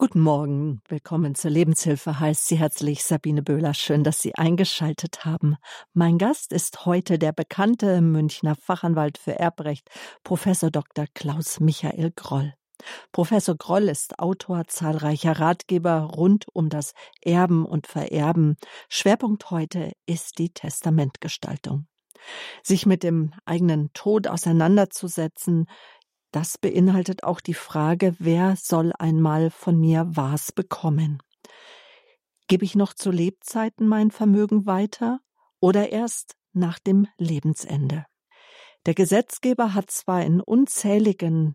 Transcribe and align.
Guten 0.00 0.20
Morgen, 0.20 0.80
willkommen 0.88 1.34
zur 1.34 1.50
Lebenshilfe, 1.50 2.18
heißt 2.18 2.46
Sie 2.46 2.56
herzlich 2.56 3.04
Sabine 3.04 3.42
Böhler. 3.42 3.74
Schön, 3.74 4.02
dass 4.02 4.22
Sie 4.22 4.34
eingeschaltet 4.34 5.26
haben. 5.26 5.58
Mein 5.92 6.16
Gast 6.16 6.54
ist 6.54 6.86
heute 6.86 7.18
der 7.18 7.32
bekannte 7.32 8.00
Münchner 8.00 8.56
Fachanwalt 8.56 9.18
für 9.18 9.38
Erbrecht, 9.38 9.90
Professor 10.24 10.70
Dr. 10.70 11.04
Klaus 11.12 11.60
Michael 11.60 12.12
Groll. 12.16 12.54
Professor 13.12 13.54
Groll 13.54 13.90
ist 13.90 14.18
Autor 14.18 14.66
zahlreicher 14.68 15.38
Ratgeber 15.38 16.00
rund 16.00 16.46
um 16.50 16.70
das 16.70 16.94
Erben 17.20 17.66
und 17.66 17.86
Vererben. 17.86 18.56
Schwerpunkt 18.88 19.50
heute 19.50 19.92
ist 20.06 20.38
die 20.38 20.48
Testamentgestaltung. 20.48 21.86
Sich 22.62 22.86
mit 22.86 23.02
dem 23.02 23.34
eigenen 23.44 23.92
Tod 23.92 24.28
auseinanderzusetzen, 24.28 25.66
das 26.32 26.58
beinhaltet 26.58 27.24
auch 27.24 27.40
die 27.40 27.54
Frage, 27.54 28.14
wer 28.18 28.56
soll 28.56 28.92
einmal 28.98 29.50
von 29.50 29.78
mir 29.78 30.06
was 30.08 30.52
bekommen? 30.52 31.22
Gebe 32.48 32.64
ich 32.64 32.74
noch 32.74 32.94
zu 32.94 33.10
Lebzeiten 33.10 33.86
mein 33.86 34.10
Vermögen 34.10 34.66
weiter 34.66 35.20
oder 35.60 35.90
erst 35.90 36.36
nach 36.52 36.78
dem 36.78 37.06
Lebensende? 37.18 38.06
Der 38.86 38.94
Gesetzgeber 38.94 39.74
hat 39.74 39.90
zwar 39.90 40.24
in 40.24 40.40
unzähligen 40.40 41.52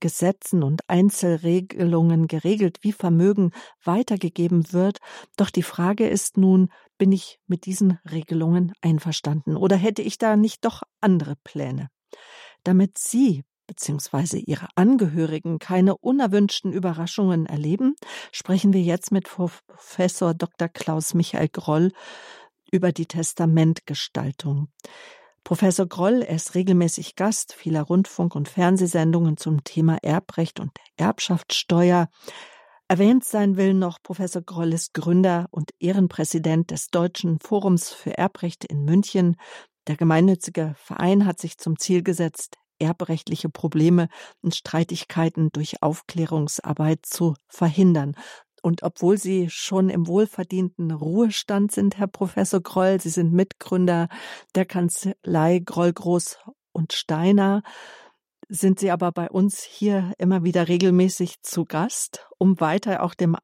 Gesetzen 0.00 0.64
und 0.64 0.80
Einzelregelungen 0.88 2.26
geregelt, 2.26 2.78
wie 2.82 2.92
Vermögen 2.92 3.52
weitergegeben 3.84 4.72
wird, 4.72 4.98
doch 5.36 5.48
die 5.48 5.62
Frage 5.62 6.08
ist 6.08 6.36
nun, 6.36 6.72
bin 6.98 7.12
ich 7.12 7.38
mit 7.46 7.66
diesen 7.66 8.00
Regelungen 8.10 8.72
einverstanden 8.80 9.56
oder 9.56 9.76
hätte 9.76 10.02
ich 10.02 10.18
da 10.18 10.36
nicht 10.36 10.64
doch 10.64 10.82
andere 11.00 11.36
Pläne? 11.44 11.88
Damit 12.64 12.98
Sie 12.98 13.44
bzw. 13.72 14.38
ihre 14.38 14.68
Angehörigen 14.74 15.58
keine 15.58 15.96
unerwünschten 15.96 16.72
Überraschungen 16.72 17.46
erleben, 17.46 17.94
sprechen 18.30 18.72
wir 18.72 18.82
jetzt 18.82 19.12
mit 19.12 19.24
Professor 19.24 20.34
Dr. 20.34 20.68
Klaus 20.68 21.14
Michael 21.14 21.48
Groll 21.48 21.92
über 22.70 22.92
die 22.92 23.06
Testamentgestaltung. 23.06 24.68
Professor 25.44 25.86
Groll 25.86 26.22
ist 26.22 26.54
regelmäßig 26.54 27.16
Gast 27.16 27.54
vieler 27.54 27.82
Rundfunk- 27.82 28.36
und 28.36 28.48
Fernsehsendungen 28.48 29.36
zum 29.36 29.64
Thema 29.64 29.98
Erbrecht 30.02 30.60
und 30.60 30.70
Erbschaftssteuer. 30.96 32.08
Erwähnt 32.88 33.24
sein 33.24 33.56
will 33.56 33.74
noch, 33.74 33.98
Professor 34.02 34.42
Groll 34.42 34.72
ist 34.72 34.94
Gründer 34.94 35.48
und 35.50 35.70
Ehrenpräsident 35.80 36.70
des 36.70 36.88
Deutschen 36.88 37.40
Forums 37.40 37.90
für 37.90 38.16
Erbrecht 38.16 38.64
in 38.64 38.84
München. 38.84 39.36
Der 39.88 39.96
gemeinnützige 39.96 40.74
Verein 40.76 41.26
hat 41.26 41.40
sich 41.40 41.58
zum 41.58 41.78
Ziel 41.78 42.02
gesetzt, 42.02 42.56
erbrechtliche 42.82 43.48
Probleme 43.48 44.08
und 44.42 44.54
Streitigkeiten 44.54 45.50
durch 45.52 45.82
Aufklärungsarbeit 45.82 47.06
zu 47.06 47.34
verhindern. 47.48 48.14
Und 48.62 48.82
obwohl 48.84 49.18
Sie 49.18 49.50
schon 49.50 49.88
im 49.88 50.06
wohlverdienten 50.06 50.92
Ruhestand 50.92 51.72
sind, 51.72 51.98
Herr 51.98 52.06
Professor 52.06 52.60
Groll, 52.60 53.00
Sie 53.00 53.08
sind 53.08 53.32
Mitgründer 53.32 54.08
der 54.54 54.66
Kanzlei 54.66 55.60
Groll 55.64 55.92
Groß 55.92 56.38
und 56.72 56.92
Steiner, 56.92 57.62
sind 58.48 58.78
Sie 58.78 58.90
aber 58.90 59.10
bei 59.12 59.28
uns 59.30 59.62
hier 59.62 60.12
immer 60.18 60.44
wieder 60.44 60.68
regelmäßig 60.68 61.42
zu 61.42 61.64
Gast, 61.64 62.28
um 62.38 62.60
weiter 62.60 63.02
auch 63.02 63.14
dem 63.14 63.36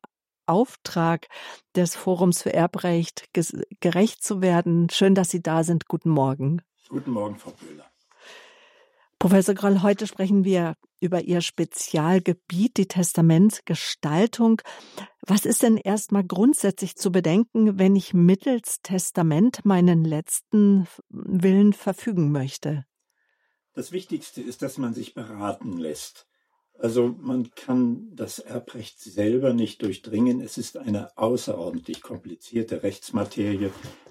Auftrag 0.47 1.27
des 1.75 1.97
Forums 1.97 2.43
für 2.43 2.53
Erbrecht 2.53 3.25
gerecht 3.81 4.23
zu 4.23 4.41
werden. 4.41 4.89
Schön, 4.91 5.15
dass 5.15 5.31
Sie 5.31 5.43
da 5.43 5.65
sind. 5.65 5.89
Guten 5.89 6.11
Morgen. 6.11 6.63
Guten 6.89 7.11
Morgen, 7.11 7.37
Frau 7.37 7.53
Böhler. 7.53 7.85
Professor 9.19 9.55
Groll, 9.57 9.83
heute 9.83 10.07
sprechen 10.07 10.45
wir 10.45 10.75
über 11.01 11.23
Ihr 11.23 11.41
Spezialgebiet, 11.41 12.77
die 12.77 12.87
Testamentsgestaltung. 12.87 14.63
Was 15.27 15.45
ist 15.45 15.65
denn 15.65 15.77
erstmal 15.77 16.23
grundsätzlich 16.23 16.95
zu 16.95 17.11
bedenken, 17.11 17.81
wenn 17.81 17.97
ich 17.97 18.15
mittels 18.15 18.79
Testament 18.85 19.65
meinen 19.65 20.05
letzten 20.05 20.87
Willen 21.09 21.73
verfügen 21.73 22.31
möchte? 22.31 22.85
Das 23.73 23.91
Wichtigste 23.91 24.41
ist, 24.41 24.63
dass 24.63 24.79
man 24.79 24.95
sich 24.95 25.15
beraten 25.15 25.79
lässt. 25.79 26.28
Also 26.79 27.17
man 27.21 27.51
kann 27.57 28.09
das 28.15 28.39
Erbrecht 28.39 29.01
selber 29.01 29.53
nicht 29.53 29.83
durchdringen. 29.83 30.41
Es 30.41 30.59
ist 30.59 30.77
eine 30.77 31.17
außerordentlich 31.19 32.03
komplizierte 32.03 32.85
Rechtsmaterie, 32.85 33.71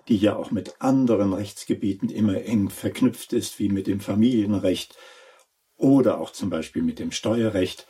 die 0.09 0.17
ja 0.17 0.35
auch 0.35 0.51
mit 0.51 0.75
anderen 0.79 1.33
Rechtsgebieten 1.33 2.09
immer 2.09 2.43
eng 2.43 2.69
verknüpft 2.69 3.31
ist, 3.31 3.57
wie 3.59 3.69
mit 3.69 3.87
dem 3.87 4.01
Familienrecht 4.01 4.97
oder 5.77 6.19
auch 6.19 6.31
zum 6.31 6.49
Beispiel 6.49 6.81
mit 6.81 6.99
dem 6.99 7.11
Steuerrecht. 7.11 7.87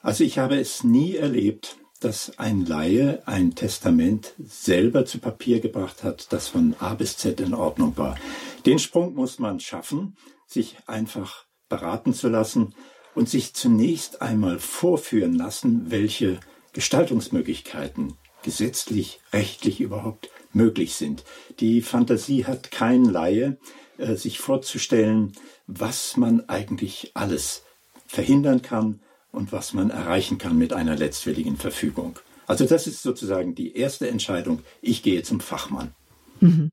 Also 0.00 0.22
ich 0.22 0.38
habe 0.38 0.60
es 0.60 0.84
nie 0.84 1.16
erlebt, 1.16 1.76
dass 1.98 2.38
ein 2.38 2.66
Laie 2.66 3.26
ein 3.26 3.54
Testament 3.56 4.34
selber 4.38 5.06
zu 5.06 5.18
Papier 5.18 5.58
gebracht 5.58 6.04
hat, 6.04 6.32
das 6.32 6.46
von 6.48 6.76
A 6.78 6.94
bis 6.94 7.16
Z 7.16 7.40
in 7.40 7.54
Ordnung 7.54 7.96
war. 7.96 8.16
Den 8.64 8.78
Sprung 8.78 9.14
muss 9.14 9.40
man 9.40 9.58
schaffen, 9.58 10.16
sich 10.46 10.76
einfach 10.86 11.46
beraten 11.68 12.14
zu 12.14 12.28
lassen 12.28 12.74
und 13.14 13.28
sich 13.28 13.54
zunächst 13.54 14.22
einmal 14.22 14.58
vorführen 14.58 15.34
lassen, 15.34 15.90
welche 15.90 16.40
Gestaltungsmöglichkeiten 16.72 18.14
gesetzlich, 18.42 19.20
rechtlich 19.32 19.80
überhaupt 19.80 20.30
möglich 20.52 20.94
sind. 20.94 21.24
Die 21.60 21.80
Fantasie 21.80 22.44
hat 22.44 22.70
kein 22.70 23.04
Laie, 23.04 23.58
äh, 23.98 24.14
sich 24.16 24.38
vorzustellen, 24.38 25.32
was 25.66 26.16
man 26.16 26.48
eigentlich 26.48 27.12
alles 27.14 27.62
verhindern 28.06 28.62
kann 28.62 29.00
und 29.32 29.52
was 29.52 29.72
man 29.72 29.90
erreichen 29.90 30.38
kann 30.38 30.56
mit 30.58 30.72
einer 30.72 30.96
letztwilligen 30.96 31.56
Verfügung. 31.56 32.18
Also 32.46 32.66
das 32.66 32.86
ist 32.86 33.02
sozusagen 33.02 33.54
die 33.54 33.76
erste 33.76 34.08
Entscheidung. 34.08 34.60
Ich 34.82 35.02
gehe 35.02 35.22
zum 35.22 35.40
Fachmann. 35.40 35.94
Mhm. 36.40 36.70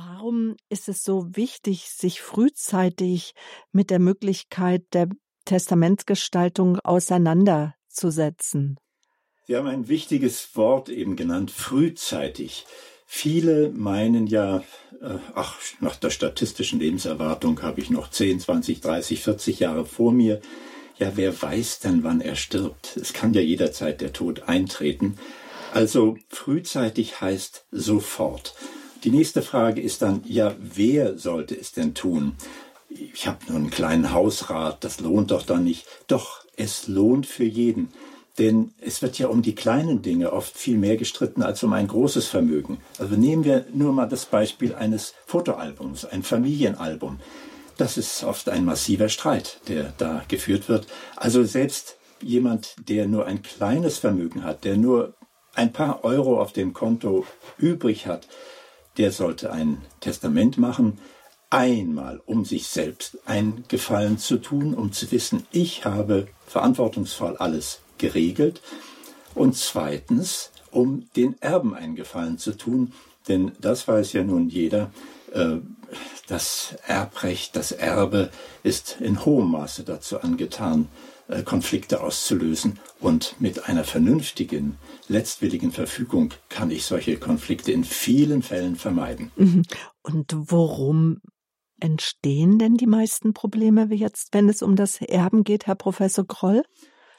Warum 0.00 0.54
ist 0.68 0.88
es 0.88 1.02
so 1.02 1.34
wichtig, 1.34 1.90
sich 1.90 2.20
frühzeitig 2.20 3.32
mit 3.72 3.90
der 3.90 3.98
Möglichkeit 3.98 4.84
der 4.92 5.08
Testamentsgestaltung 5.44 6.78
auseinanderzusetzen? 6.78 8.78
Sie 9.48 9.56
haben 9.56 9.66
ein 9.66 9.88
wichtiges 9.88 10.54
Wort 10.54 10.88
eben 10.88 11.16
genannt, 11.16 11.50
frühzeitig. 11.50 12.64
Viele 13.06 13.70
meinen 13.70 14.28
ja, 14.28 14.58
äh, 15.00 15.16
ach, 15.34 15.56
nach 15.80 15.96
der 15.96 16.10
statistischen 16.10 16.78
Lebenserwartung 16.78 17.60
habe 17.62 17.80
ich 17.80 17.90
noch 17.90 18.08
10, 18.08 18.38
20, 18.38 18.80
30, 18.80 19.20
40 19.20 19.58
Jahre 19.58 19.84
vor 19.84 20.12
mir. 20.12 20.40
Ja, 21.00 21.16
wer 21.16 21.42
weiß 21.42 21.80
denn, 21.80 22.04
wann 22.04 22.20
er 22.20 22.36
stirbt? 22.36 22.96
Es 22.96 23.12
kann 23.12 23.34
ja 23.34 23.40
jederzeit 23.40 24.00
der 24.00 24.12
Tod 24.12 24.48
eintreten. 24.48 25.18
Also 25.72 26.16
frühzeitig 26.28 27.20
heißt 27.20 27.66
sofort. 27.72 28.54
Die 29.04 29.10
nächste 29.10 29.42
Frage 29.42 29.80
ist 29.80 30.02
dann, 30.02 30.22
ja, 30.26 30.54
wer 30.58 31.18
sollte 31.18 31.54
es 31.58 31.72
denn 31.72 31.94
tun? 31.94 32.34
Ich 32.88 33.26
habe 33.26 33.38
nur 33.46 33.56
einen 33.56 33.70
kleinen 33.70 34.12
Hausrat, 34.12 34.82
das 34.82 35.00
lohnt 35.00 35.30
doch 35.30 35.44
dann 35.44 35.62
nicht. 35.62 35.86
Doch, 36.08 36.44
es 36.56 36.88
lohnt 36.88 37.26
für 37.26 37.44
jeden. 37.44 37.90
Denn 38.38 38.72
es 38.80 39.02
wird 39.02 39.18
ja 39.18 39.28
um 39.28 39.42
die 39.42 39.54
kleinen 39.54 40.02
Dinge 40.02 40.32
oft 40.32 40.56
viel 40.56 40.78
mehr 40.78 40.96
gestritten 40.96 41.42
als 41.42 41.62
um 41.62 41.72
ein 41.72 41.88
großes 41.88 42.26
Vermögen. 42.26 42.78
Also 42.98 43.14
nehmen 43.14 43.44
wir 43.44 43.66
nur 43.72 43.92
mal 43.92 44.06
das 44.06 44.26
Beispiel 44.26 44.74
eines 44.74 45.14
Fotoalbums, 45.26 46.04
ein 46.04 46.22
Familienalbum. 46.22 47.18
Das 47.76 47.98
ist 47.98 48.24
oft 48.24 48.48
ein 48.48 48.64
massiver 48.64 49.08
Streit, 49.08 49.60
der 49.68 49.92
da 49.98 50.24
geführt 50.26 50.68
wird. 50.68 50.86
Also 51.14 51.44
selbst 51.44 51.96
jemand, 52.20 52.74
der 52.88 53.06
nur 53.06 53.26
ein 53.26 53.42
kleines 53.42 53.98
Vermögen 53.98 54.44
hat, 54.44 54.64
der 54.64 54.76
nur 54.76 55.14
ein 55.54 55.72
paar 55.72 56.04
Euro 56.04 56.40
auf 56.40 56.52
dem 56.52 56.72
Konto 56.72 57.26
übrig 57.58 58.06
hat, 58.06 58.26
der 58.98 59.12
sollte 59.12 59.52
ein 59.52 59.80
Testament 60.00 60.58
machen, 60.58 60.98
einmal 61.50 62.20
um 62.26 62.44
sich 62.44 62.66
selbst 62.66 63.18
einen 63.24 63.64
Gefallen 63.68 64.18
zu 64.18 64.38
tun, 64.38 64.74
um 64.74 64.92
zu 64.92 65.10
wissen, 65.10 65.46
ich 65.50 65.84
habe 65.84 66.28
verantwortungsvoll 66.46 67.36
alles 67.36 67.80
geregelt. 67.96 68.60
Und 69.34 69.56
zweitens, 69.56 70.50
um 70.70 71.08
den 71.16 71.40
Erben 71.40 71.74
einen 71.74 71.96
Gefallen 71.96 72.38
zu 72.38 72.56
tun, 72.56 72.92
denn 73.28 73.52
das 73.60 73.88
weiß 73.88 74.12
ja 74.14 74.24
nun 74.24 74.48
jeder, 74.48 74.90
äh, 75.32 75.56
das 76.26 76.76
Erbrecht, 76.86 77.56
das 77.56 77.72
Erbe 77.72 78.30
ist 78.62 78.96
in 79.00 79.24
hohem 79.24 79.50
Maße 79.50 79.84
dazu 79.84 80.20
angetan, 80.20 80.88
Konflikte 81.44 82.02
auszulösen. 82.02 82.78
Und 83.00 83.36
mit 83.38 83.68
einer 83.68 83.84
vernünftigen, 83.84 84.78
letztwilligen 85.08 85.72
Verfügung 85.72 86.34
kann 86.48 86.70
ich 86.70 86.84
solche 86.84 87.18
Konflikte 87.18 87.72
in 87.72 87.84
vielen 87.84 88.42
Fällen 88.42 88.76
vermeiden. 88.76 89.30
Mhm. 89.36 89.62
Und 90.02 90.34
worum 90.36 91.20
entstehen 91.80 92.58
denn 92.58 92.76
die 92.76 92.86
meisten 92.86 93.34
Probleme 93.34 93.90
wie 93.90 93.96
jetzt, 93.96 94.28
wenn 94.32 94.48
es 94.48 94.62
um 94.62 94.74
das 94.74 95.00
Erben 95.00 95.44
geht, 95.44 95.66
Herr 95.66 95.76
Professor 95.76 96.26
Kroll? 96.26 96.62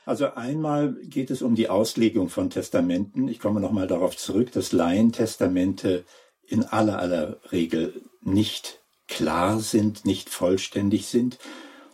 Also 0.06 0.34
einmal 0.34 0.96
geht 1.04 1.30
es 1.30 1.42
um 1.42 1.56
die 1.56 1.70
Auslegung 1.70 2.30
von 2.30 2.50
Testamenten. 2.50 3.28
Ich 3.28 3.40
komme 3.40 3.62
nochmal 3.62 3.88
darauf 3.88 4.18
zurück, 4.18 4.52
dass 4.52 4.72
Laientestamente 4.72 6.04
in 6.48 6.64
aller 6.64 6.98
aller 6.98 7.40
Regel 7.52 8.02
nicht 8.22 8.82
klar 9.08 9.60
sind, 9.60 10.06
nicht 10.06 10.30
vollständig 10.30 11.06
sind. 11.08 11.38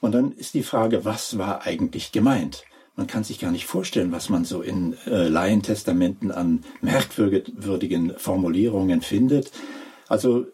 Und 0.01 0.13
dann 0.13 0.31
ist 0.31 0.53
die 0.53 0.63
Frage, 0.63 1.05
was 1.05 1.37
war 1.37 1.65
eigentlich 1.65 2.11
gemeint? 2.11 2.63
man 2.95 3.07
kann 3.07 3.23
sich 3.23 3.39
gar 3.39 3.51
nicht 3.51 3.65
vorstellen, 3.65 4.11
was 4.11 4.29
man 4.29 4.45
so 4.45 4.61
in 4.61 4.95
äh, 5.05 5.27
Laientestamenten 5.27 6.31
an 6.31 6.63
merkwürdigen 6.81 8.17
Formulierungen 8.17 9.01
findet. 9.01 9.51
Also 10.07 10.47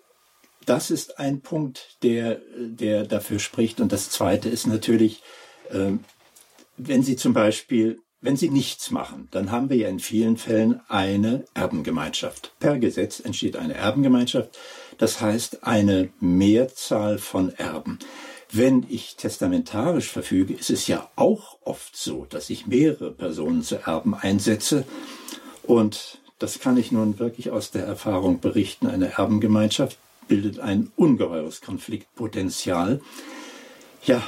das 0.66 0.92
ist 0.92 1.20
ein 1.20 1.42
Punkt, 1.42 1.98
der, 2.04 2.42
der 2.58 3.06
dafür 3.06 3.40
spricht. 3.40 3.80
Und 3.80 3.92
das 3.92 4.10
Zweite 4.10 4.50
ist 4.50 4.68
natürlich, 4.68 5.22
äh, 5.70 5.94
wenn 6.78 7.04
Sie 7.04 7.16
zum 7.16 7.34
Beispiel, 7.34 8.00
wenn 8.22 8.38
Sie 8.38 8.50
nichts 8.50 8.92
machen, 8.92 9.28
dann 9.32 9.52
haben 9.52 9.70
wir 9.70 9.78
ja 9.78 9.90
in 9.90 10.00
vielen 10.00 10.38
Fällen 10.38 10.82
eine 10.88 11.46
Erbengemeinschaft. 11.54 12.54
Per 12.60 12.80
Gesetz 12.80 13.20
entsteht 13.20 13.56
eine 13.56 13.76
Erbengemeinschaft, 13.76 14.58
das 14.98 15.22
heißt 15.22 15.64
eine 15.64 16.10
Mehrzahl 16.20 17.18
von 17.18 17.54
Erben. 17.54 18.00
Wenn 18.54 18.86
ich 18.90 19.16
testamentarisch 19.16 20.10
verfüge, 20.10 20.54
ist 20.54 20.70
es 20.70 20.88
ja 20.88 21.10
auch 21.16 21.58
oft 21.64 21.96
so, 21.96 22.26
dass 22.30 22.50
ich 22.50 22.68
mehrere 22.68 23.12
Personen 23.12 23.64
zu 23.64 23.76
Erben 23.76 24.14
einsetze. 24.14 24.84
Und 25.64 26.20
das 26.38 26.60
kann 26.60 26.76
ich 26.76 26.92
nun 26.92 27.18
wirklich 27.18 27.52
aus 27.52 27.72
der 27.72 27.86
Erfahrung 27.86 28.42
berichten. 28.42 28.88
Eine 28.88 29.14
Erbengemeinschaft 29.14 29.98
bildet 30.28 30.60
ein 30.60 30.92
ungeheures 30.98 31.62
Konfliktpotenzial. 31.62 33.00
Ja, 34.04 34.22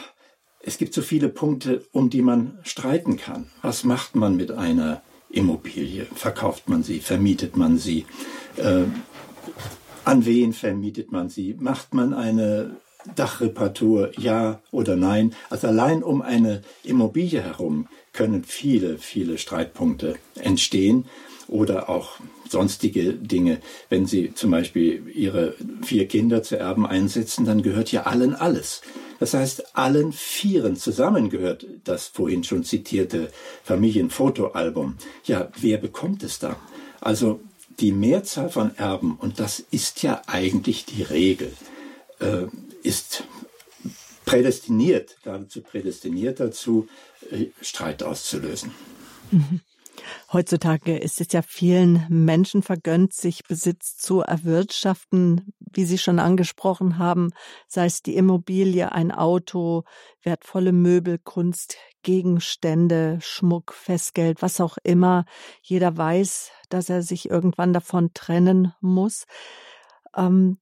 es 0.61 0.77
gibt 0.77 0.93
so 0.93 1.01
viele 1.01 1.27
Punkte, 1.27 1.85
um 1.91 2.09
die 2.09 2.21
man 2.21 2.59
streiten 2.63 3.17
kann. 3.17 3.49
Was 3.61 3.83
macht 3.83 4.15
man 4.15 4.37
mit 4.37 4.51
einer 4.51 5.01
Immobilie? 5.29 6.05
Verkauft 6.15 6.69
man 6.69 6.83
sie? 6.83 6.99
Vermietet 6.99 7.57
man 7.57 7.77
sie? 7.77 8.05
Äh, 8.55 8.83
an 10.05 10.25
wen 10.25 10.53
vermietet 10.53 11.11
man 11.11 11.27
sie? 11.27 11.55
Macht 11.59 11.93
man 11.93 12.13
eine 12.13 12.77
Dachreparatur, 13.15 14.11
ja 14.17 14.61
oder 14.71 14.95
nein? 14.95 15.33
Also 15.49 15.67
allein 15.67 16.03
um 16.03 16.21
eine 16.21 16.61
Immobilie 16.83 17.41
herum 17.41 17.87
können 18.13 18.43
viele, 18.43 18.97
viele 18.97 19.37
Streitpunkte 19.37 20.15
entstehen 20.35 21.05
oder 21.47 21.89
auch 21.89 22.19
sonstige 22.49 23.13
Dinge. 23.13 23.59
Wenn 23.89 24.05
Sie 24.05 24.33
zum 24.33 24.51
Beispiel 24.51 25.09
Ihre 25.13 25.55
vier 25.81 26.07
Kinder 26.07 26.43
zu 26.43 26.57
Erben 26.57 26.85
einsetzen, 26.85 27.45
dann 27.45 27.63
gehört 27.63 27.91
ja 27.91 28.03
allen 28.03 28.35
alles. 28.35 28.81
Das 29.19 29.33
heißt, 29.33 29.75
allen 29.75 30.11
Vieren 30.11 30.75
zusammen 30.75 31.29
gehört 31.29 31.65
das 31.83 32.07
vorhin 32.07 32.43
schon 32.43 32.63
zitierte 32.63 33.31
Familienfotoalbum. 33.63 34.95
Ja, 35.25 35.49
wer 35.59 35.77
bekommt 35.77 36.23
es 36.23 36.39
da? 36.39 36.57
Also 37.01 37.39
die 37.79 37.91
Mehrzahl 37.91 38.49
von 38.49 38.75
Erben, 38.75 39.17
und 39.19 39.39
das 39.39 39.63
ist 39.71 40.03
ja 40.03 40.21
eigentlich 40.27 40.85
die 40.85 41.03
Regel, 41.03 41.53
äh, 42.19 42.47
ist 42.83 43.23
prädestiniert, 44.25 45.17
geradezu 45.23 45.61
prädestiniert 45.61 46.39
dazu, 46.39 46.87
äh, 47.31 47.47
Streit 47.61 48.03
auszulösen. 48.03 48.71
Heutzutage 50.31 50.97
ist 50.97 51.21
es 51.21 51.31
ja 51.31 51.41
vielen 51.41 52.05
Menschen 52.09 52.63
vergönnt, 52.63 53.13
sich 53.13 53.43
Besitz 53.43 53.95
zu 53.95 54.21
erwirtschaften, 54.21 55.53
wie 55.59 55.85
Sie 55.85 55.97
schon 55.97 56.19
angesprochen 56.19 56.97
haben, 56.97 57.31
sei 57.67 57.85
es 57.85 58.01
die 58.01 58.15
Immobilie, 58.15 58.91
ein 58.91 59.11
Auto, 59.11 59.83
wertvolle 60.23 60.71
Möbel, 60.71 61.19
Kunst, 61.19 61.77
Gegenstände, 62.01 63.19
Schmuck, 63.21 63.73
Festgeld, 63.73 64.41
was 64.41 64.59
auch 64.59 64.77
immer. 64.83 65.25
Jeder 65.61 65.95
weiß, 65.95 66.51
dass 66.69 66.89
er 66.89 67.01
sich 67.03 67.29
irgendwann 67.29 67.71
davon 67.71 68.13
trennen 68.13 68.73
muss. 68.81 69.25
Ähm, 70.15 70.57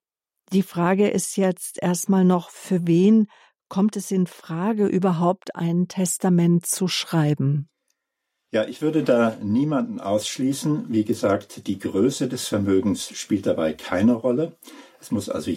die 0.52 0.64
Frage 0.64 1.10
ist 1.10 1.38
jetzt 1.38 1.82
erstmal 1.82 2.26
noch, 2.26 2.50
für 2.50 2.86
wen 2.86 3.28
kommt 3.70 3.96
es 3.96 4.12
in 4.12 4.28
Frage, 4.28 4.88
überhaupt 4.88 5.56
ein 5.56 5.88
Testament 5.88 6.66
zu 6.66 6.88
schreiben? 6.88 7.70
Ja, 8.52 8.66
ich 8.66 8.82
würde 8.82 9.04
da 9.04 9.38
niemanden 9.42 10.02
ausschließen. 10.02 10.88
Wie 10.90 11.06
gesagt, 11.06 11.68
die 11.68 11.80
Größe 11.80 12.28
des 12.28 12.48
Vermögens 12.48 13.08
spielt 13.18 13.46
dabei 13.46 13.72
keine 13.72 14.14
Rolle. 14.14 14.58
Es 15.00 15.10
muss 15.10 15.30
also, 15.30 15.52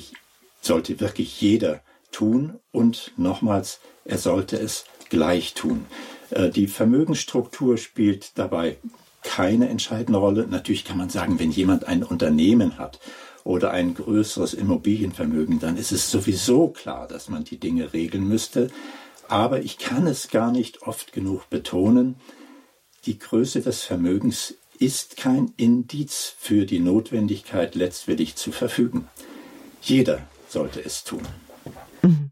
sollte 0.60 1.00
wirklich 1.00 1.40
jeder 1.40 1.82
tun 2.12 2.60
und 2.70 3.12
nochmals, 3.16 3.80
er 4.04 4.18
sollte 4.18 4.56
es 4.56 4.84
gleich 5.10 5.54
tun. 5.54 5.86
Äh, 6.30 6.50
die 6.50 6.68
Vermögensstruktur 6.68 7.78
spielt 7.78 8.38
dabei 8.38 8.76
keine 9.24 9.68
entscheidende 9.68 10.20
Rolle. 10.20 10.46
Natürlich 10.46 10.84
kann 10.84 10.98
man 10.98 11.10
sagen, 11.10 11.40
wenn 11.40 11.50
jemand 11.50 11.88
ein 11.88 12.04
Unternehmen 12.04 12.78
hat 12.78 13.00
oder 13.44 13.70
ein 13.70 13.94
größeres 13.94 14.54
Immobilienvermögen, 14.54 15.60
dann 15.60 15.76
ist 15.76 15.92
es 15.92 16.10
sowieso 16.10 16.68
klar, 16.68 17.06
dass 17.06 17.28
man 17.28 17.44
die 17.44 17.58
Dinge 17.58 17.92
regeln 17.92 18.26
müsste. 18.26 18.70
Aber 19.28 19.60
ich 19.60 19.78
kann 19.78 20.06
es 20.06 20.28
gar 20.28 20.50
nicht 20.50 20.82
oft 20.82 21.12
genug 21.12 21.48
betonen, 21.50 22.16
die 23.06 23.18
Größe 23.18 23.60
des 23.60 23.82
Vermögens 23.82 24.54
ist 24.78 25.18
kein 25.18 25.52
Indiz 25.56 26.34
für 26.38 26.64
die 26.64 26.80
Notwendigkeit, 26.80 27.74
letztwillig 27.74 28.36
zu 28.36 28.50
verfügen. 28.50 29.08
Jeder 29.82 30.26
sollte 30.48 30.82
es 30.82 31.04
tun. 31.04 31.22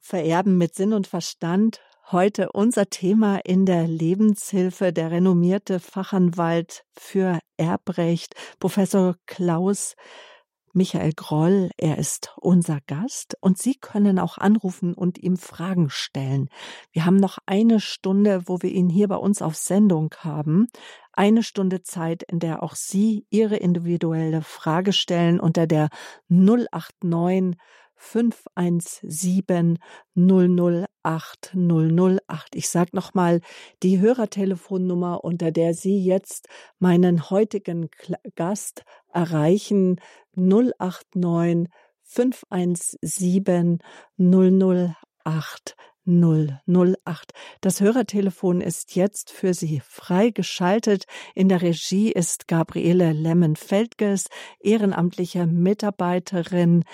Vererben 0.00 0.56
mit 0.56 0.74
Sinn 0.74 0.92
und 0.94 1.06
Verstand. 1.06 1.80
Heute 2.12 2.52
unser 2.52 2.90
Thema 2.90 3.38
in 3.46 3.64
der 3.64 3.88
Lebenshilfe, 3.88 4.92
der 4.92 5.10
renommierte 5.10 5.80
Fachanwalt 5.80 6.84
für 6.92 7.38
Erbrecht, 7.56 8.34
Professor 8.60 9.16
Klaus 9.24 9.96
Michael 10.74 11.12
Groll, 11.14 11.70
er 11.78 11.96
ist 11.96 12.34
unser 12.36 12.80
Gast 12.86 13.38
und 13.40 13.56
Sie 13.56 13.76
können 13.76 14.18
auch 14.18 14.36
anrufen 14.36 14.92
und 14.92 15.16
ihm 15.16 15.38
Fragen 15.38 15.88
stellen. 15.88 16.50
Wir 16.92 17.06
haben 17.06 17.16
noch 17.16 17.38
eine 17.46 17.80
Stunde, 17.80 18.42
wo 18.46 18.60
wir 18.60 18.70
ihn 18.70 18.90
hier 18.90 19.08
bei 19.08 19.16
uns 19.16 19.40
auf 19.40 19.56
Sendung 19.56 20.12
haben. 20.18 20.66
Eine 21.12 21.42
Stunde 21.42 21.82
Zeit, 21.82 22.22
in 22.24 22.38
der 22.38 22.62
auch 22.62 22.74
Sie 22.74 23.24
Ihre 23.30 23.56
individuelle 23.56 24.42
Frage 24.42 24.92
stellen 24.92 25.40
unter 25.40 25.66
der 25.66 25.88
089 26.28 27.56
517 28.04 29.78
008 30.14 31.54
008. 31.54 32.54
Ich 32.54 32.68
sage 32.68 32.90
nochmal 32.92 33.40
die 33.82 33.98
Hörertelefonnummer, 34.00 35.24
unter 35.24 35.50
der 35.50 35.74
Sie 35.74 36.04
jetzt 36.04 36.48
meinen 36.78 37.30
heutigen 37.30 37.88
Gast 38.36 38.84
erreichen 39.12 40.00
089 40.36 41.68
517 42.02 43.78
008 44.18 45.76
008. 46.06 47.32
Das 47.62 47.80
Hörertelefon 47.80 48.60
ist 48.60 48.94
jetzt 48.94 49.30
für 49.30 49.54
Sie 49.54 49.80
freigeschaltet. 49.84 51.04
In 51.34 51.48
der 51.48 51.62
Regie 51.62 52.12
ist 52.12 52.46
Gabriele 52.46 53.12
Lemmen-Feldges, 53.12 54.26
ehrenamtliche 54.60 55.46
Mitarbeiterin, 55.46 56.84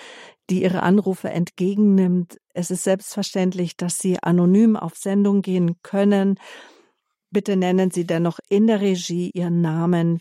die 0.51 0.63
ihre 0.63 0.83
Anrufe 0.83 1.31
entgegennimmt. 1.31 2.39
Es 2.53 2.71
ist 2.71 2.85
selbstverständlich, 2.85 3.77
dass 3.77 3.99
Sie 3.99 4.23
anonym 4.23 4.77
auf 4.77 4.97
Sendung 4.97 5.43
gehen 5.43 5.81
können. 5.83 6.39
Bitte 7.31 7.57
nennen 7.57 7.91
Sie 7.91 8.07
dennoch 8.07 8.41
in 8.49 8.67
der 8.67 8.81
Regie 8.81 9.31
Ihren 9.33 9.61
Namen 9.61 10.21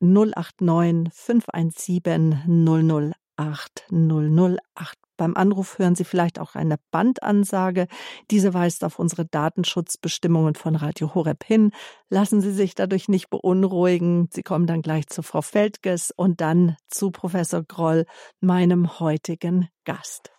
089 0.00 1.12
517 1.14 3.14
008 3.38 3.86
008. 3.90 5.05
Beim 5.16 5.36
Anruf 5.36 5.78
hören 5.78 5.94
Sie 5.94 6.04
vielleicht 6.04 6.38
auch 6.38 6.54
eine 6.54 6.76
Bandansage. 6.90 7.86
Diese 8.30 8.54
weist 8.54 8.84
auf 8.84 8.98
unsere 8.98 9.24
Datenschutzbestimmungen 9.24 10.54
von 10.54 10.76
Radio 10.76 11.14
Horeb 11.14 11.44
hin. 11.44 11.72
Lassen 12.08 12.40
Sie 12.40 12.52
sich 12.52 12.74
dadurch 12.74 13.08
nicht 13.08 13.30
beunruhigen. 13.30 14.28
Sie 14.32 14.42
kommen 14.42 14.66
dann 14.66 14.82
gleich 14.82 15.06
zu 15.06 15.22
Frau 15.22 15.42
Feldges 15.42 16.10
und 16.10 16.40
dann 16.40 16.76
zu 16.88 17.10
Professor 17.10 17.62
Groll, 17.62 18.06
meinem 18.40 19.00
heutigen 19.00 19.68
Gast. 19.84 20.30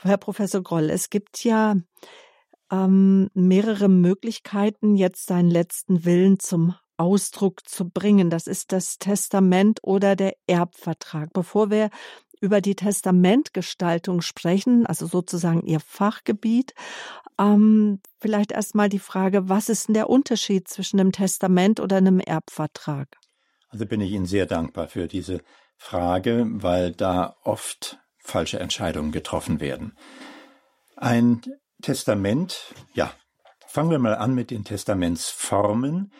Herr 0.00 0.16
Professor 0.16 0.62
Groll, 0.62 0.90
es 0.90 1.10
gibt 1.10 1.44
ja 1.44 1.76
ähm, 2.70 3.28
mehrere 3.34 3.88
Möglichkeiten, 3.88 4.96
jetzt 4.96 5.26
seinen 5.26 5.50
letzten 5.50 6.04
Willen 6.04 6.40
zum 6.40 6.74
Ausdruck 6.96 7.68
zu 7.68 7.88
bringen. 7.88 8.30
Das 8.30 8.46
ist 8.46 8.72
das 8.72 8.98
Testament 8.98 9.80
oder 9.82 10.16
der 10.16 10.34
Erbvertrag. 10.46 11.32
Bevor 11.32 11.70
wir 11.70 11.90
über 12.42 12.60
die 12.60 12.74
Testamentgestaltung 12.74 14.20
sprechen, 14.20 14.84
also 14.84 15.06
sozusagen 15.06 15.62
Ihr 15.62 15.80
Fachgebiet. 15.80 16.74
Ähm, 17.38 18.00
vielleicht 18.20 18.52
erstmal 18.52 18.88
die 18.88 18.98
Frage, 18.98 19.48
was 19.48 19.68
ist 19.68 19.88
denn 19.88 19.94
der 19.94 20.10
Unterschied 20.10 20.68
zwischen 20.68 20.98
einem 20.98 21.12
Testament 21.12 21.78
oder 21.78 21.96
einem 21.96 22.18
Erbvertrag? 22.18 23.08
Also 23.68 23.86
bin 23.86 24.00
ich 24.00 24.10
Ihnen 24.10 24.26
sehr 24.26 24.46
dankbar 24.46 24.88
für 24.88 25.06
diese 25.06 25.40
Frage, 25.76 26.46
weil 26.50 26.92
da 26.92 27.36
oft 27.44 27.98
falsche 28.18 28.58
Entscheidungen 28.58 29.12
getroffen 29.12 29.60
werden. 29.60 29.96
Ein 30.96 31.42
Testament, 31.80 32.74
ja, 32.92 33.14
fangen 33.66 33.90
wir 33.90 33.98
mal 33.98 34.16
an 34.16 34.34
mit 34.34 34.50
den 34.50 34.64
Testamentsformen. 34.64 36.12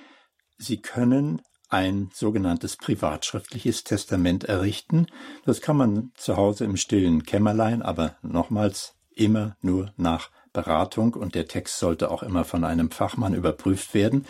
Sie 0.57 0.81
können 0.81 1.43
ein 1.73 2.11
sogenanntes 2.13 2.77
privatschriftliches 2.77 3.85
Testament 3.85 4.45
errichten. 4.45 5.07
Das 5.45 5.61
kann 5.61 5.77
man 5.77 6.13
zu 6.17 6.37
Hause 6.37 6.65
im 6.65 6.77
stillen 6.77 7.25
Kämmerlein, 7.25 7.83
aber 7.83 8.17
nochmals 8.23 8.95
immer 9.15 9.57
nur 9.63 9.93
nach 9.97 10.31
Beratung 10.53 11.15
und 11.15 11.35
der 11.35 11.49
Text 11.49 11.79
sollte 11.79 12.11
auch 12.11 12.23
immer 12.23 12.45
von 12.45 12.65
einem 12.65 12.91
Fachmann 12.91 13.33
überprüft 13.33 13.95
werden. 13.95 14.27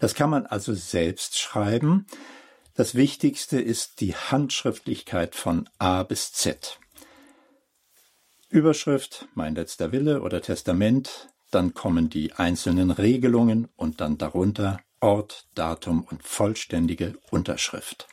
Das 0.00 0.14
kann 0.14 0.30
man 0.30 0.46
also 0.46 0.72
selbst 0.72 1.38
schreiben. 1.38 2.06
Das 2.74 2.94
Wichtigste 2.94 3.60
ist 3.60 4.00
die 4.00 4.14
Handschriftlichkeit 4.14 5.34
von 5.34 5.68
A 5.78 6.02
bis 6.02 6.32
Z. 6.32 6.78
Überschrift, 8.48 9.28
mein 9.34 9.54
letzter 9.54 9.92
Wille 9.92 10.22
oder 10.22 10.40
Testament, 10.40 11.28
dann 11.50 11.74
kommen 11.74 12.08
die 12.08 12.32
einzelnen 12.32 12.90
Regelungen 12.90 13.68
und 13.76 14.00
dann 14.00 14.18
darunter 14.18 14.78
Ort, 15.06 15.46
Datum 15.54 16.02
und 16.02 16.24
vollständige 16.24 17.16
Unterschrift. 17.30 18.08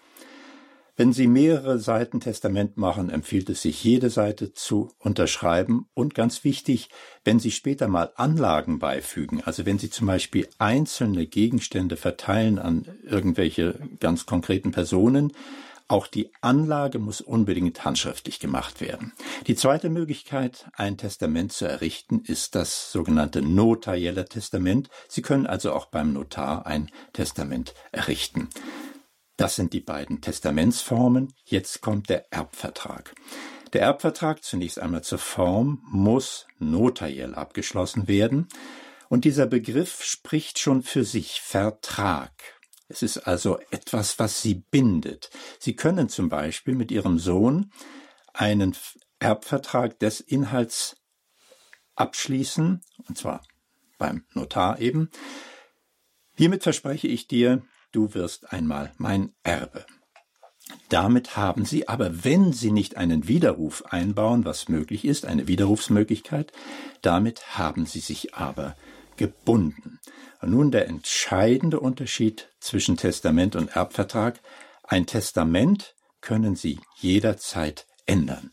Wenn 0.96 1.12
Sie 1.12 1.26
mehrere 1.26 1.80
Seiten 1.80 2.20
Testament 2.20 2.78
machen, 2.78 3.10
empfiehlt 3.10 3.50
es 3.50 3.64
sich, 3.64 3.84
jede 3.84 4.12
Seite 4.12 4.54
zu 4.54 4.92
unterschreiben 5.00 5.88
und 5.96 6.14
ganz 6.14 6.44
wichtig, 6.44 6.90
wenn 7.24 7.40
Sie 7.40 7.50
später 7.50 7.88
mal 7.88 8.12
Anlagen 8.16 8.78
beifügen, 8.78 9.42
also 9.44 9.66
wenn 9.66 9.80
Sie 9.80 9.90
zum 9.90 10.06
Beispiel 10.06 10.48
einzelne 10.60 11.26
Gegenstände 11.26 11.98
verteilen 11.98 12.60
an 12.60 12.88
irgendwelche 13.02 13.80
ganz 14.00 14.28
konkreten 14.28 14.70
Personen, 14.70 15.34
auch 15.88 16.08
die 16.08 16.32
Anlage 16.42 17.00
muss 17.00 17.22
unbedingt 17.22 17.86
handschriftlich 17.86 18.40
gemacht 18.40 18.82
werden. 18.82 19.14
Die 19.48 19.56
zweite 19.56 19.90
Möglichkeit, 19.90 20.68
ein 20.74 20.98
Testament 20.98 21.54
zu 21.54 21.66
errichten, 21.66 22.22
ist 22.26 22.56
das 22.56 22.92
sogenannte 22.92 23.42
notarielle 23.42 24.26
Testament. 24.26 24.90
Sie 25.08 25.22
können 25.22 25.46
also 25.46 25.74
auch 25.74 25.88
beim 25.88 26.14
Notar 26.14 26.66
ein 26.66 26.90
Testament 27.14 27.74
errichten. 27.92 28.50
Das 29.38 29.56
sind 29.56 29.74
die 29.74 29.82
beiden 29.82 30.22
Testamentsformen. 30.22 31.34
Jetzt 31.44 31.82
kommt 31.82 32.10
der 32.10 32.32
Erbvertrag. 32.32 33.16
Der 33.74 33.82
Erbvertrag 33.82 34.44
zunächst 34.44 34.80
einmal 34.80 35.04
zur 35.04 35.18
Form 35.18 35.82
muss 35.92 36.46
notariell 36.60 37.34
abgeschlossen 37.34 38.08
werden. 38.08 38.48
Und 39.10 39.26
dieser 39.26 39.48
Begriff 39.48 40.04
spricht 40.04 40.60
schon 40.60 40.84
für 40.84 41.04
sich 41.04 41.42
Vertrag. 41.42 42.32
Es 42.88 43.02
ist 43.02 43.18
also 43.20 43.60
etwas, 43.72 44.20
was 44.20 44.42
Sie 44.42 44.56
bindet. 44.56 45.30
Sie 45.60 45.76
können 45.76 46.10
zum 46.10 46.30
Beispiel 46.30 46.76
mit 46.76 46.92
Ihrem 46.92 47.18
Sohn 47.20 47.72
einen 48.34 48.76
Erbvertrag 49.20 50.00
des 50.00 50.20
Inhalts 50.20 50.98
abschließen, 51.96 52.82
und 53.08 53.18
zwar 53.18 53.42
beim 53.98 54.26
Notar 54.34 54.80
eben. 54.80 55.10
Hiermit 56.36 56.64
verspreche 56.64 57.08
ich 57.08 57.28
dir, 57.28 57.62
du 57.92 58.14
wirst 58.14 58.52
einmal 58.52 58.94
mein 58.98 59.34
Erbe. 59.44 59.86
Damit 60.90 61.38
haben 61.38 61.66
Sie 61.66 61.88
aber, 61.88 62.24
wenn 62.24 62.54
Sie 62.54 62.72
nicht 62.72 62.98
einen 62.98 63.28
Widerruf 63.28 63.84
einbauen, 63.86 64.46
was 64.46 64.70
möglich 64.70 65.06
ist, 65.06 65.26
eine 65.26 65.48
Widerrufsmöglichkeit, 65.48 66.52
damit 67.02 67.58
haben 67.58 67.86
Sie 67.86 68.00
sich 68.00 68.34
aber 68.34 68.76
gebunden. 69.18 70.00
Und 70.44 70.50
nun 70.50 70.72
der 70.72 70.90
entscheidende 70.90 71.80
Unterschied 71.80 72.50
zwischen 72.60 72.98
Testament 72.98 73.56
und 73.56 73.78
Erbvertrag. 73.78 74.42
Ein 74.84 75.06
Testament 75.06 75.96
können 76.20 76.58
Sie 76.58 76.82
jederzeit 76.98 77.88
ändern. 78.06 78.52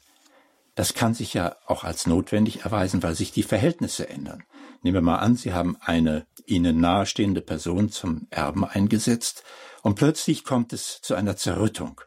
Das 0.77 0.95
kann 0.95 1.15
sich 1.15 1.35
ja 1.35 1.57
auch 1.67 1.83
als 1.83 2.07
notwendig 2.07 2.61
erweisen, 2.61 3.03
weil 3.03 3.17
sich 3.17 3.33
die 3.33 3.43
Verhältnisse 3.43 4.09
ändern. 4.09 4.45
Nehmen 4.83 4.95
wir 4.95 5.01
mal 5.01 5.17
an, 5.17 5.35
Sie 5.35 5.53
haben 5.53 5.77
eine 5.81 6.29
Ihnen 6.47 6.79
nahestehende 6.79 7.41
Person 7.41 7.91
zum 7.91 8.29
Erben 8.31 8.65
eingesetzt 8.65 9.43
und 9.83 9.97
plötzlich 9.97 10.45
kommt 10.45 10.73
es 10.73 11.01
zu 11.03 11.17
einer 11.17 11.37
Zerrüttung. 11.37 12.01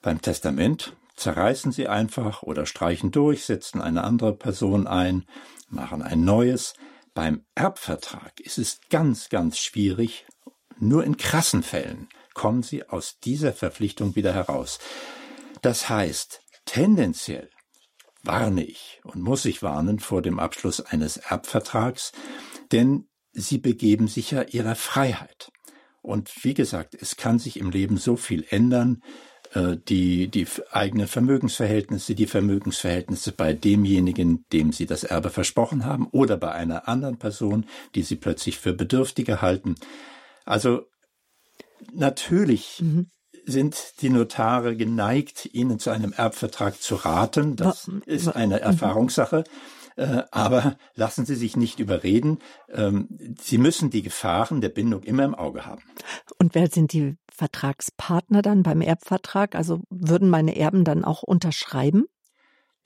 Beim 0.00 0.22
Testament 0.22 0.96
zerreißen 1.16 1.70
Sie 1.70 1.86
einfach 1.86 2.42
oder 2.42 2.64
streichen 2.64 3.10
durch, 3.10 3.44
setzen 3.44 3.82
eine 3.82 4.04
andere 4.04 4.32
Person 4.34 4.86
ein, 4.86 5.26
machen 5.68 6.00
ein 6.00 6.24
neues. 6.24 6.72
Beim 7.16 7.46
Erbvertrag 7.54 8.40
ist 8.40 8.58
es 8.58 8.78
ganz, 8.90 9.30
ganz 9.30 9.56
schwierig. 9.56 10.26
Nur 10.78 11.02
in 11.02 11.16
krassen 11.16 11.62
Fällen 11.62 12.10
kommen 12.34 12.62
Sie 12.62 12.86
aus 12.86 13.18
dieser 13.20 13.54
Verpflichtung 13.54 14.16
wieder 14.16 14.34
heraus. 14.34 14.78
Das 15.62 15.88
heißt, 15.88 16.42
tendenziell 16.66 17.48
warne 18.22 18.62
ich 18.62 19.00
und 19.02 19.22
muss 19.22 19.46
ich 19.46 19.62
warnen 19.62 19.98
vor 19.98 20.20
dem 20.20 20.38
Abschluss 20.38 20.82
eines 20.82 21.16
Erbvertrags, 21.16 22.12
denn 22.70 23.08
sie 23.32 23.56
begeben 23.56 24.08
sich 24.08 24.32
ja 24.32 24.42
ihrer 24.42 24.74
Freiheit. 24.74 25.50
Und 26.02 26.44
wie 26.44 26.52
gesagt, 26.52 26.94
es 26.94 27.16
kann 27.16 27.38
sich 27.38 27.58
im 27.58 27.70
Leben 27.70 27.96
so 27.96 28.16
viel 28.16 28.44
ändern, 28.50 29.02
die, 29.56 30.28
die 30.28 30.46
eigenen 30.70 31.06
Vermögensverhältnisse, 31.06 32.14
die 32.14 32.26
Vermögensverhältnisse 32.26 33.32
bei 33.32 33.52
demjenigen, 33.52 34.44
dem 34.52 34.72
sie 34.72 34.86
das 34.86 35.04
Erbe 35.04 35.30
versprochen 35.30 35.84
haben, 35.84 36.08
oder 36.10 36.36
bei 36.36 36.52
einer 36.52 36.88
anderen 36.88 37.18
Person, 37.18 37.66
die 37.94 38.02
sie 38.02 38.16
plötzlich 38.16 38.58
für 38.58 38.72
Bedürftige 38.72 39.40
halten. 39.40 39.76
Also 40.44 40.82
natürlich 41.92 42.80
mhm 42.82 43.06
sind 43.46 44.02
die 44.02 44.10
Notare 44.10 44.76
geneigt, 44.76 45.48
Ihnen 45.52 45.78
zu 45.78 45.90
einem 45.90 46.12
Erbvertrag 46.12 46.80
zu 46.82 46.96
raten. 46.96 47.54
Das 47.54 47.88
ist 48.04 48.28
eine 48.28 48.60
Erfahrungssache. 48.60 49.44
Äh, 49.96 50.24
aber 50.30 50.76
lassen 50.94 51.24
Sie 51.24 51.36
sich 51.36 51.56
nicht 51.56 51.78
überreden. 51.78 52.40
Ähm, 52.68 53.08
Sie 53.40 53.56
müssen 53.56 53.88
die 53.88 54.02
Gefahren 54.02 54.60
der 54.60 54.68
Bindung 54.68 55.04
immer 55.04 55.24
im 55.24 55.34
Auge 55.34 55.64
haben. 55.64 55.82
Und 56.38 56.54
wer 56.54 56.68
sind 56.68 56.92
die 56.92 57.16
Vertragspartner 57.36 58.42
dann 58.42 58.62
beim 58.62 58.80
Erbvertrag? 58.80 59.54
Also 59.54 59.80
würden 59.90 60.28
meine 60.30 60.56
Erben 60.56 60.84
dann 60.84 61.04
auch 61.04 61.22
unterschreiben? 61.22 62.06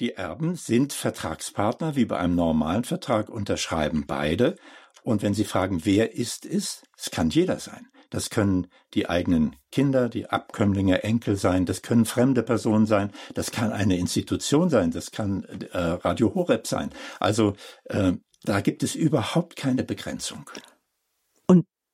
Die 0.01 0.15
Erben 0.15 0.57
sind 0.57 0.93
Vertragspartner, 0.93 1.95
wie 1.95 2.07
bei 2.07 2.19
einem 2.19 2.35
normalen 2.35 2.85
Vertrag 2.85 3.29
unterschreiben 3.29 4.05
beide. 4.07 4.57
Und 5.03 5.23
wenn 5.23 5.35
Sie 5.35 5.45
fragen, 5.45 5.85
wer 5.85 6.15
ist 6.15 6.45
es? 6.47 6.83
Es 6.97 7.11
kann 7.11 7.31
jeder 7.31 7.59
sein. 7.59 7.87
Das 8.11 8.29
können 8.29 8.67
die 8.93 9.09
eigenen 9.09 9.55
Kinder, 9.71 10.09
die 10.09 10.29
Abkömmlinge, 10.29 11.05
Enkel 11.05 11.37
sein, 11.37 11.65
das 11.65 11.83
können 11.83 12.07
fremde 12.07 12.43
Personen 12.43 12.87
sein, 12.87 13.13
das 13.35 13.53
kann 13.53 13.71
eine 13.73 13.97
Institution 13.99 14.69
sein, 14.69 14.91
das 14.91 15.13
kann 15.13 15.45
äh, 15.45 15.79
Radio 15.79 16.35
Horeb 16.35 16.67
sein. 16.67 16.91
Also 17.21 17.55
äh, 17.85 18.15
da 18.43 18.61
gibt 18.63 18.83
es 18.83 18.97
überhaupt 18.97 19.55
keine 19.55 19.85
Begrenzung. 19.85 20.51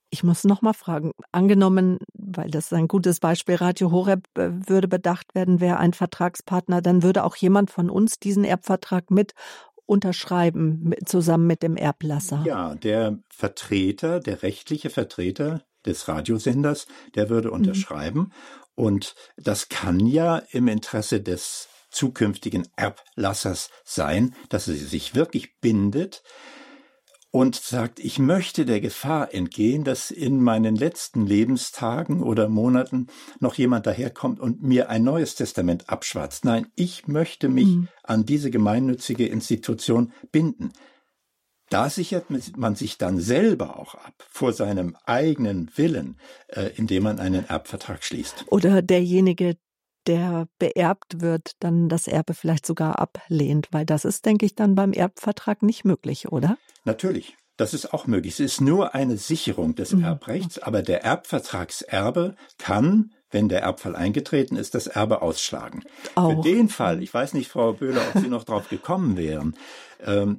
Ich 0.09 0.23
muss 0.23 0.43
noch 0.45 0.61
mal 0.61 0.73
fragen, 0.73 1.11
angenommen, 1.31 1.99
weil 2.13 2.49
das 2.49 2.71
ein 2.71 2.87
gutes 2.87 3.19
Beispiel, 3.19 3.55
Radio 3.55 3.91
Horeb 3.91 4.25
äh, 4.37 4.49
würde 4.51 4.87
bedacht 4.87 5.35
werden, 5.35 5.59
wäre 5.59 5.77
ein 5.77 5.93
Vertragspartner, 5.93 6.81
dann 6.81 7.03
würde 7.03 7.23
auch 7.23 7.35
jemand 7.35 7.71
von 7.71 7.89
uns 7.89 8.19
diesen 8.19 8.43
Erbvertrag 8.43 9.11
mit 9.11 9.33
unterschreiben, 9.85 10.93
zusammen 11.05 11.47
mit 11.47 11.63
dem 11.63 11.77
Erblasser. 11.77 12.43
Ja, 12.45 12.75
der 12.75 13.19
Vertreter, 13.29 14.19
der 14.19 14.43
rechtliche 14.43 14.89
Vertreter 14.89 15.63
des 15.85 16.07
Radiosenders, 16.07 16.87
der 17.15 17.29
würde 17.29 17.49
mhm. 17.49 17.55
unterschreiben. 17.55 18.19
Mhm. 18.19 18.31
Und 18.75 19.15
das 19.37 19.69
kann 19.69 20.05
ja 20.05 20.37
im 20.51 20.67
Interesse 20.67 21.21
des 21.21 21.69
zukünftigen 21.89 22.67
Erblassers 22.75 23.71
sein, 23.83 24.35
dass 24.49 24.67
er 24.67 24.75
sich 24.75 25.15
wirklich 25.15 25.59
bindet 25.59 26.21
und 27.31 27.55
sagt, 27.55 27.99
ich 27.99 28.19
möchte 28.19 28.65
der 28.65 28.79
Gefahr 28.79 29.33
entgehen, 29.33 29.83
dass 29.83 30.11
in 30.11 30.41
meinen 30.41 30.75
letzten 30.75 31.25
Lebenstagen 31.25 32.23
oder 32.23 32.47
Monaten 32.47 33.07
noch 33.39 33.55
jemand 33.55 33.85
daherkommt 33.85 34.39
und 34.39 34.63
mir 34.63 34.89
ein 34.89 35.03
neues 35.03 35.35
Testament 35.35 35.89
abschwatzt. 35.89 36.45
Nein, 36.45 36.67
ich 36.75 37.07
möchte 37.07 37.49
mich 37.49 37.67
mhm. 37.67 37.87
an 38.03 38.25
diese 38.25 38.49
gemeinnützige 38.49 39.27
Institution 39.27 40.13
binden. 40.31 40.71
Da 41.69 41.89
sichert 41.89 42.27
man 42.55 42.75
sich 42.75 42.97
dann 42.97 43.19
selber 43.19 43.77
auch 43.77 43.95
ab 43.95 44.25
vor 44.29 44.53
seinem 44.53 44.95
eigenen 45.03 45.69
Willen, 45.75 46.17
äh, 46.47 46.71
indem 46.77 47.03
man 47.03 47.19
einen 47.19 47.45
Erbvertrag 47.45 48.05
schließt. 48.05 48.45
Oder 48.47 48.81
derjenige, 48.81 49.57
der 50.07 50.47
beerbt 50.59 51.21
wird, 51.21 51.51
dann 51.59 51.89
das 51.89 52.07
Erbe 52.07 52.33
vielleicht 52.33 52.65
sogar 52.65 52.99
ablehnt, 52.99 53.67
weil 53.71 53.85
das 53.85 54.05
ist, 54.05 54.25
denke 54.25 54.45
ich, 54.45 54.55
dann 54.55 54.75
beim 54.75 54.93
Erbvertrag 54.93 55.61
nicht 55.63 55.85
möglich, 55.85 56.31
oder? 56.31 56.57
Natürlich. 56.85 57.35
Das 57.57 57.73
ist 57.73 57.91
auch 57.91 58.05
möglich. 58.05 58.33
Es 58.33 58.39
ist 58.39 58.61
nur 58.61 58.93
eine 58.93 59.17
Sicherung 59.17 59.73
des 59.73 59.91
mhm. 59.91 60.03
Erbrechts, 60.03 60.59
aber 60.59 60.83
der 60.83 61.03
Erbvertragserbe 61.03 62.35
kann 62.57 63.11
wenn 63.29 63.49
der 63.49 63.61
Erbfall 63.61 63.95
eingetreten 63.95 64.55
ist, 64.55 64.73
das 64.73 64.87
Erbe 64.87 65.21
ausschlagen. 65.21 65.83
Auch. 66.15 66.29
Für 66.29 66.49
den 66.49 66.69
Fall, 66.69 67.03
ich 67.03 67.13
weiß 67.13 67.33
nicht, 67.33 67.49
Frau 67.49 67.73
Böhler, 67.73 68.01
ob 68.13 68.21
Sie 68.21 68.29
noch 68.29 68.45
drauf 68.45 68.69
gekommen 68.69 69.17
wären, 69.17 69.55
ähm, 70.05 70.37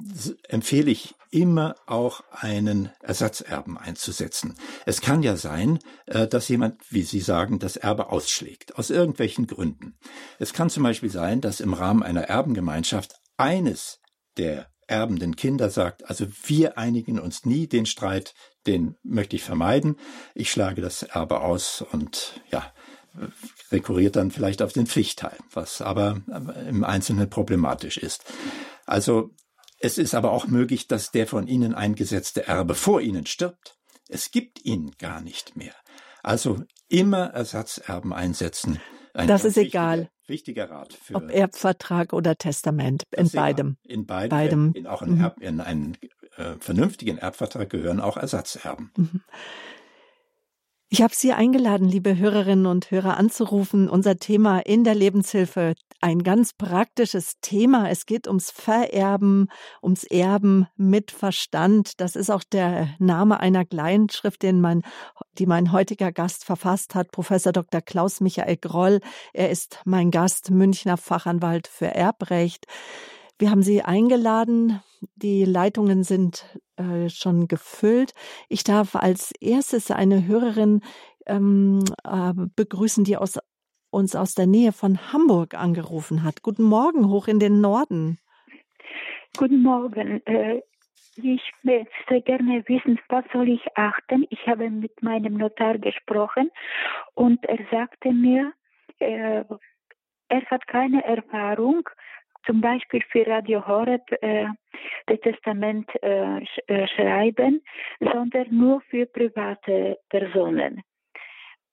empfehle 0.48 0.90
ich 0.90 1.14
immer 1.30 1.76
auch 1.86 2.22
einen 2.30 2.90
Ersatzerben 3.02 3.78
einzusetzen. 3.78 4.54
Es 4.86 5.00
kann 5.00 5.22
ja 5.22 5.36
sein, 5.36 5.78
äh, 6.06 6.26
dass 6.26 6.48
jemand, 6.48 6.80
wie 6.90 7.02
Sie 7.02 7.20
sagen, 7.20 7.58
das 7.58 7.76
Erbe 7.76 8.10
ausschlägt, 8.10 8.76
aus 8.76 8.90
irgendwelchen 8.90 9.46
Gründen. 9.46 9.98
Es 10.38 10.52
kann 10.52 10.70
zum 10.70 10.82
Beispiel 10.82 11.10
sein, 11.10 11.40
dass 11.40 11.60
im 11.60 11.74
Rahmen 11.74 12.02
einer 12.02 12.22
Erbengemeinschaft 12.22 13.14
eines 13.36 14.00
der 14.36 14.68
erbenden 14.86 15.36
Kinder 15.36 15.70
sagt, 15.70 16.08
also 16.08 16.26
wir 16.44 16.78
einigen 16.78 17.18
uns 17.18 17.44
nie, 17.44 17.66
den 17.66 17.86
Streit, 17.86 18.34
den 18.66 18.96
möchte 19.02 19.36
ich 19.36 19.44
vermeiden. 19.44 19.96
Ich 20.34 20.50
schlage 20.50 20.80
das 20.80 21.02
Erbe 21.02 21.42
aus 21.42 21.82
und 21.82 22.40
ja, 22.50 22.72
rekurriert 23.70 24.16
dann 24.16 24.30
vielleicht 24.30 24.62
auf 24.62 24.72
den 24.72 24.86
Pflichtteil, 24.86 25.36
was 25.52 25.82
aber 25.82 26.22
im 26.68 26.84
Einzelnen 26.84 27.28
problematisch 27.28 27.98
ist. 27.98 28.24
Also 28.86 29.30
Es 29.78 29.98
ist 29.98 30.14
aber 30.14 30.32
auch 30.32 30.46
möglich, 30.46 30.88
dass 30.88 31.10
der 31.10 31.26
von 31.26 31.46
Ihnen 31.46 31.74
eingesetzte 31.74 32.46
Erbe 32.46 32.74
vor 32.74 33.00
Ihnen 33.00 33.26
stirbt. 33.26 33.78
Es 34.08 34.30
gibt 34.30 34.64
ihn 34.64 34.92
gar 34.98 35.20
nicht 35.20 35.56
mehr. 35.56 35.74
Also 36.22 36.62
immer 36.88 37.26
Ersatzerben 37.28 38.12
einsetzen. 38.12 38.80
Ein 39.14 39.28
das 39.28 39.44
ist 39.44 39.56
egal. 39.56 40.10
Wichtiger 40.26 40.70
Rat. 40.70 40.92
Für 40.92 41.16
Ob 41.16 41.30
Erbvertrag 41.30 42.12
oder 42.12 42.36
Testament, 42.36 43.04
in 43.10 43.30
beidem. 43.30 43.76
In 43.82 44.06
beidem. 44.06 44.28
beidem. 44.28 44.72
In, 44.74 44.86
auch 44.86 45.02
in, 45.02 45.16
mhm. 45.16 45.20
Erb, 45.20 45.40
in 45.40 45.60
einen 45.60 45.96
äh, 46.36 46.54
vernünftigen 46.58 47.18
Erbvertrag 47.18 47.70
gehören 47.70 48.00
auch 48.00 48.16
Ersatzerben. 48.16 48.92
Mhm. 48.96 49.22
Ich 50.90 51.02
habe 51.02 51.14
Sie 51.14 51.34
eingeladen, 51.34 51.86
liebe 51.86 52.16
Hörerinnen 52.16 52.64
und 52.64 52.90
Hörer, 52.90 53.18
anzurufen. 53.18 53.90
Unser 53.90 54.16
Thema 54.16 54.60
in 54.60 54.84
der 54.84 54.94
Lebenshilfe, 54.94 55.74
ein 56.00 56.22
ganz 56.22 56.54
praktisches 56.54 57.34
Thema. 57.42 57.90
Es 57.90 58.06
geht 58.06 58.26
ums 58.26 58.50
Vererben, 58.50 59.48
ums 59.82 60.04
Erben 60.04 60.66
mit 60.76 61.10
Verstand. 61.10 62.00
Das 62.00 62.16
ist 62.16 62.30
auch 62.30 62.42
der 62.42 62.88
Name 62.98 63.38
einer 63.38 63.66
Kleinschrift, 63.66 64.42
den 64.42 64.62
mein, 64.62 64.80
die 65.36 65.44
mein 65.44 65.72
heutiger 65.72 66.10
Gast 66.10 66.46
verfasst 66.46 66.94
hat, 66.94 67.12
Professor 67.12 67.52
Dr. 67.52 67.82
Klaus 67.82 68.22
Michael 68.22 68.56
Groll. 68.56 69.00
Er 69.34 69.50
ist 69.50 69.82
mein 69.84 70.10
Gast, 70.10 70.50
Münchner 70.50 70.96
Fachanwalt 70.96 71.68
für 71.68 71.88
Erbrecht. 71.88 72.64
Wir 73.38 73.50
haben 73.52 73.62
Sie 73.62 73.82
eingeladen. 73.82 74.80
Die 75.14 75.44
Leitungen 75.44 76.02
sind 76.02 76.44
äh, 76.76 77.08
schon 77.08 77.46
gefüllt. 77.46 78.12
Ich 78.48 78.64
darf 78.64 78.96
als 78.96 79.32
erstes 79.40 79.92
eine 79.92 80.26
Hörerin 80.26 80.80
ähm, 81.26 81.84
äh, 82.02 82.32
begrüßen, 82.34 83.04
die 83.04 83.16
aus, 83.16 83.38
uns 83.90 84.16
aus 84.16 84.34
der 84.34 84.48
Nähe 84.48 84.72
von 84.72 85.12
Hamburg 85.12 85.54
angerufen 85.54 86.24
hat. 86.24 86.42
Guten 86.42 86.64
Morgen, 86.64 87.08
hoch 87.08 87.28
in 87.28 87.38
den 87.38 87.60
Norden. 87.60 88.18
Guten 89.36 89.62
Morgen. 89.62 90.20
Äh, 90.26 90.62
ich 91.14 91.42
möchte 91.62 92.20
gerne 92.22 92.64
wissen, 92.66 92.98
was 93.08 93.24
soll 93.32 93.48
ich 93.50 93.62
achten? 93.76 94.26
Ich 94.30 94.48
habe 94.48 94.68
mit 94.68 95.00
meinem 95.00 95.34
Notar 95.34 95.78
gesprochen 95.78 96.50
und 97.14 97.44
er 97.44 97.58
sagte 97.70 98.12
mir, 98.12 98.52
äh, 98.98 99.44
er 100.28 100.44
hat 100.50 100.66
keine 100.66 101.04
Erfahrung 101.04 101.88
zum 102.48 102.60
Beispiel 102.60 103.02
für 103.10 103.26
Radio 103.26 103.66
Horeb 103.66 104.02
äh, 104.22 104.46
das 105.06 105.20
Testament 105.20 105.88
äh, 106.02 106.44
sch 106.44 106.58
äh, 106.66 106.86
schreiben, 106.88 107.62
sondern 108.00 108.46
nur 108.50 108.80
für 108.88 109.06
private 109.06 109.98
Personen. 110.08 110.82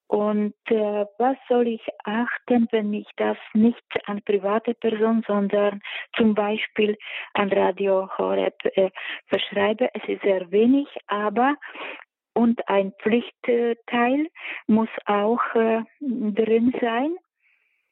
Und 0.08 0.54
äh, 0.66 1.06
was 1.18 1.38
soll 1.50 1.68
ich 1.68 1.82
achten, 2.04 2.68
wenn 2.72 2.94
ich 2.94 3.08
das 3.16 3.38
nicht 3.54 3.84
an 4.06 4.22
private 4.24 4.76
Personen, 4.76 5.24
sondern 5.26 5.82
zum 6.16 6.36
Beispiel 6.36 6.96
an 7.34 7.52
Radio 7.52 8.08
Horeb 8.18 8.54
äh, 8.76 8.92
verschreibe? 9.28 9.90
Es 9.94 10.08
ist 10.08 10.22
sehr 10.22 10.52
wenig, 10.52 10.88
aber 11.08 11.56
und 12.34 12.68
ein 12.68 12.92
Pflichtteil 13.02 14.28
muss 14.68 14.90
auch 15.06 15.42
äh, 15.56 15.84
drin 16.02 16.74
sein. 16.82 17.16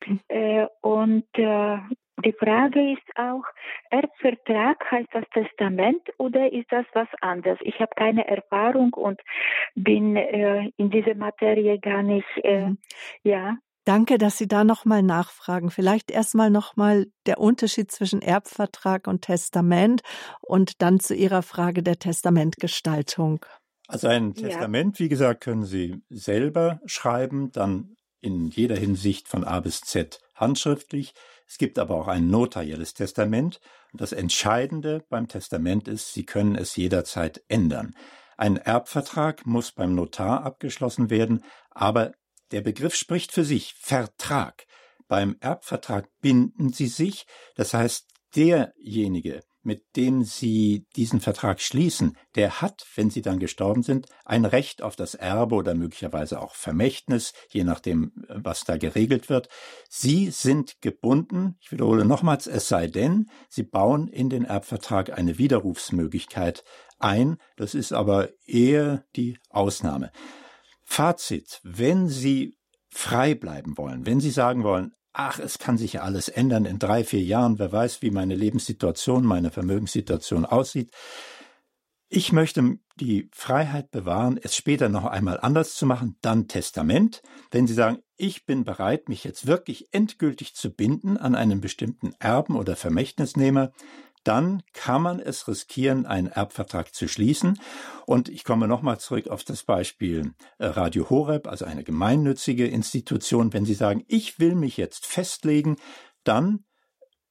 Mhm. 0.05 0.19
Äh, 0.27 0.67
und 0.81 1.27
äh, 1.33 1.77
die 2.23 2.33
Frage 2.33 2.93
ist 2.93 3.17
auch, 3.17 3.43
Erbvertrag 3.89 4.83
heißt 4.89 5.09
das 5.13 5.25
Testament 5.33 6.01
oder 6.17 6.51
ist 6.51 6.71
das 6.71 6.85
was 6.93 7.07
anderes? 7.21 7.59
Ich 7.61 7.79
habe 7.79 7.91
keine 7.95 8.27
Erfahrung 8.27 8.93
und 8.93 9.21
bin 9.75 10.15
äh, 10.15 10.69
in 10.77 10.89
dieser 10.89 11.15
Materie 11.15 11.79
gar 11.79 12.03
nicht, 12.03 12.27
äh, 12.43 12.67
mhm. 12.67 12.77
ja. 13.23 13.57
Danke, 13.85 14.17
dass 14.17 14.37
Sie 14.37 14.47
da 14.47 14.63
nochmal 14.63 15.03
nachfragen. 15.03 15.69
Vielleicht 15.69 16.09
erstmal 16.09 16.49
nochmal 16.49 17.07
der 17.25 17.37
Unterschied 17.39 17.91
zwischen 17.91 18.21
Erbvertrag 18.21 19.07
und 19.07 19.23
Testament 19.23 20.01
und 20.39 20.81
dann 20.81 21.01
zu 21.01 21.13
Ihrer 21.13 21.41
Frage 21.41 21.83
der 21.83 21.99
Testamentgestaltung. 21.99 23.45
Also 23.89 24.07
ein 24.07 24.33
Testament, 24.35 24.99
ja. 24.99 25.05
wie 25.05 25.09
gesagt, 25.09 25.41
können 25.41 25.65
Sie 25.65 26.01
selber 26.09 26.79
schreiben, 26.85 27.51
dann 27.51 27.97
in 28.21 28.47
jeder 28.47 28.77
Hinsicht 28.77 29.27
von 29.27 29.43
A 29.43 29.59
bis 29.59 29.81
Z 29.81 30.19
handschriftlich. 30.35 31.13
Es 31.47 31.57
gibt 31.57 31.79
aber 31.79 31.95
auch 31.95 32.07
ein 32.07 32.29
notarielles 32.29 32.93
Testament. 32.93 33.59
Das 33.93 34.11
Entscheidende 34.11 35.05
beim 35.09 35.27
Testament 35.27 35.87
ist, 35.87 36.13
Sie 36.13 36.25
können 36.25 36.55
es 36.55 36.75
jederzeit 36.75 37.43
ändern. 37.47 37.95
Ein 38.37 38.57
Erbvertrag 38.57 39.45
muss 39.45 39.71
beim 39.71 39.93
Notar 39.93 40.43
abgeschlossen 40.43 41.09
werden, 41.09 41.43
aber 41.69 42.13
der 42.51 42.61
Begriff 42.61 42.95
spricht 42.95 43.31
für 43.31 43.43
sich. 43.43 43.73
Vertrag. 43.79 44.65
Beim 45.07 45.37
Erbvertrag 45.39 46.07
binden 46.21 46.71
Sie 46.71 46.87
sich, 46.87 47.25
das 47.55 47.73
heißt, 47.73 48.07
derjenige, 48.35 49.43
mit 49.63 49.95
dem 49.95 50.23
Sie 50.23 50.85
diesen 50.95 51.19
Vertrag 51.19 51.61
schließen, 51.61 52.17
der 52.35 52.61
hat, 52.61 52.85
wenn 52.95 53.09
Sie 53.09 53.21
dann 53.21 53.39
gestorben 53.39 53.83
sind, 53.83 54.07
ein 54.25 54.45
Recht 54.45 54.81
auf 54.81 54.95
das 54.95 55.15
Erbe 55.15 55.55
oder 55.55 55.73
möglicherweise 55.73 56.41
auch 56.41 56.55
Vermächtnis, 56.55 57.33
je 57.49 57.63
nachdem, 57.63 58.11
was 58.27 58.65
da 58.65 58.77
geregelt 58.77 59.29
wird. 59.29 59.49
Sie 59.89 60.31
sind 60.31 60.81
gebunden, 60.81 61.57
ich 61.61 61.71
wiederhole 61.71 62.05
nochmals, 62.05 62.47
es 62.47 62.67
sei 62.67 62.87
denn, 62.87 63.29
Sie 63.49 63.63
bauen 63.63 64.07
in 64.07 64.29
den 64.29 64.45
Erbvertrag 64.45 65.17
eine 65.17 65.37
Widerrufsmöglichkeit 65.37 66.63
ein. 66.99 67.37
Das 67.57 67.73
ist 67.73 67.93
aber 67.93 68.29
eher 68.45 69.03
die 69.15 69.37
Ausnahme. 69.49 70.11
Fazit, 70.83 71.59
wenn 71.63 72.07
Sie 72.07 72.57
frei 72.89 73.35
bleiben 73.35 73.77
wollen, 73.77 74.05
wenn 74.05 74.19
Sie 74.19 74.31
sagen 74.31 74.63
wollen, 74.63 74.93
ach, 75.13 75.39
es 75.39 75.59
kann 75.59 75.77
sich 75.77 75.93
ja 75.93 76.01
alles 76.01 76.27
ändern 76.27 76.65
in 76.65 76.79
drei, 76.79 77.03
vier 77.03 77.21
Jahren, 77.21 77.59
wer 77.59 77.71
weiß, 77.71 78.01
wie 78.01 78.11
meine 78.11 78.35
Lebenssituation, 78.35 79.25
meine 79.25 79.51
Vermögenssituation 79.51 80.45
aussieht. 80.45 80.91
Ich 82.09 82.31
möchte 82.31 82.77
die 82.99 83.29
Freiheit 83.33 83.89
bewahren, 83.89 84.39
es 84.41 84.55
später 84.55 84.89
noch 84.89 85.05
einmal 85.05 85.39
anders 85.39 85.75
zu 85.75 85.85
machen, 85.87 86.17
dann 86.21 86.47
Testament. 86.47 87.23
Wenn 87.49 87.65
Sie 87.65 87.73
sagen, 87.73 87.99
ich 88.17 88.45
bin 88.45 88.63
bereit, 88.63 89.09
mich 89.09 89.23
jetzt 89.23 89.47
wirklich 89.47 89.87
endgültig 89.91 90.53
zu 90.53 90.71
binden 90.71 91.17
an 91.17 91.33
einen 91.33 91.59
bestimmten 91.59 92.13
Erben 92.19 92.55
oder 92.55 92.75
Vermächtnisnehmer, 92.75 93.71
dann 94.23 94.63
kann 94.73 95.01
man 95.01 95.19
es 95.19 95.47
riskieren, 95.47 96.05
einen 96.05 96.27
Erbvertrag 96.27 96.93
zu 96.93 97.07
schließen. 97.07 97.59
Und 98.05 98.29
ich 98.29 98.43
komme 98.43 98.67
nochmal 98.67 98.99
zurück 98.99 99.27
auf 99.27 99.43
das 99.43 99.63
Beispiel 99.63 100.33
äh, 100.57 100.65
Radio 100.65 101.09
Horeb, 101.09 101.47
also 101.47 101.65
eine 101.65 101.83
gemeinnützige 101.83 102.67
Institution. 102.67 103.53
Wenn 103.53 103.65
Sie 103.65 103.73
sagen, 103.73 104.03
ich 104.07 104.39
will 104.39 104.55
mich 104.55 104.77
jetzt 104.77 105.05
festlegen, 105.05 105.77
dann 106.23 106.65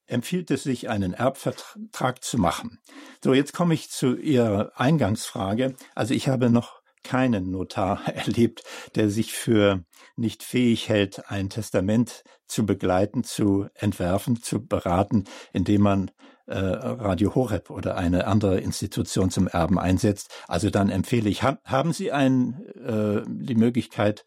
empfiehlt 0.06 0.50
es 0.50 0.62
sich, 0.62 0.88
einen 0.90 1.14
Erbvertrag 1.14 2.22
zu 2.22 2.38
machen. 2.38 2.78
So, 3.22 3.32
jetzt 3.32 3.52
komme 3.54 3.74
ich 3.74 3.90
zu 3.90 4.16
Ihrer 4.16 4.72
Eingangsfrage. 4.76 5.74
Also 5.94 6.12
ich 6.14 6.28
habe 6.28 6.50
noch 6.50 6.82
keinen 7.02 7.50
Notar 7.50 8.06
erlebt, 8.14 8.62
der 8.94 9.10
sich 9.10 9.32
für 9.32 9.84
nicht 10.16 10.42
fähig 10.42 10.88
hält, 10.88 11.30
ein 11.30 11.50
Testament 11.50 12.22
zu 12.46 12.66
begleiten, 12.66 13.24
zu 13.24 13.66
entwerfen, 13.74 14.42
zu 14.42 14.64
beraten, 14.66 15.24
indem 15.52 15.82
man 15.82 16.10
Radio 16.54 17.34
Horeb 17.34 17.70
oder 17.70 17.96
eine 17.96 18.26
andere 18.26 18.60
Institution 18.60 19.30
zum 19.30 19.48
Erben 19.48 19.78
einsetzt. 19.78 20.30
Also 20.48 20.70
dann 20.70 20.90
empfehle 20.90 21.28
ich, 21.28 21.42
haben 21.42 21.92
Sie 21.92 22.12
ein, 22.12 22.62
äh, 22.76 23.22
die 23.26 23.54
Möglichkeit, 23.54 24.24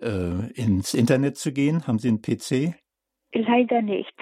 äh, 0.00 0.50
ins 0.52 0.94
Internet 0.94 1.36
zu 1.36 1.52
gehen? 1.52 1.86
Haben 1.86 1.98
Sie 1.98 2.08
einen 2.08 2.22
PC? 2.22 2.74
Leider 3.32 3.82
nicht. 3.82 4.12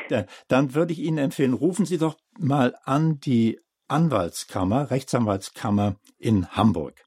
Dann 0.48 0.74
würde 0.74 0.92
ich 0.92 0.98
Ihnen 0.98 1.18
empfehlen, 1.18 1.54
rufen 1.54 1.86
Sie 1.86 1.98
doch 1.98 2.18
mal 2.38 2.74
an 2.84 3.20
die 3.20 3.58
Anwaltskammer, 3.88 4.90
Rechtsanwaltskammer 4.90 5.96
in 6.18 6.48
Hamburg. 6.48 7.04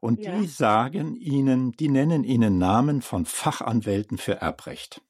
Und 0.00 0.20
ja. 0.20 0.38
die 0.38 0.46
sagen 0.46 1.16
Ihnen, 1.16 1.72
die 1.72 1.88
nennen 1.88 2.22
Ihnen 2.22 2.58
Namen 2.58 3.02
von 3.02 3.24
Fachanwälten 3.24 4.18
für 4.18 4.34
Erbrecht. 4.34 5.00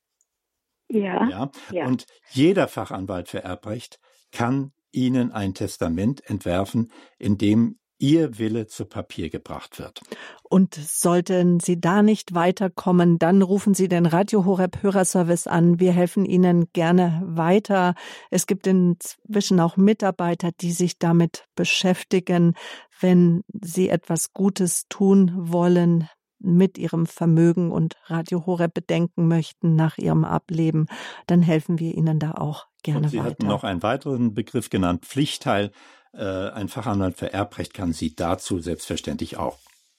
Ja, 0.88 1.29
ja. 1.29 1.51
ja. 1.71 1.87
Und 1.87 2.07
jeder 2.31 2.69
Fachanwalt 2.69 3.29
für 3.29 3.43
Erbrecht 3.43 4.01
kann 4.33 4.73
Ihnen 4.93 5.33
ein 5.33 5.55
Testament 5.55 6.29
entwerfen, 6.29 6.91
in 7.19 7.38
dem 7.38 7.79
Ihr 8.01 8.38
Wille 8.38 8.69
zu 8.69 8.85
Papier 8.85 9.29
gebracht 9.29 9.81
wird. 9.81 10.01
Und 10.45 10.75
sollten 10.77 11.59
Sie 11.59 11.81
da 11.81 12.03
nicht 12.03 12.33
weiterkommen, 12.33 13.19
dann 13.19 13.43
rufen 13.43 13.75
Sie 13.75 13.88
den 13.88 14.07
Radio 14.07 14.45
Horeb 14.45 14.83
Hörerservice 14.83 15.49
an. 15.49 15.81
Wir 15.81 15.93
helfen 15.93 16.25
Ihnen 16.25 16.67
gerne 16.73 17.21
weiter. 17.25 17.95
Es 18.31 18.47
gibt 18.47 18.69
inzwischen 18.69 19.59
auch 19.59 19.77
Mitarbeiter, 19.77 20.51
die 20.61 20.73
sich 20.73 20.99
damit 20.99 21.47
beschäftigen. 21.57 22.55
Wenn 23.01 23.43
Sie 23.53 23.88
etwas 23.88 24.33
Gutes 24.33 24.85
tun 24.88 25.33
wollen, 25.35 26.09
mit 26.40 26.79
ihrem 26.79 27.07
Vermögen 27.07 27.70
und 27.70 27.96
Radio 28.07 28.46
Horeb 28.46 28.74
bedenken 28.74 29.29
möchten 29.29 29.77
nach 29.77 29.98
ihrem 29.98 30.24
Ableben, 30.24 30.87
dann 31.27 31.42
helfen 31.42 31.79
wir 31.79 31.94
Ihnen 31.94 32.18
da 32.18 32.33
auch 32.33 32.66
gerne 32.83 33.05
und 33.05 33.09
Sie 33.11 33.18
weiter. 33.18 33.31
hatten 33.31 33.46
noch 33.46 33.64
einen 33.64 33.83
weiteren 33.83 34.35
Begriff 34.35 34.70
genannt, 34.70 35.05
Pflichtteil. 35.05 35.72
Äh, 36.12 36.51
ein 36.51 36.68
Fachanwalt 36.68 37.16
für 37.16 37.33
Erbrecht 37.33 37.74
kann 37.74 37.92
Sie 37.92 38.14
dazu 38.14 38.59
selbstverständlich 38.59 39.37
auch 39.37 39.59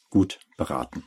gut 0.10 0.40
beraten. 0.58 1.04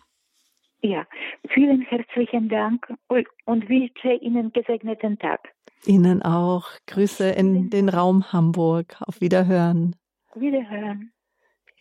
Ja, 0.80 1.06
vielen 1.48 1.82
herzlichen 1.82 2.48
Dank 2.48 2.92
und 3.08 3.68
wünsche 3.68 4.14
Ihnen 4.20 4.52
gesegneten 4.52 5.18
Tag. 5.18 5.40
Ihnen 5.86 6.22
auch. 6.22 6.68
Grüße 6.86 7.30
in 7.30 7.70
den 7.70 7.88
Raum 7.88 8.32
Hamburg. 8.32 8.96
Auf 9.00 9.20
Wiederhören. 9.20 9.94
Wiederhören. 10.34 11.12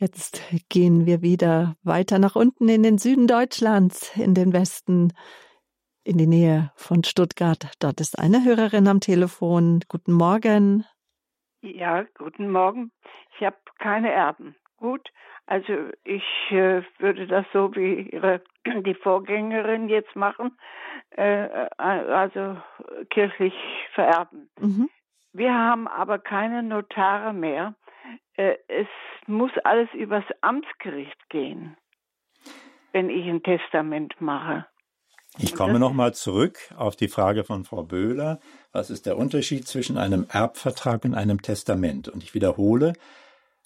Jetzt 0.01 0.41
gehen 0.69 1.05
wir 1.05 1.21
wieder 1.21 1.75
weiter 1.83 2.17
nach 2.17 2.35
unten 2.35 2.67
in 2.67 2.81
den 2.81 2.97
Süden 2.97 3.27
Deutschlands, 3.27 4.17
in 4.17 4.33
den 4.33 4.51
Westen, 4.51 5.13
in 6.03 6.17
die 6.17 6.25
Nähe 6.25 6.71
von 6.75 7.03
Stuttgart. 7.03 7.71
Dort 7.79 8.01
ist 8.01 8.17
eine 8.17 8.43
Hörerin 8.43 8.87
am 8.87 8.99
Telefon. 8.99 9.81
Guten 9.87 10.13
Morgen. 10.13 10.85
Ja, 11.61 12.03
guten 12.17 12.49
Morgen. 12.49 12.91
Ich 13.35 13.45
habe 13.45 13.57
keine 13.77 14.11
Erben. 14.11 14.55
Gut, 14.77 15.07
also 15.45 15.71
ich 16.03 16.23
äh, 16.49 16.81
würde 16.97 17.27
das 17.27 17.45
so 17.53 17.75
wie 17.75 18.09
ihre 18.09 18.41
die 18.83 18.95
Vorgängerin 18.95 19.87
jetzt 19.87 20.15
machen, 20.15 20.57
äh, 21.15 21.45
äh 21.45 21.69
also 21.77 22.57
kirchlich 23.11 23.53
vererben. 23.93 24.49
Mhm. 24.59 24.89
Wir 25.31 25.53
haben 25.53 25.87
aber 25.87 26.17
keine 26.17 26.63
Notare 26.63 27.33
mehr. 27.33 27.75
Äh, 28.41 28.57
es 28.67 28.87
muss 29.27 29.51
alles 29.63 29.89
übers 29.93 30.23
Amtsgericht 30.41 31.29
gehen, 31.29 31.77
wenn 32.91 33.09
ich 33.09 33.27
ein 33.27 33.43
Testament 33.43 34.19
mache. 34.19 34.65
Ich 35.37 35.55
komme 35.55 35.79
nochmal 35.79 36.13
zurück 36.13 36.57
auf 36.75 36.95
die 36.97 37.07
Frage 37.07 37.45
von 37.45 37.63
Frau 37.63 37.83
Böhler. 37.83 38.39
Was 38.73 38.89
ist 38.89 39.05
der 39.05 39.17
Unterschied 39.17 39.65
zwischen 39.65 39.97
einem 39.97 40.25
Erbvertrag 40.27 41.05
und 41.05 41.13
einem 41.13 41.41
Testament? 41.41 42.09
Und 42.09 42.21
ich 42.21 42.33
wiederhole, 42.33 42.93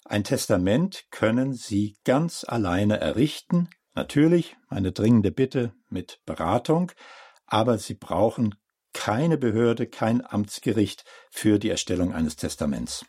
ein 0.04 0.22
Testament 0.22 1.06
können 1.10 1.54
Sie 1.54 1.96
ganz 2.04 2.44
alleine 2.44 3.00
errichten. 3.00 3.68
Natürlich, 3.94 4.56
meine 4.68 4.92
dringende 4.92 5.32
Bitte 5.32 5.72
mit 5.88 6.20
Beratung, 6.24 6.92
aber 7.46 7.78
Sie 7.78 7.94
brauchen 7.94 8.54
keine 8.92 9.38
Behörde, 9.38 9.86
kein 9.86 10.24
Amtsgericht 10.24 11.04
für 11.30 11.58
die 11.58 11.70
Erstellung 11.70 12.12
eines 12.12 12.36
Testaments. 12.36 13.04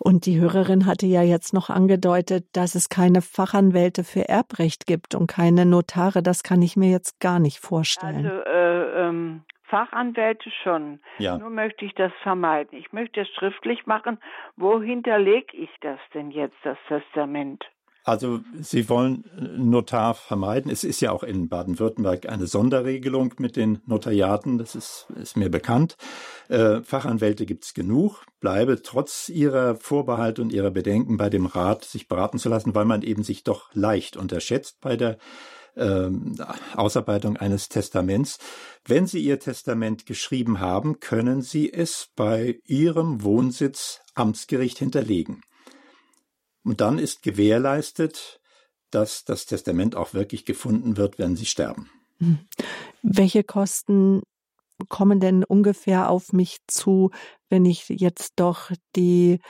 Und 0.00 0.26
die 0.26 0.40
Hörerin 0.40 0.86
hatte 0.86 1.06
ja 1.06 1.22
jetzt 1.22 1.54
noch 1.54 1.70
angedeutet, 1.70 2.46
dass 2.52 2.74
es 2.74 2.88
keine 2.88 3.22
Fachanwälte 3.22 4.04
für 4.04 4.28
Erbrecht 4.28 4.86
gibt 4.86 5.14
und 5.14 5.26
keine 5.26 5.66
Notare. 5.66 6.22
Das 6.22 6.42
kann 6.42 6.62
ich 6.62 6.76
mir 6.76 6.90
jetzt 6.90 7.20
gar 7.20 7.38
nicht 7.38 7.58
vorstellen. 7.58 8.26
Also 8.26 8.40
äh, 8.44 9.08
ähm, 9.08 9.44
Fachanwälte 9.64 10.50
schon. 10.62 11.00
Ja. 11.18 11.38
Nur 11.38 11.50
möchte 11.50 11.84
ich 11.84 11.94
das 11.94 12.12
vermeiden. 12.22 12.78
Ich 12.78 12.92
möchte 12.92 13.22
es 13.22 13.28
schriftlich 13.30 13.86
machen. 13.86 14.18
Wo 14.56 14.80
hinterlege 14.80 15.56
ich 15.56 15.70
das 15.80 15.98
denn 16.12 16.30
jetzt, 16.30 16.56
das 16.62 16.78
Testament? 16.88 17.64
Also 18.04 18.40
Sie 18.60 18.90
wollen 18.90 19.24
Notar 19.56 20.12
vermeiden. 20.12 20.70
Es 20.70 20.84
ist 20.84 21.00
ja 21.00 21.10
auch 21.10 21.22
in 21.22 21.48
Baden-Württemberg 21.48 22.28
eine 22.28 22.46
Sonderregelung 22.46 23.34
mit 23.38 23.56
den 23.56 23.80
Notariaten, 23.86 24.58
das 24.58 24.74
ist, 24.74 25.06
ist 25.20 25.38
mir 25.38 25.50
bekannt. 25.50 25.96
Äh, 26.48 26.82
Fachanwälte 26.82 27.46
gibt 27.46 27.64
es 27.64 27.72
genug. 27.72 28.26
Bleibe 28.40 28.82
trotz 28.82 29.30
Ihrer 29.30 29.76
Vorbehalte 29.76 30.42
und 30.42 30.52
Ihrer 30.52 30.70
Bedenken 30.70 31.16
bei 31.16 31.30
dem 31.30 31.46
Rat, 31.46 31.86
sich 31.86 32.06
beraten 32.06 32.38
zu 32.38 32.50
lassen, 32.50 32.74
weil 32.74 32.84
man 32.84 33.00
eben 33.00 33.22
sich 33.22 33.42
doch 33.42 33.70
leicht 33.72 34.18
unterschätzt 34.18 34.82
bei 34.82 34.96
der 34.98 35.16
ähm, 35.74 36.36
Ausarbeitung 36.76 37.38
eines 37.38 37.70
Testaments. 37.70 38.38
Wenn 38.84 39.06
Sie 39.06 39.20
Ihr 39.20 39.40
Testament 39.40 40.04
geschrieben 40.04 40.60
haben, 40.60 41.00
können 41.00 41.40
Sie 41.40 41.72
es 41.72 42.10
bei 42.14 42.60
Ihrem 42.66 43.22
Wohnsitz 43.22 44.00
Amtsgericht 44.14 44.78
hinterlegen. 44.78 45.40
Und 46.64 46.80
dann 46.80 46.98
ist 46.98 47.22
gewährleistet, 47.22 48.40
dass 48.90 49.24
das 49.24 49.46
Testament 49.46 49.96
auch 49.96 50.14
wirklich 50.14 50.44
gefunden 50.44 50.96
wird, 50.96 51.18
wenn 51.18 51.36
Sie 51.36 51.46
sterben. 51.46 51.90
Hm. 52.18 52.38
Welche 53.02 53.44
Kosten 53.44 54.22
kommen 54.88 55.20
denn 55.20 55.44
ungefähr 55.44 56.10
auf 56.10 56.32
mich 56.32 56.58
zu, 56.66 57.10
wenn 57.48 57.64
ich 57.64 57.88
jetzt 57.88 58.34
doch 58.36 58.70
die 58.96 59.40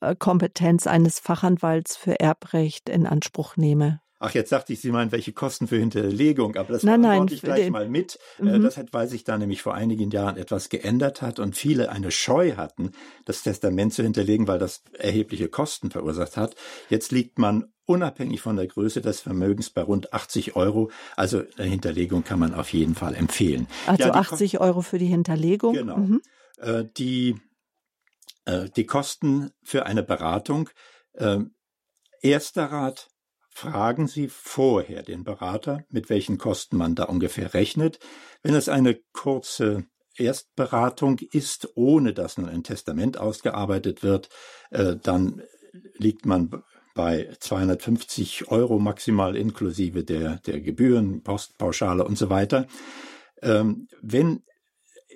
äh, 0.00 0.14
Kompetenz 0.16 0.86
eines 0.86 1.18
Fachanwalts 1.18 1.96
für 1.96 2.18
Erbrecht 2.20 2.88
in 2.88 3.06
Anspruch 3.06 3.56
nehme? 3.56 4.00
Ach, 4.22 4.34
jetzt 4.34 4.52
dachte 4.52 4.74
ich, 4.74 4.82
Sie 4.82 4.92
meinen, 4.92 5.12
welche 5.12 5.32
Kosten 5.32 5.66
für 5.66 5.78
Hinterlegung, 5.78 6.54
aber 6.56 6.74
das 6.74 6.82
nein, 6.82 7.00
nein, 7.00 7.26
ich 7.30 7.40
gleich 7.40 7.70
mal 7.70 7.88
mit. 7.88 8.18
Äh, 8.38 8.58
mhm. 8.58 8.62
Das 8.62 8.76
hat, 8.76 8.92
weil 8.92 9.08
sich 9.08 9.24
da 9.24 9.38
nämlich 9.38 9.62
vor 9.62 9.74
einigen 9.74 10.10
Jahren 10.10 10.36
etwas 10.36 10.68
geändert 10.68 11.22
hat 11.22 11.38
und 11.38 11.56
viele 11.56 11.88
eine 11.90 12.10
Scheu 12.10 12.56
hatten, 12.56 12.92
das 13.24 13.42
Testament 13.42 13.94
zu 13.94 14.02
hinterlegen, 14.02 14.46
weil 14.46 14.58
das 14.58 14.82
erhebliche 14.92 15.48
Kosten 15.48 15.90
verursacht 15.90 16.36
hat. 16.36 16.54
Jetzt 16.90 17.12
liegt 17.12 17.38
man 17.38 17.72
unabhängig 17.86 18.42
von 18.42 18.56
der 18.56 18.66
Größe 18.66 19.00
des 19.00 19.22
Vermögens 19.22 19.70
bei 19.70 19.80
rund 19.80 20.12
80 20.12 20.54
Euro. 20.54 20.90
Also 21.16 21.42
eine 21.56 21.68
Hinterlegung 21.70 22.22
kann 22.22 22.38
man 22.38 22.52
auf 22.52 22.74
jeden 22.74 22.94
Fall 22.94 23.14
empfehlen. 23.14 23.68
Also 23.86 24.04
ja, 24.04 24.12
80 24.12 24.52
Kosten, 24.52 24.56
Euro 24.58 24.82
für 24.82 24.98
die 24.98 25.06
Hinterlegung? 25.06 25.72
Genau. 25.72 25.96
Mhm. 25.96 26.20
Äh, 26.58 26.84
die, 26.98 27.36
äh, 28.44 28.68
die 28.76 28.84
Kosten 28.84 29.50
für 29.62 29.86
eine 29.86 30.02
Beratung. 30.02 30.68
Erster 32.22 32.66
Rat, 32.66 33.09
fragen 33.60 34.08
Sie 34.08 34.28
vorher 34.28 35.02
den 35.02 35.22
Berater, 35.22 35.84
mit 35.90 36.08
welchen 36.08 36.38
Kosten 36.38 36.78
man 36.78 36.94
da 36.94 37.04
ungefähr 37.04 37.52
rechnet. 37.52 37.98
Wenn 38.42 38.54
es 38.54 38.70
eine 38.70 38.98
kurze 39.12 39.84
Erstberatung 40.16 41.18
ist, 41.18 41.68
ohne 41.74 42.14
dass 42.14 42.38
nun 42.38 42.48
ein 42.48 42.62
Testament 42.62 43.18
ausgearbeitet 43.18 44.02
wird, 44.02 44.30
äh, 44.70 44.96
dann 44.96 45.42
liegt 45.98 46.24
man 46.24 46.62
bei 46.94 47.28
250 47.38 48.48
Euro 48.48 48.78
maximal 48.78 49.36
inklusive 49.36 50.04
der, 50.04 50.38
der 50.38 50.60
Gebühren, 50.62 51.22
Postpauschale 51.22 52.04
und 52.04 52.16
so 52.16 52.30
weiter. 52.30 52.66
Ähm, 53.42 53.88
wenn 54.00 54.42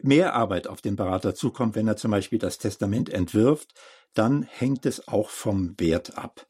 mehr 0.02 0.34
Arbeit 0.34 0.66
auf 0.66 0.82
den 0.82 0.96
Berater 0.96 1.34
zukommt, 1.34 1.76
wenn 1.76 1.88
er 1.88 1.96
zum 1.96 2.10
Beispiel 2.10 2.38
das 2.38 2.58
Testament 2.58 3.08
entwirft, 3.08 3.72
dann 4.12 4.42
hängt 4.42 4.84
es 4.84 5.08
auch 5.08 5.30
vom 5.30 5.74
Wert 5.78 6.18
ab. 6.18 6.46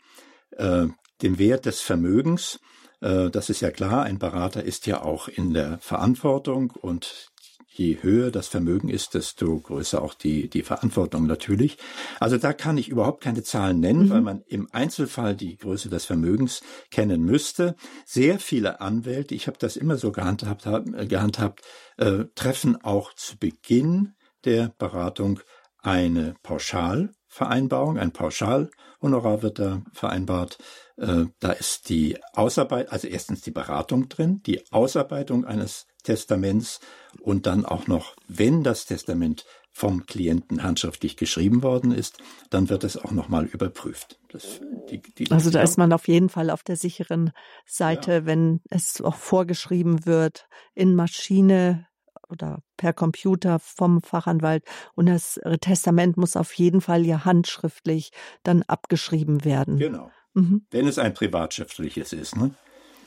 Äh, 0.56 0.88
dem 1.22 1.38
Wert 1.38 1.66
des 1.66 1.80
Vermögens. 1.80 2.60
Äh, 3.00 3.30
das 3.30 3.50
ist 3.50 3.60
ja 3.60 3.70
klar, 3.70 4.04
ein 4.04 4.18
Berater 4.18 4.64
ist 4.64 4.86
ja 4.86 5.02
auch 5.02 5.28
in 5.28 5.52
der 5.54 5.78
Verantwortung 5.80 6.70
und 6.70 7.30
je 7.76 7.98
höher 8.02 8.30
das 8.30 8.46
Vermögen 8.46 8.88
ist, 8.88 9.14
desto 9.14 9.58
größer 9.58 10.00
auch 10.00 10.14
die, 10.14 10.48
die 10.48 10.62
Verantwortung 10.62 11.26
natürlich. 11.26 11.76
Also 12.20 12.38
da 12.38 12.52
kann 12.52 12.78
ich 12.78 12.88
überhaupt 12.88 13.22
keine 13.22 13.42
Zahlen 13.42 13.80
nennen, 13.80 14.06
mhm. 14.06 14.10
weil 14.10 14.20
man 14.20 14.42
im 14.46 14.68
Einzelfall 14.72 15.34
die 15.34 15.56
Größe 15.56 15.88
des 15.88 16.04
Vermögens 16.04 16.62
kennen 16.90 17.22
müsste. 17.22 17.74
Sehr 18.06 18.38
viele 18.38 18.80
Anwälte, 18.80 19.34
ich 19.34 19.48
habe 19.48 19.58
das 19.58 19.76
immer 19.76 19.96
so 19.96 20.12
gehandhabt, 20.12 20.64
gehandhabt 21.08 21.62
äh, 21.96 22.24
treffen 22.34 22.82
auch 22.82 23.12
zu 23.14 23.38
Beginn 23.38 24.14
der 24.44 24.72
Beratung 24.78 25.40
eine 25.78 26.34
Pauschalvereinbarung, 26.42 27.98
ein 27.98 28.12
Pauschalhonorar 28.12 29.42
wird 29.42 29.58
da 29.58 29.82
vereinbart 29.92 30.58
äh, 30.60 30.83
da 30.96 31.52
ist 31.52 31.88
die 31.88 32.18
Ausarbeitung, 32.34 32.92
also 32.92 33.08
erstens 33.08 33.40
die 33.40 33.50
Beratung 33.50 34.08
drin, 34.08 34.42
die 34.46 34.62
Ausarbeitung 34.70 35.44
eines 35.44 35.86
Testaments 36.04 36.80
und 37.20 37.46
dann 37.46 37.64
auch 37.64 37.86
noch, 37.86 38.14
wenn 38.28 38.62
das 38.62 38.84
Testament 38.84 39.44
vom 39.72 40.06
Klienten 40.06 40.62
handschriftlich 40.62 41.16
geschrieben 41.16 41.64
worden 41.64 41.90
ist, 41.90 42.18
dann 42.50 42.68
wird 42.68 42.84
es 42.84 42.96
auch 42.96 43.10
nochmal 43.10 43.46
überprüft. 43.46 44.20
Das, 44.28 44.60
die, 44.88 45.02
die, 45.02 45.28
also 45.32 45.50
da 45.50 45.58
ja. 45.58 45.64
ist 45.64 45.78
man 45.78 45.92
auf 45.92 46.06
jeden 46.06 46.28
Fall 46.28 46.50
auf 46.50 46.62
der 46.62 46.76
sicheren 46.76 47.32
Seite, 47.66 48.12
ja. 48.12 48.26
wenn 48.26 48.60
es 48.70 49.00
auch 49.00 49.16
vorgeschrieben 49.16 50.06
wird 50.06 50.46
in 50.74 50.94
Maschine 50.94 51.88
oder 52.28 52.62
per 52.76 52.92
Computer 52.92 53.58
vom 53.58 54.00
Fachanwalt 54.00 54.64
und 54.94 55.06
das 55.06 55.40
Testament 55.60 56.16
muss 56.16 56.36
auf 56.36 56.52
jeden 56.54 56.80
Fall 56.80 57.04
ja 57.04 57.24
handschriftlich 57.24 58.12
dann 58.44 58.62
abgeschrieben 58.62 59.44
werden. 59.44 59.78
Genau. 59.78 60.10
Mhm. 60.34 60.66
Wenn 60.70 60.86
es 60.86 60.98
ein 60.98 61.14
privatschriftliches 61.14 62.12
ist. 62.12 62.36
Ne? 62.36 62.54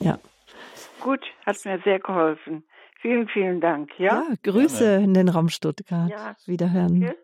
Ja. 0.00 0.18
Gut, 1.00 1.20
hat 1.46 1.64
mir 1.64 1.80
sehr 1.84 2.00
geholfen. 2.00 2.64
Vielen, 3.00 3.28
vielen 3.28 3.60
Dank. 3.60 3.90
Ja, 3.98 4.24
ja 4.28 4.34
Grüße 4.42 4.84
Gerne. 4.84 5.04
in 5.04 5.14
den 5.14 5.28
Raum 5.28 5.48
Stuttgart. 5.48 6.10
Ja. 6.10 6.36
Wiederhören. 6.46 7.04
Okay. 7.04 7.14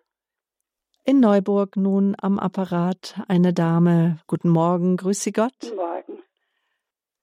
In 1.06 1.20
Neuburg 1.20 1.76
nun 1.76 2.14
am 2.22 2.38
Apparat 2.38 3.20
eine 3.28 3.52
Dame. 3.52 4.18
Guten 4.26 4.48
Morgen, 4.48 4.96
grüße 4.96 5.32
Gott. 5.32 5.52
Guten 5.60 5.76
Morgen. 5.76 6.22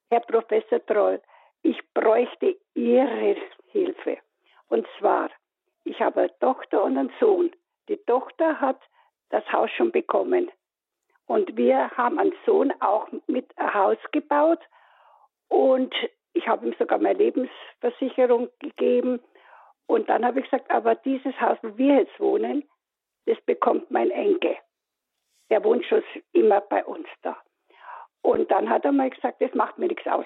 Herr 0.09 0.19
Professor 0.19 0.85
Troll, 0.85 1.21
ich 1.63 1.77
bräuchte 1.93 2.57
Ihre 2.75 3.37
Hilfe. 3.71 4.17
Und 4.67 4.85
zwar, 4.99 5.29
ich 5.83 5.99
habe 5.99 6.21
eine 6.21 6.39
Tochter 6.39 6.83
und 6.83 6.97
einen 6.97 7.11
Sohn. 7.19 7.51
Die 7.89 7.97
Tochter 8.05 8.59
hat 8.59 8.79
das 9.29 9.43
Haus 9.51 9.69
schon 9.75 9.91
bekommen. 9.91 10.51
Und 11.31 11.55
wir 11.55 11.89
haben 11.91 12.19
einen 12.19 12.35
Sohn 12.45 12.73
auch 12.81 13.07
mit 13.27 13.57
ein 13.57 13.73
Haus 13.73 13.97
gebaut. 14.11 14.59
Und 15.47 15.95
ich 16.33 16.45
habe 16.45 16.67
ihm 16.67 16.75
sogar 16.77 16.97
meine 16.97 17.19
Lebensversicherung 17.19 18.49
gegeben. 18.59 19.21
Und 19.87 20.09
dann 20.09 20.25
habe 20.25 20.41
ich 20.41 20.49
gesagt, 20.49 20.69
aber 20.69 20.95
dieses 20.95 21.39
Haus, 21.39 21.57
wo 21.61 21.77
wir 21.77 21.99
jetzt 21.99 22.19
wohnen, 22.19 22.67
das 23.27 23.39
bekommt 23.45 23.89
mein 23.91 24.11
Enkel. 24.11 24.57
Der 25.49 25.63
wohnt 25.63 25.85
schon 25.85 26.03
immer 26.33 26.59
bei 26.59 26.83
uns 26.83 27.07
da. 27.21 27.37
Und 28.23 28.51
dann 28.51 28.69
hat 28.69 28.83
er 28.83 28.91
mal 28.91 29.09
gesagt, 29.09 29.41
das 29.41 29.53
macht 29.53 29.77
mir 29.77 29.87
nichts 29.87 30.07
aus. 30.07 30.25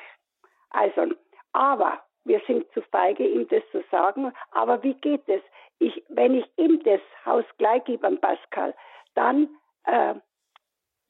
Also, 0.71 1.13
Aber 1.53 2.01
wir 2.23 2.41
sind 2.47 2.65
zu 2.73 2.81
feige, 2.81 3.27
ihm 3.27 3.47
das 3.49 3.61
zu 3.71 3.83
sagen. 3.91 4.33
Aber 4.49 4.81
wie 4.81 4.95
geht 4.95 5.29
es? 5.29 5.43
Ich, 5.77 6.03
wenn 6.09 6.33
ich 6.33 6.47
ihm 6.57 6.81
das 6.83 7.01
Haus 7.27 7.45
gleich 7.59 7.83
gebe 7.83 8.07
an 8.07 8.19
Pascal, 8.19 8.73
dann 9.13 9.49
äh, 9.83 10.15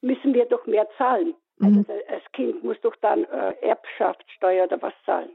müssen 0.00 0.34
wir 0.34 0.46
doch 0.46 0.66
mehr 0.66 0.88
zahlen. 0.98 1.34
Also 1.60 1.80
mhm. 1.80 1.86
das 1.86 2.32
Kind 2.32 2.62
muss 2.62 2.76
doch 2.82 2.94
dann 3.00 3.24
äh, 3.24 3.54
Erbschaftssteuer 3.62 4.66
oder 4.66 4.80
was 4.82 4.92
zahlen. 5.06 5.30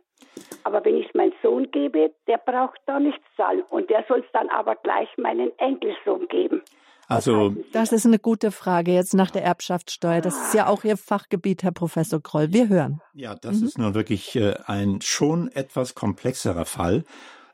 Aber 0.63 0.85
wenn 0.85 0.97
ich 0.97 1.07
es 1.07 1.13
meinem 1.15 1.33
Sohn 1.41 1.71
gebe, 1.71 2.13
der 2.27 2.37
braucht 2.37 2.79
da 2.85 2.99
nichts 2.99 3.23
zahlen. 3.35 3.63
Und 3.69 3.89
der 3.89 4.05
soll 4.07 4.19
es 4.19 4.31
dann 4.31 4.49
aber 4.49 4.75
gleich 4.75 5.09
meinen 5.17 5.51
Enkelsohn 5.57 6.27
geben. 6.27 6.61
Also, 7.07 7.55
das 7.73 7.91
ist 7.91 8.05
eine 8.05 8.19
gute 8.19 8.51
Frage 8.51 8.93
jetzt 8.93 9.13
nach 9.13 9.31
der 9.31 9.43
Erbschaftssteuer. 9.43 10.21
Das 10.21 10.47
ist 10.47 10.53
ja 10.53 10.67
auch 10.67 10.85
Ihr 10.85 10.95
Fachgebiet, 10.95 11.61
Herr 11.61 11.73
Professor 11.73 12.21
Kroll. 12.21 12.53
Wir 12.53 12.69
hören. 12.69 13.01
Ja, 13.13 13.35
das 13.35 13.59
mhm. 13.59 13.65
ist 13.65 13.77
nun 13.77 13.95
wirklich 13.95 14.35
äh, 14.37 14.53
ein 14.65 15.01
schon 15.01 15.49
etwas 15.49 15.93
komplexerer 15.93 16.63
Fall, 16.63 17.03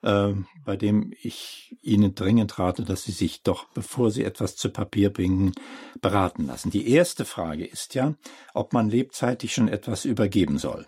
äh, 0.01 0.33
bei 0.65 0.75
dem 0.75 1.13
ich 1.21 1.75
Ihnen 1.81 2.15
dringend 2.15 2.59
rate, 2.59 2.83
dass 2.83 3.03
Sie 3.03 3.11
sich 3.11 3.43
doch, 3.43 3.65
bevor 3.73 4.11
Sie 4.11 4.23
etwas 4.23 4.55
zu 4.55 4.69
Papier 4.69 5.11
bringen, 5.11 5.53
beraten 6.01 6.45
lassen. 6.45 6.71
Die 6.71 6.89
erste 6.89 7.25
Frage 7.25 7.65
ist 7.65 7.95
ja, 7.95 8.15
ob 8.53 8.73
man 8.73 8.89
lebzeitig 8.89 9.53
schon 9.53 9.67
etwas 9.67 10.05
übergeben 10.05 10.57
soll. 10.57 10.85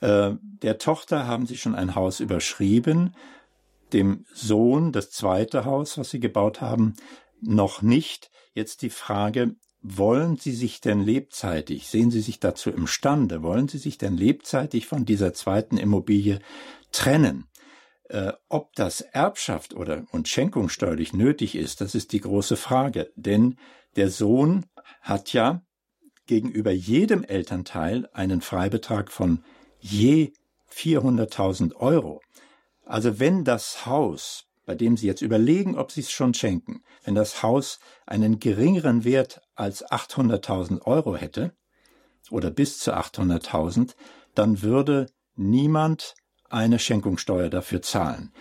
Äh, 0.00 0.32
der 0.40 0.78
Tochter 0.78 1.26
haben 1.26 1.46
Sie 1.46 1.56
schon 1.56 1.74
ein 1.74 1.94
Haus 1.94 2.20
überschrieben, 2.20 3.14
dem 3.92 4.24
Sohn 4.32 4.92
das 4.92 5.10
zweite 5.10 5.64
Haus, 5.64 5.98
was 5.98 6.10
Sie 6.10 6.20
gebaut 6.20 6.60
haben, 6.60 6.94
noch 7.40 7.82
nicht. 7.82 8.30
Jetzt 8.54 8.82
die 8.82 8.90
Frage, 8.90 9.56
wollen 9.82 10.36
Sie 10.36 10.52
sich 10.52 10.80
denn 10.80 11.00
lebzeitig, 11.00 11.88
sehen 11.88 12.10
Sie 12.10 12.22
sich 12.22 12.40
dazu 12.40 12.70
imstande, 12.70 13.42
wollen 13.42 13.68
Sie 13.68 13.78
sich 13.78 13.98
denn 13.98 14.16
lebzeitig 14.16 14.86
von 14.86 15.04
dieser 15.04 15.34
zweiten 15.34 15.76
Immobilie 15.76 16.38
trennen? 16.90 17.46
Äh, 18.14 18.32
ob 18.48 18.72
das 18.76 19.00
Erbschaft 19.00 19.74
oder 19.74 20.04
und 20.12 20.28
schenkungssteuerlich 20.28 21.14
nötig 21.14 21.56
ist, 21.56 21.80
das 21.80 21.96
ist 21.96 22.12
die 22.12 22.20
große 22.20 22.54
Frage. 22.56 23.10
Denn 23.16 23.56
der 23.96 24.08
Sohn 24.08 24.66
hat 25.00 25.32
ja 25.32 25.62
gegenüber 26.26 26.70
jedem 26.70 27.24
Elternteil 27.24 28.08
einen 28.12 28.40
Freibetrag 28.40 29.10
von 29.10 29.42
je 29.80 30.32
400.000 30.72 31.74
Euro. 31.74 32.20
Also 32.84 33.18
wenn 33.18 33.42
das 33.42 33.84
Haus 33.84 34.46
bei 34.64 34.76
dem 34.76 34.96
Sie 34.96 35.08
jetzt 35.08 35.20
überlegen, 35.20 35.76
ob 35.76 35.90
Sie 35.90 36.00
es 36.00 36.12
schon 36.12 36.34
schenken, 36.34 36.84
wenn 37.02 37.16
das 37.16 37.42
Haus 37.42 37.80
einen 38.06 38.38
geringeren 38.38 39.02
Wert 39.02 39.42
als 39.56 39.84
800.000 39.84 40.82
Euro 40.82 41.16
hätte 41.16 41.52
oder 42.30 42.52
bis 42.52 42.78
zu 42.78 42.94
800.000, 42.94 43.96
dann 44.36 44.62
würde 44.62 45.06
niemand 45.34 46.14
eine 46.54 46.78
Schenkungssteuer 46.78 47.50
dafür 47.50 47.82
zahlen. 47.82 48.32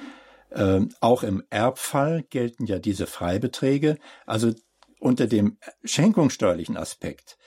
Ähm, 0.51 0.89
auch 1.01 1.23
im 1.23 1.43
Erbfall 1.49 2.23
gelten 2.29 2.65
ja 2.65 2.79
diese 2.79 3.07
Freibeträge. 3.07 3.97
Also 4.25 4.53
unter 4.99 5.27
dem 5.27 5.57
schenkungssteuerlichen 5.83 6.77
Aspekt 6.77 7.37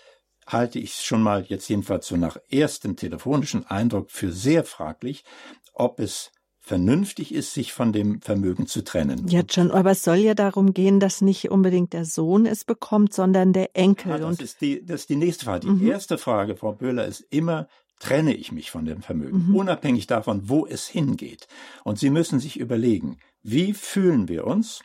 halte 0.47 0.79
ich 0.79 0.95
es 0.95 1.05
schon 1.05 1.23
mal 1.23 1.45
jetzt 1.49 1.69
jedenfalls 1.69 2.07
so 2.07 2.17
nach 2.17 2.37
erstem 2.51 2.97
telefonischen 2.97 3.67
Eindruck 3.67 4.11
für 4.11 4.33
sehr 4.33 4.65
fraglich, 4.65 5.25
ob 5.73 5.99
es 6.01 6.33
vernünftig 6.61 7.33
ist, 7.33 7.55
sich 7.55 7.73
von 7.73 7.93
dem 7.93 8.21
Vermögen 8.21 8.67
zu 8.67 8.83
trennen. 8.83 9.29
Ja, 9.29 9.43
schon, 9.49 9.71
aber 9.71 9.93
es 9.93 10.03
soll 10.03 10.17
ja 10.17 10.35
darum 10.35 10.75
gehen, 10.75 10.99
dass 10.99 11.21
nicht 11.21 11.49
unbedingt 11.49 11.93
der 11.93 12.05
Sohn 12.05 12.45
es 12.45 12.65
bekommt, 12.65 13.15
sondern 13.15 13.53
der 13.53 13.77
Enkel. 13.77 14.11
Ja, 14.11 14.19
das, 14.19 14.41
ist 14.41 14.61
die, 14.61 14.85
das 14.85 15.03
ist 15.03 15.11
die 15.11 15.17
nächste 15.17 15.45
Frage. 15.45 15.67
Die 15.69 15.85
mhm. 15.85 15.91
erste 15.91 16.19
Frage, 16.19 16.57
Frau 16.57 16.73
Böhler, 16.73 17.07
ist 17.07 17.21
immer, 17.31 17.69
trenne 17.99 18.35
ich 18.35 18.53
mich 18.53 18.71
von 18.71 18.85
dem 18.85 19.03
Vermögen, 19.03 19.49
mhm. 19.49 19.57
unabhängig 19.57 20.07
davon, 20.07 20.49
wo 20.49 20.67
es 20.67 20.87
hingeht. 20.87 21.49
Und 21.85 21.99
Sie 21.99 22.11
müssen 22.11 22.41
sich 22.41 22.59
überlegen, 22.59 23.19
wie 23.43 23.73
fühlen 23.73 24.29
wir 24.29 24.47
uns, 24.47 24.83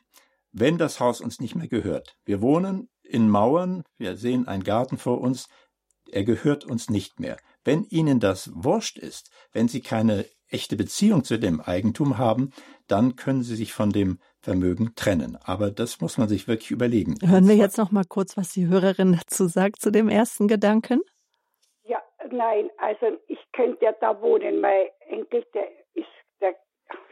wenn 0.52 0.78
das 0.78 1.00
Haus 1.00 1.21
uns 1.21 1.39
nicht 1.39 1.56
mehr 1.56 1.67
gehört? 1.67 2.15
Wir 2.26 2.41
wohnen 2.41 2.89
in 3.04 3.30
Mauern, 3.30 3.84
wir 3.97 4.15
sehen 4.17 4.47
einen 4.47 4.63
Garten 4.63 4.97
vor 4.97 5.19
uns, 5.21 5.47
er 6.10 6.24
gehört 6.24 6.65
uns 6.65 6.89
nicht 6.89 7.19
mehr. 7.19 7.38
Wenn 7.63 7.84
Ihnen 7.86 8.19
das 8.19 8.52
wurscht 8.54 8.97
ist, 8.97 9.30
wenn 9.52 9.67
Sie 9.67 9.82
keine 9.82 10.26
echte 10.52 10.76
Beziehung 10.76 11.24
zu 11.24 11.39
dem 11.39 11.62
Eigentum 11.62 12.17
haben, 12.17 12.52
dann 12.88 13.15
können 13.15 13.43
sie 13.43 13.56
sich 13.56 13.74
von 13.74 13.91
dem 13.91 14.19
Vermögen 14.41 14.93
trennen. 14.95 15.38
Aber 15.38 15.71
das 15.71 16.02
muss 16.02 16.17
man 16.17 16.28
sich 16.28 16.47
wirklich 16.47 16.71
überlegen. 16.71 17.15
Hören 17.21 17.47
wir 17.47 17.56
jetzt 17.56 17.78
noch 17.78 17.91
mal 17.91 18.04
kurz, 18.04 18.38
was 18.38 18.50
die 18.50 18.67
Hörerin 18.67 19.13
dazu 19.13 19.47
sagt 19.47 19.82
zu 19.82 19.91
dem 19.91 20.10
ersten 20.10 20.47
Gedanken. 20.47 21.02
Nein, 22.29 22.69
also 22.77 23.17
ich 23.27 23.39
könnte 23.51 23.86
ja 23.86 23.91
da 23.93 24.21
wohnen. 24.21 24.62
Mein 24.62 24.88
Enkel, 25.07 25.45
der 25.53 25.67
ist, 25.93 26.07
der 26.39 26.55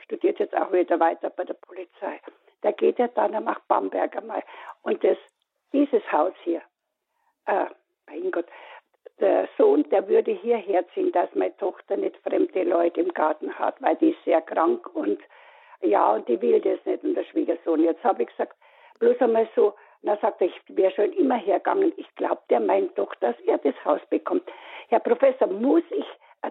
studiert 0.03 0.39
jetzt 0.39 0.55
auch 0.55 0.71
wieder 0.71 0.99
weiter 0.99 1.29
bei 1.29 1.43
der 1.43 1.55
Polizei. 1.55 2.19
Der 2.63 2.73
geht 2.73 2.99
ja 2.99 3.07
dann 3.07 3.43
nach 3.43 3.59
Bamberg 3.61 4.15
einmal. 4.15 4.43
Und 4.81 5.03
das, 5.03 5.17
dieses 5.73 6.03
Haus 6.11 6.33
hier, 6.43 6.61
äh, 7.45 7.65
mein 8.07 8.31
Gott, 8.31 8.47
der 9.19 9.49
Sohn, 9.57 9.83
der 9.89 10.07
würde 10.07 10.31
hierher 10.31 10.87
ziehen, 10.89 11.11
dass 11.11 11.33
meine 11.35 11.55
Tochter 11.57 11.97
nicht 11.97 12.17
fremde 12.17 12.63
Leute 12.63 13.01
im 13.01 13.13
Garten 13.13 13.57
hat, 13.57 13.81
weil 13.81 13.95
die 13.97 14.11
ist 14.11 14.23
sehr 14.23 14.41
krank 14.41 14.93
und 14.95 15.19
ja, 15.81 16.13
und 16.13 16.27
die 16.27 16.41
will 16.41 16.59
das 16.59 16.83
nicht 16.85 17.03
und 17.03 17.15
der 17.15 17.23
Schwiegersohn. 17.23 17.83
Jetzt 17.83 18.03
habe 18.03 18.23
ich 18.23 18.29
gesagt, 18.29 18.55
bloß 18.99 19.19
einmal 19.21 19.47
so, 19.55 19.73
na 20.01 20.17
sagt 20.21 20.41
er, 20.41 20.47
ich 20.47 20.61
wäre 20.67 20.91
schon 20.91 21.11
immer 21.13 21.37
hergegangen. 21.37 21.93
Ich 21.97 22.07
glaube, 22.15 22.41
der 22.49 22.59
meint 22.59 22.97
doch, 22.97 23.13
dass 23.15 23.35
er 23.45 23.57
das 23.57 23.75
Haus 23.85 24.01
bekommt. 24.09 24.43
Herr 24.87 24.99
Professor, 24.99 25.47
muss 25.47 25.83
ich 25.91 26.05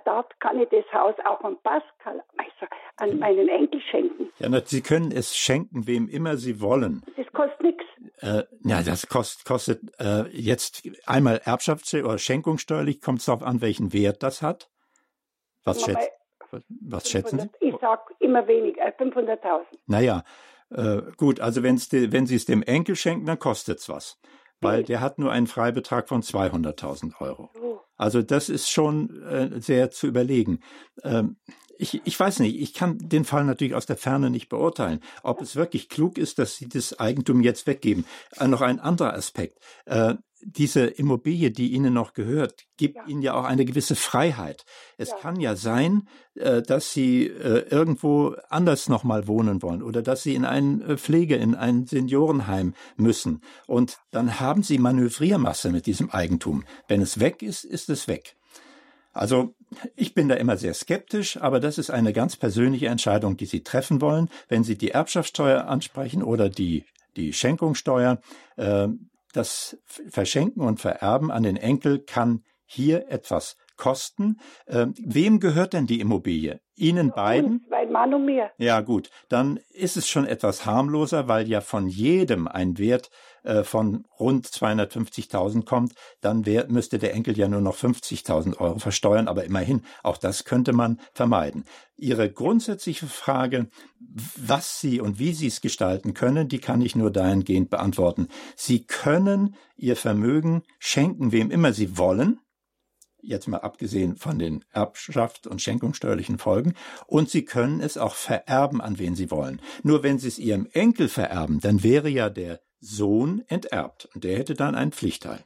dort 0.05 0.39
kann 0.41 0.61
ich 0.61 0.69
das 0.69 0.85
Haus 0.93 1.15
auch 1.25 1.43
an 1.43 1.57
Pascal, 1.63 2.23
also 2.37 2.67
an 2.97 3.19
meinen 3.19 3.49
Enkel 3.49 3.81
schenken. 3.91 4.31
Ja, 4.39 4.49
na, 4.49 4.61
Sie 4.65 4.83
können 4.83 5.13
es 5.13 5.37
schenken, 5.37 5.87
wem 5.87 6.09
immer 6.09 6.37
Sie 6.37 6.61
wollen. 6.61 7.03
Das 7.17 7.27
kostet 7.33 7.63
nichts. 7.63 7.85
Äh, 8.21 8.45
ja, 8.65 8.83
das 8.83 9.09
kost, 9.09 9.45
kostet 9.45 9.81
äh, 9.99 10.25
jetzt 10.31 10.89
einmal 11.07 11.37
Erbschafts- 11.45 12.03
oder 12.03 12.19
Schenkungssteuerlich, 12.19 13.01
kommt 13.01 13.21
es 13.21 13.27
darauf 13.27 13.43
an, 13.43 13.61
welchen 13.61 13.93
Wert 13.93 14.23
das 14.23 14.43
hat. 14.43 14.69
Was, 15.65 15.85
schätzt, 15.85 16.11
was 16.69 17.11
schätzen 17.11 17.41
Sie? 17.41 17.69
Ich 17.69 17.77
sage 17.81 18.03
immer 18.21 18.47
weniger, 18.47 18.87
äh, 18.87 18.93
500.000. 18.99 19.65
Naja, 19.87 20.23
äh, 20.71 21.03
gut, 21.17 21.41
also 21.41 21.63
wenn's 21.63 21.89
de, 21.89 22.13
wenn 22.13 22.27
Sie 22.27 22.37
es 22.37 22.45
dem 22.45 22.63
Enkel 22.63 22.97
schenken, 22.97 23.27
dann 23.27 23.39
kostet 23.39 23.81
es 23.81 23.89
was. 23.89 24.19
Weil 24.61 24.83
der 24.83 25.01
hat 25.01 25.21
nur 25.21 25.31
einen 25.31 25.47
Freibetrag 25.47 26.09
von 26.09 26.21
200.000 26.21 27.21
Euro. 27.21 27.51
Oh. 27.63 27.79
Also 27.97 28.23
das 28.23 28.49
ist 28.49 28.69
schon 28.71 29.23
äh, 29.23 29.61
sehr 29.61 29.91
zu 29.91 30.09
überlegen. 30.09 30.61
Ähm, 31.05 31.37
ich, 31.79 32.01
ich 32.05 32.19
weiß 32.19 32.41
nicht, 32.41 32.61
ich 32.61 32.75
kann 32.75 32.99
den 32.99 33.25
Fall 33.25 33.45
natürlich 33.45 33.75
aus 33.75 33.87
der 33.87 33.97
Ferne 33.97 34.31
nicht 34.31 34.49
beurteilen, 34.49 35.01
ob 35.23 35.41
es 35.41 35.55
wirklich 35.55 35.89
klug 35.89 36.19
ist, 36.19 36.41
dass 36.41 36.57
sie 36.57 36.69
das 36.69 36.99
Eigentum 36.99 37.41
jetzt 37.41 37.67
weggeben. 37.67 38.05
Äh, 38.37 38.49
noch 38.49 38.63
ein 38.63 38.81
anderer 38.81 39.15
Aspekt. 39.15 39.59
Äh, 39.87 40.15
diese 40.43 40.87
Immobilie, 40.87 41.51
die 41.51 41.73
Ihnen 41.73 41.95
noch 41.95 42.13
gehört, 42.13 42.65
gibt 42.77 42.97
ja. 42.97 43.07
Ihnen 43.07 43.23
ja 43.23 43.35
auch 43.35 43.45
eine 43.45 43.65
gewisse 43.65 43.97
Freiheit. 43.97 44.65
Es 44.97 45.11
ja. 45.11 45.17
kann 45.17 45.41
ja 45.41 45.57
sein, 45.57 46.09
äh, 46.35 46.63
dass 46.63 46.93
Sie 46.93 47.27
äh, 47.27 47.67
irgendwo 47.71 48.35
anders 48.49 48.89
nochmal 48.89 49.27
wohnen 49.27 49.63
wollen 49.63 49.83
oder 49.83 50.03
dass 50.03 50.23
Sie 50.23 50.35
in 50.35 50.45
ein 50.45 50.81
äh, 50.83 50.97
Pflege, 50.97 51.37
in 51.37 51.55
ein 51.55 51.87
Seniorenheim 51.87 52.75
müssen. 52.97 53.43
Und 53.67 53.99
dann 54.11 54.41
haben 54.41 54.63
Sie 54.63 54.79
Manövriermasse 54.79 55.71
mit 55.71 55.87
diesem 55.87 56.11
Eigentum. 56.11 56.65
Wenn 56.87 57.03
es 57.03 57.21
weg 57.21 57.43
ist, 57.43 57.65
ist 57.65 57.91
es 57.91 58.09
weg. 58.09 58.37
Also 59.13 59.55
ich 59.97 60.15
bin 60.15 60.29
da 60.29 60.37
immer 60.37 60.57
sehr 60.57 60.75
skeptisch, 60.75 61.39
aber 61.39 61.59
das 61.61 61.79
ist 61.79 61.91
eine 61.91 62.13
ganz 62.13 62.37
persönliche 62.37 62.87
Entscheidung, 62.87 63.37
die 63.37 63.47
Sie 63.47 63.65
treffen 63.65 64.01
wollen. 64.01 64.29
Wenn 64.49 64.63
Sie 64.63 64.79
die 64.79 64.93
Erbschaftssteuer 64.93 65.67
ansprechen 65.67 66.23
oder 66.23 66.49
die, 66.49 66.85
die 67.17 67.33
Schenkungssteuer, 67.33 68.21
äh, 68.57 68.89
das 69.33 69.79
Verschenken 69.85 70.63
und 70.63 70.81
Vererben 70.81 71.31
an 71.31 71.43
den 71.43 71.57
Enkel 71.57 72.01
kann 72.01 72.45
hier 72.65 73.11
etwas 73.11 73.57
kosten. 73.79 74.39
Ähm, 74.67 74.93
wem 75.03 75.41
gehört 75.41 75.73
denn 75.73 75.87
die 75.87 76.01
Immobilie? 76.01 76.61
Ihnen 76.79 77.11
beiden? 77.11 77.67
Mein 77.71 77.91
Mann 77.91 78.15
und 78.15 78.25
mir. 78.25 78.51
Ja, 78.59 78.83
gut. 78.83 79.11
Dann 79.29 79.59
ist 79.71 79.97
es 79.97 80.09
schon 80.09 80.27
etwas 80.27 80.67
harmloser, 80.67 81.27
weil 81.27 81.49
ja 81.49 81.61
von 81.61 81.89
jedem 81.89 82.47
ein 82.47 82.79
Wert 82.79 83.11
äh, 83.43 83.65
von 83.65 84.05
rund 84.19 84.47
250.000 84.47 85.65
kommt. 85.65 85.95
Dann 86.21 86.47
wär, 86.47 86.67
müsste 86.69 86.99
der 86.99 87.15
Enkel 87.15 87.37
ja 87.37 87.49
nur 87.49 87.61
noch 87.61 87.77
50.000 87.77 88.59
Euro 88.59 88.79
versteuern. 88.79 89.27
Aber 89.27 89.45
immerhin, 89.45 89.83
auch 90.03 90.19
das 90.19 90.45
könnte 90.45 90.73
man 90.73 91.01
vermeiden. 91.15 91.65
Ihre 91.97 92.31
grundsätzliche 92.31 93.07
Frage, 93.07 93.69
was 93.99 94.81
Sie 94.81 95.01
und 95.01 95.19
wie 95.19 95.33
Sie 95.33 95.49
es 95.49 95.61
gestalten 95.61 96.15
können, 96.15 96.49
die 96.49 96.61
kann 96.61 96.81
ich 96.81 96.95
nur 96.95 97.11
dahingehend 97.11 97.71
beantworten. 97.71 98.29
Sie 98.55 98.87
können 98.87 99.57
Ihr 99.77 99.97
Vermögen 99.97 100.63
schenken, 100.79 101.33
wem 101.33 101.51
immer 101.51 101.73
Sie 101.73 101.99
wollen 101.99 102.39
jetzt 103.21 103.49
mal 103.49 103.59
abgesehen 103.59 104.17
von 104.17 104.39
den 104.39 104.65
Erbschaft- 104.73 105.47
und 105.47 105.63
schenkungssteuerlichen 105.63 106.39
Folgen, 106.39 106.75
und 107.07 107.31
sie 107.31 107.45
können 107.45 107.81
es 107.81 107.99
auch 107.99 108.15
vererben, 108.15 108.81
an 108.81 108.99
wen 108.99 109.15
sie 109.15 109.31
wollen. 109.31 109.61
Nur 109.83 110.03
wenn 110.03 110.19
sie 110.19 110.29
es 110.29 110.39
ihrem 110.39 110.67
Enkel 110.73 111.09
vererben, 111.09 111.61
dann 111.61 111.83
wäre 111.83 112.09
ja 112.09 112.31
der 112.31 112.61
Sohn 112.81 113.43
enterbt 113.49 114.09
und 114.15 114.25
der 114.25 114.39
hätte 114.39 114.55
dann 114.55 114.75
einen 114.75 114.93
Pflichtteil. 114.93 115.43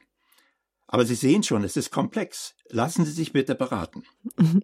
Aber 0.93 1.05
Sie 1.05 1.15
sehen 1.15 1.41
schon, 1.41 1.63
es 1.63 1.75
ist 1.75 1.89
komplex. 1.89 2.53
Lassen 2.69 3.03
Sie 3.03 3.11
sich 3.11 3.33
bitte 3.33 3.55
beraten. 3.55 4.03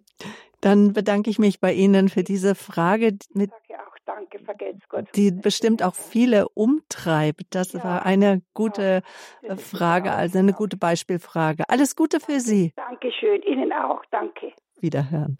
Dann 0.60 0.92
bedanke 0.92 1.28
ich 1.28 1.40
mich 1.40 1.58
bei 1.58 1.72
Ihnen 1.72 2.08
für 2.08 2.22
diese 2.22 2.54
Frage, 2.54 3.18
mit, 3.34 3.50
auch 3.50 3.89
danke, 4.14 4.38
vergelt's 4.40 4.88
Gott. 4.88 5.06
die 5.14 5.30
bestimmt 5.30 5.82
auch 5.82 5.94
viele 5.94 6.48
umtreibt. 6.50 7.54
Das 7.54 7.72
Ja, 7.72 7.84
war 7.84 8.06
eine 8.06 8.42
gute 8.54 9.02
Das 9.42 9.60
ist 9.60 9.76
Frage, 9.76 10.12
also 10.12 10.38
eine 10.38 10.50
ja. 10.52 10.56
gute 10.56 10.76
Beispielfrage. 10.76 11.64
Alles 11.68 11.96
Gute 11.96 12.20
für 12.20 12.40
Sie. 12.40 12.72
Dankeschön, 12.76 13.42
Ihnen 13.42 13.72
auch, 13.72 14.02
danke. 14.10 14.52
Wiederhören. 14.80 15.38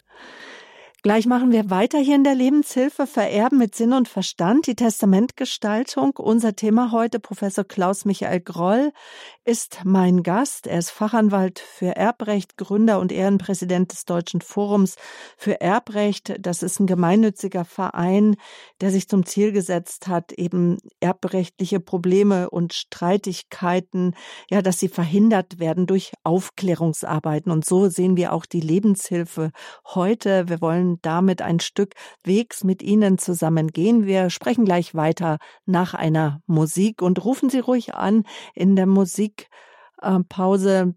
Gleich 1.03 1.25
machen 1.25 1.51
wir 1.51 1.71
weiter 1.71 1.97
hier 1.97 2.13
in 2.13 2.23
der 2.23 2.35
Lebenshilfe 2.35 3.07
Vererben 3.07 3.57
mit 3.57 3.73
Sinn 3.73 3.91
und 3.91 4.07
Verstand, 4.07 4.67
die 4.67 4.75
Testamentgestaltung. 4.75 6.11
Unser 6.17 6.55
Thema 6.55 6.91
heute, 6.91 7.19
Professor 7.19 7.63
Klaus 7.63 8.05
Michael 8.05 8.39
Groll, 8.39 8.91
ist 9.43 9.79
mein 9.83 10.21
Gast. 10.21 10.67
Er 10.67 10.77
ist 10.77 10.91
Fachanwalt 10.91 11.57
für 11.57 11.95
Erbrecht, 11.95 12.55
Gründer 12.55 12.99
und 12.99 13.11
Ehrenpräsident 13.11 13.91
des 13.91 14.05
Deutschen 14.05 14.41
Forums 14.41 14.95
für 15.37 15.59
Erbrecht. 15.59 16.35
Das 16.39 16.61
ist 16.61 16.79
ein 16.79 16.85
gemeinnütziger 16.85 17.65
Verein, 17.65 18.35
der 18.79 18.91
sich 18.91 19.09
zum 19.09 19.25
Ziel 19.25 19.53
gesetzt 19.53 20.07
hat, 20.07 20.31
eben 20.33 20.77
erbrechtliche 20.99 21.79
Probleme 21.79 22.47
und 22.51 22.73
Streitigkeiten, 22.73 24.13
ja, 24.51 24.61
dass 24.61 24.77
sie 24.77 24.89
verhindert 24.89 25.57
werden 25.57 25.87
durch 25.87 26.13
Aufklärungsarbeiten. 26.23 27.51
Und 27.51 27.65
so 27.65 27.89
sehen 27.89 28.17
wir 28.17 28.33
auch 28.33 28.45
die 28.45 28.61
Lebenshilfe 28.61 29.49
heute. 29.95 30.47
Wir 30.47 30.61
wollen 30.61 30.90
damit 31.01 31.41
ein 31.41 31.59
Stück 31.59 31.95
Wegs 32.23 32.63
mit 32.63 32.81
Ihnen 32.81 33.17
zusammen 33.17 33.69
gehen. 33.69 34.05
Wir 34.05 34.29
sprechen 34.29 34.65
gleich 34.65 34.95
weiter 34.95 35.37
nach 35.65 35.93
einer 35.93 36.41
Musik 36.45 37.01
und 37.01 37.23
rufen 37.23 37.49
Sie 37.49 37.59
ruhig 37.59 37.93
an 37.95 38.23
in 38.53 38.75
der 38.75 38.85
Musikpause 38.85 39.49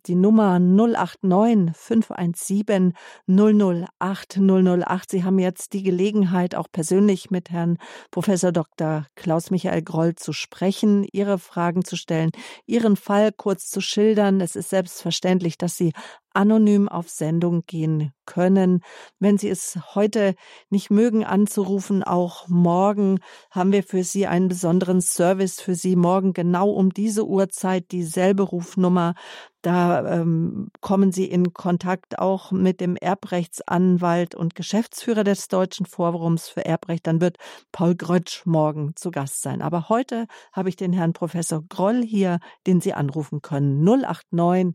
die 0.07 0.15
Nummer 0.15 0.59
089 0.59 1.77
517 1.77 2.95
008 3.27 4.39
008. 4.39 5.11
Sie 5.11 5.25
haben 5.25 5.39
jetzt 5.39 5.73
die 5.73 5.83
Gelegenheit, 5.83 6.55
auch 6.55 6.69
persönlich 6.71 7.31
mit 7.31 7.51
Herrn 7.51 7.79
Professor 8.11 8.53
Dr. 8.53 9.07
Klaus 9.15 9.51
Michael 9.51 9.83
Groll 9.83 10.15
zu 10.15 10.33
sprechen, 10.33 11.07
Ihre 11.13 11.39
Fragen 11.39 11.85
zu 11.85 11.97
stellen, 11.97 12.31
Ihren 12.67 12.97
Fall 12.97 13.33
kurz 13.33 13.69
zu 13.69 13.81
schildern. 13.81 14.41
Es 14.41 14.57
ist 14.57 14.71
selbstverständlich, 14.71 15.59
dass 15.59 15.77
Sie 15.77 15.93
anonym 16.35 16.89
auf 16.89 17.09
Sendung 17.09 17.65
gehen 17.67 18.13
können. 18.27 18.81
Wenn 19.19 19.39
Sie 19.39 19.49
es 19.49 19.79
heute 19.95 20.35
nicht 20.71 20.91
mögen 20.91 21.25
anzurufen, 21.25 22.03
auch 22.03 22.49
morgen 22.49 23.21
haben 23.51 23.73
wir 23.73 23.83
für 23.83 24.05
Sie 24.05 24.27
einen 24.27 24.49
besonderen 24.49 25.01
Service 25.01 25.61
für 25.61 25.75
Sie. 25.75 25.97
Morgen 25.97 26.33
genau 26.33 26.71
um 26.71 26.91
diese 26.91 27.27
Uhrzeit 27.27 27.93
dieselbe 27.93 28.43
Rufnummer. 28.43 29.15
Da 29.63 30.21
ähm, 30.21 30.69
kommen 30.83 31.11
Sie 31.11 31.25
in 31.25 31.55
Kontakt 31.55 32.19
auch 32.19 32.53
mit 32.53 32.81
dem 32.81 32.97
Erbrechtsanwalt 32.97 34.35
und 34.35 34.55
Geschäftsführer 34.55 35.25
des 35.25 35.49
Deutschen 35.49 35.87
Forums 35.87 36.49
für 36.49 36.67
Erbrecht. 36.67 37.07
Dann 37.07 37.23
wird 37.23 37.39
Paul 37.73 37.95
Grötsch 37.95 38.45
morgen 38.45 38.95
zu 38.95 39.11
Gast 39.11 39.41
sein. 39.41 39.63
Aber 39.63 39.89
heute 39.89 40.27
habe 40.53 40.69
ich 40.69 40.77
den 40.77 40.93
Herrn 40.93 41.15
Professor 41.15 41.63
Groll 41.67 42.03
hier, 42.03 42.41
den 42.67 42.83
Sie 42.83 42.93
anrufen 42.93 43.41
können. 43.41 43.83
089 43.85 44.75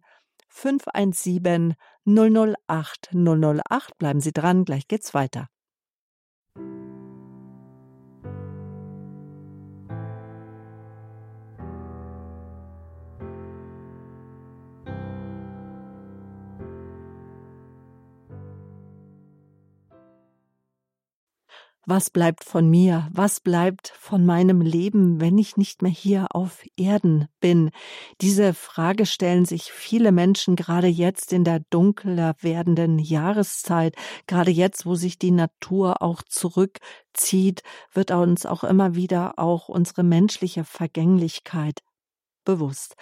517 0.50 1.76
008 2.06 3.10
008. 3.14 3.98
Bleiben 3.98 4.22
Sie 4.22 4.34
dran, 4.34 4.66
gleich 4.66 4.88
geht's 4.88 5.14
weiter. 5.14 5.48
Was 21.86 22.10
bleibt 22.10 22.44
von 22.44 22.70
mir? 22.70 23.08
Was 23.12 23.40
bleibt 23.40 23.94
von 23.98 24.26
meinem 24.26 24.62
Leben, 24.62 25.22
wenn 25.22 25.38
ich 25.38 25.58
nicht 25.58 25.82
mehr 25.82 25.92
hier 25.92 26.28
auf 26.36 26.64
Erden 26.78 27.28
bin? 27.40 27.72
Diese 28.22 28.54
Frage 28.54 29.06
stellen 29.06 29.46
sich 29.46 29.72
viele 29.72 30.12
Menschen 30.12 30.56
gerade 30.56 30.88
jetzt 30.88 31.34
in 31.34 31.44
der 31.44 31.62
dunkler 31.70 32.36
werdenden 32.42 33.00
Jahreszeit, 33.00 33.96
gerade 34.28 34.52
jetzt, 34.52 34.86
wo 34.86 34.96
sich 34.96 35.18
die 35.18 35.32
Natur 35.32 36.02
auch 36.02 36.22
zurückzieht, 36.22 37.64
wird 37.94 38.12
uns 38.12 38.46
auch 38.46 38.64
immer 38.64 38.96
wieder 38.96 39.40
auch 39.40 39.70
unsere 39.70 40.04
menschliche 40.04 40.66
Vergänglichkeit 40.66 41.80
bewusst. 42.50 42.96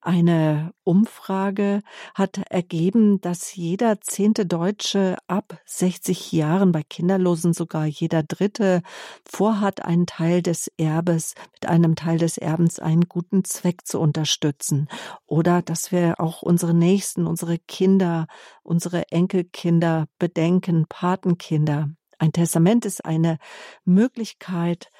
Eine 0.00 0.72
Umfrage 0.82 1.82
hat 2.14 2.38
ergeben, 2.50 3.20
dass 3.20 3.54
jeder 3.54 4.00
zehnte 4.00 4.46
Deutsche 4.46 5.16
ab 5.28 5.60
60 5.64 6.32
Jahren, 6.32 6.72
bei 6.72 6.82
Kinderlosen 6.82 7.52
sogar 7.52 7.86
jeder 7.86 8.24
dritte, 8.24 8.82
vorhat, 9.24 9.84
einen 9.84 10.06
Teil 10.06 10.42
des 10.42 10.72
Erbes, 10.76 11.34
mit 11.52 11.66
einem 11.66 11.94
Teil 11.94 12.18
des 12.18 12.36
Erbens 12.36 12.80
einen 12.80 13.08
guten 13.08 13.44
Zweck 13.44 13.86
zu 13.86 14.00
unterstützen. 14.00 14.88
Oder 15.26 15.62
dass 15.62 15.92
wir 15.92 16.18
auch 16.18 16.42
unsere 16.42 16.74
Nächsten, 16.74 17.28
unsere 17.28 17.58
Kinder, 17.58 18.26
unsere 18.64 19.12
Enkelkinder 19.12 20.06
bedenken, 20.18 20.86
Patenkinder. 20.88 21.90
Ein 22.18 22.32
Testament 22.32 22.84
ist 22.86 23.04
eine 23.04 23.38
Möglichkeit, 23.84 24.90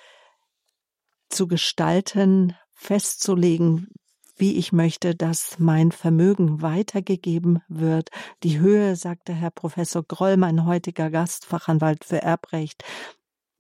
zu 1.31 1.46
gestalten, 1.46 2.57
festzulegen, 2.80 3.88
wie 4.36 4.56
ich 4.56 4.72
möchte, 4.72 5.14
dass 5.14 5.58
mein 5.58 5.92
Vermögen 5.92 6.62
weitergegeben 6.62 7.60
wird. 7.68 8.08
Die 8.42 8.58
Höhe, 8.58 8.96
sagte 8.96 9.34
Herr 9.34 9.50
Professor 9.50 10.02
Groll, 10.02 10.38
mein 10.38 10.64
heutiger 10.64 11.10
Gast, 11.10 11.44
Fachanwalt 11.44 12.04
für 12.04 12.22
Erbrecht, 12.22 12.82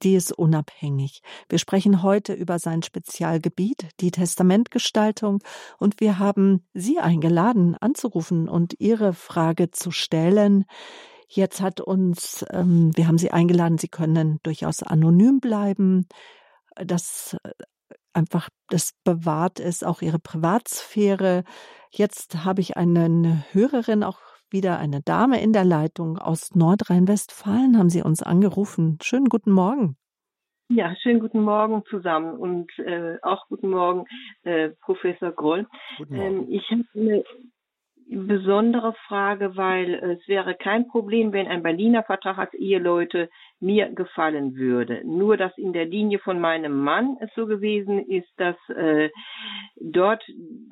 die 0.02 0.14
ist 0.14 0.32
unabhängig. 0.32 1.20
Wir 1.50 1.58
sprechen 1.58 2.02
heute 2.02 2.32
über 2.32 2.58
sein 2.58 2.82
Spezialgebiet, 2.82 3.88
die 4.00 4.10
Testamentgestaltung, 4.10 5.42
und 5.78 6.00
wir 6.00 6.18
haben 6.18 6.66
Sie 6.72 6.98
eingeladen, 6.98 7.76
anzurufen 7.78 8.48
und 8.48 8.74
Ihre 8.80 9.12
Frage 9.12 9.70
zu 9.70 9.90
stellen. 9.90 10.64
Jetzt 11.28 11.60
hat 11.60 11.82
uns, 11.82 12.42
ähm, 12.50 12.96
wir 12.96 13.06
haben 13.06 13.18
Sie 13.18 13.32
eingeladen, 13.32 13.76
Sie 13.76 13.88
können 13.88 14.38
durchaus 14.42 14.82
anonym 14.82 15.40
bleiben. 15.40 16.08
Das 16.74 17.36
einfach 18.12 18.48
das 18.68 18.92
bewahrt 19.04 19.60
ist, 19.60 19.84
auch 19.84 20.02
ihre 20.02 20.18
Privatsphäre. 20.18 21.44
Jetzt 21.90 22.44
habe 22.44 22.60
ich 22.60 22.76
eine 22.76 23.44
Hörerin, 23.52 24.04
auch 24.04 24.20
wieder 24.50 24.78
eine 24.78 25.00
Dame 25.02 25.40
in 25.40 25.52
der 25.52 25.64
Leitung 25.64 26.18
aus 26.18 26.54
Nordrhein-Westfalen, 26.54 27.78
haben 27.78 27.90
Sie 27.90 28.02
uns 28.02 28.22
angerufen. 28.22 28.98
Schönen 29.02 29.26
guten 29.26 29.52
Morgen. 29.52 29.96
Ja, 30.68 30.94
schönen 31.02 31.18
guten 31.18 31.42
Morgen 31.42 31.82
zusammen 31.90 32.36
und 32.36 32.70
äh, 32.78 33.18
auch 33.22 33.46
guten 33.48 33.70
Morgen, 33.70 34.04
äh, 34.42 34.70
Professor 34.80 35.32
Groll. 35.32 35.66
Guten 35.98 36.16
Morgen. 36.16 36.42
Ähm, 36.42 36.46
ich 36.48 36.62
habe 36.70 36.84
eine 36.94 37.24
besondere 38.10 38.92
Frage, 39.06 39.56
weil 39.56 39.94
es 39.94 40.26
wäre 40.26 40.54
kein 40.54 40.88
Problem, 40.88 41.32
wenn 41.32 41.46
ein 41.46 41.62
Berliner 41.62 42.02
Vertrag 42.02 42.38
als 42.38 42.54
Eheleute 42.54 43.30
mir 43.60 43.88
gefallen 43.90 44.56
würde. 44.56 45.02
Nur, 45.04 45.36
dass 45.36 45.56
in 45.56 45.72
der 45.72 45.84
Linie 45.84 46.18
von 46.18 46.40
meinem 46.40 46.82
Mann 46.82 47.16
es 47.20 47.30
so 47.36 47.46
gewesen 47.46 48.04
ist, 48.06 48.28
dass 48.36 48.56
äh, 48.70 49.10
dort 49.76 50.24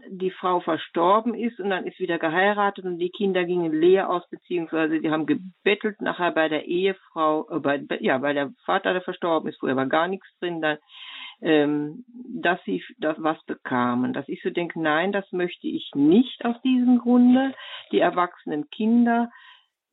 die 0.08 0.32
Frau 0.32 0.60
verstorben 0.60 1.34
ist 1.34 1.60
und 1.60 1.70
dann 1.70 1.86
ist 1.86 2.00
wieder 2.00 2.18
geheiratet 2.18 2.84
und 2.84 2.98
die 2.98 3.10
Kinder 3.10 3.44
gingen 3.44 3.72
leer 3.72 4.10
aus, 4.10 4.28
beziehungsweise 4.30 5.00
die 5.00 5.10
haben 5.10 5.26
gebettelt 5.26 6.00
nachher 6.00 6.32
bei 6.32 6.48
der 6.48 6.66
Ehefrau, 6.66 7.48
äh, 7.50 7.60
bei, 7.60 7.98
ja, 8.00 8.20
weil 8.20 8.34
der 8.34 8.52
Vater, 8.64 8.92
der 8.92 9.02
verstorben 9.02 9.48
ist, 9.48 9.60
vorher 9.60 9.76
war 9.76 9.86
gar 9.86 10.08
nichts 10.08 10.26
drin, 10.40 10.60
dann 10.60 10.78
ähm, 11.40 12.04
dass 12.28 12.62
sie 12.64 12.82
das 12.98 13.16
was 13.20 13.42
bekamen. 13.44 14.12
Dass 14.12 14.28
ich 14.28 14.42
so 14.42 14.50
denke, 14.50 14.80
nein, 14.80 15.12
das 15.12 15.30
möchte 15.32 15.66
ich 15.66 15.90
nicht 15.94 16.44
aus 16.44 16.60
diesem 16.62 16.98
Grunde. 16.98 17.54
Die 17.92 18.00
erwachsenen 18.00 18.68
Kinder 18.70 19.30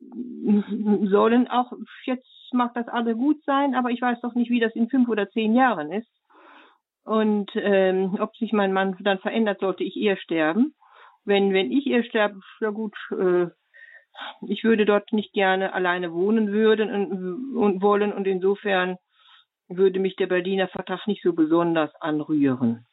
sollen 0.00 1.48
auch, 1.48 1.72
jetzt 2.04 2.28
mag 2.52 2.74
das 2.74 2.88
alle 2.88 3.16
gut 3.16 3.42
sein, 3.44 3.74
aber 3.74 3.90
ich 3.90 4.00
weiß 4.00 4.20
doch 4.20 4.34
nicht, 4.34 4.50
wie 4.50 4.60
das 4.60 4.74
in 4.74 4.88
fünf 4.88 5.08
oder 5.08 5.30
zehn 5.30 5.54
Jahren 5.54 5.92
ist. 5.92 6.10
Und 7.04 7.50
ähm, 7.54 8.16
ob 8.20 8.36
sich 8.36 8.52
mein 8.52 8.72
Mann 8.72 8.96
dann 9.00 9.18
verändert, 9.20 9.60
sollte 9.60 9.84
ich 9.84 9.96
eher 9.96 10.16
sterben. 10.16 10.74
Wenn, 11.24 11.52
wenn 11.52 11.70
ich 11.70 11.86
eher 11.86 12.02
sterbe, 12.04 12.40
ja 12.60 12.70
gut, 12.70 12.96
äh, 13.12 13.46
ich 14.48 14.64
würde 14.64 14.86
dort 14.86 15.12
nicht 15.12 15.32
gerne 15.32 15.72
alleine 15.72 16.12
wohnen 16.12 16.52
würden 16.52 16.90
und, 16.90 17.56
und 17.56 17.82
wollen 17.82 18.12
und 18.12 18.26
insofern 18.26 18.96
würde 19.68 19.98
mich 19.98 20.16
der 20.16 20.26
Berliner 20.26 20.68
Vertrag 20.68 21.06
nicht 21.06 21.22
so 21.22 21.32
besonders 21.32 21.94
anrühren. 21.96 22.86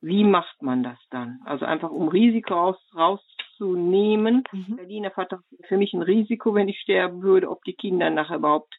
Wie 0.00 0.22
macht 0.22 0.62
man 0.62 0.84
das 0.84 0.98
dann? 1.10 1.40
Also 1.44 1.64
einfach 1.64 1.90
um 1.90 2.08
Risiko 2.08 2.54
raus, 2.54 2.76
rauszunehmen. 2.94 4.44
Mhm. 4.52 4.76
Berliner 4.76 5.10
Vertrag 5.10 5.40
ist 5.50 5.66
für 5.66 5.76
mich 5.76 5.92
ein 5.92 6.02
Risiko, 6.02 6.54
wenn 6.54 6.68
ich 6.68 6.78
sterben 6.80 7.22
würde, 7.22 7.50
ob 7.50 7.64
die 7.64 7.74
Kinder 7.74 8.08
nachher 8.08 8.36
überhaupt 8.36 8.72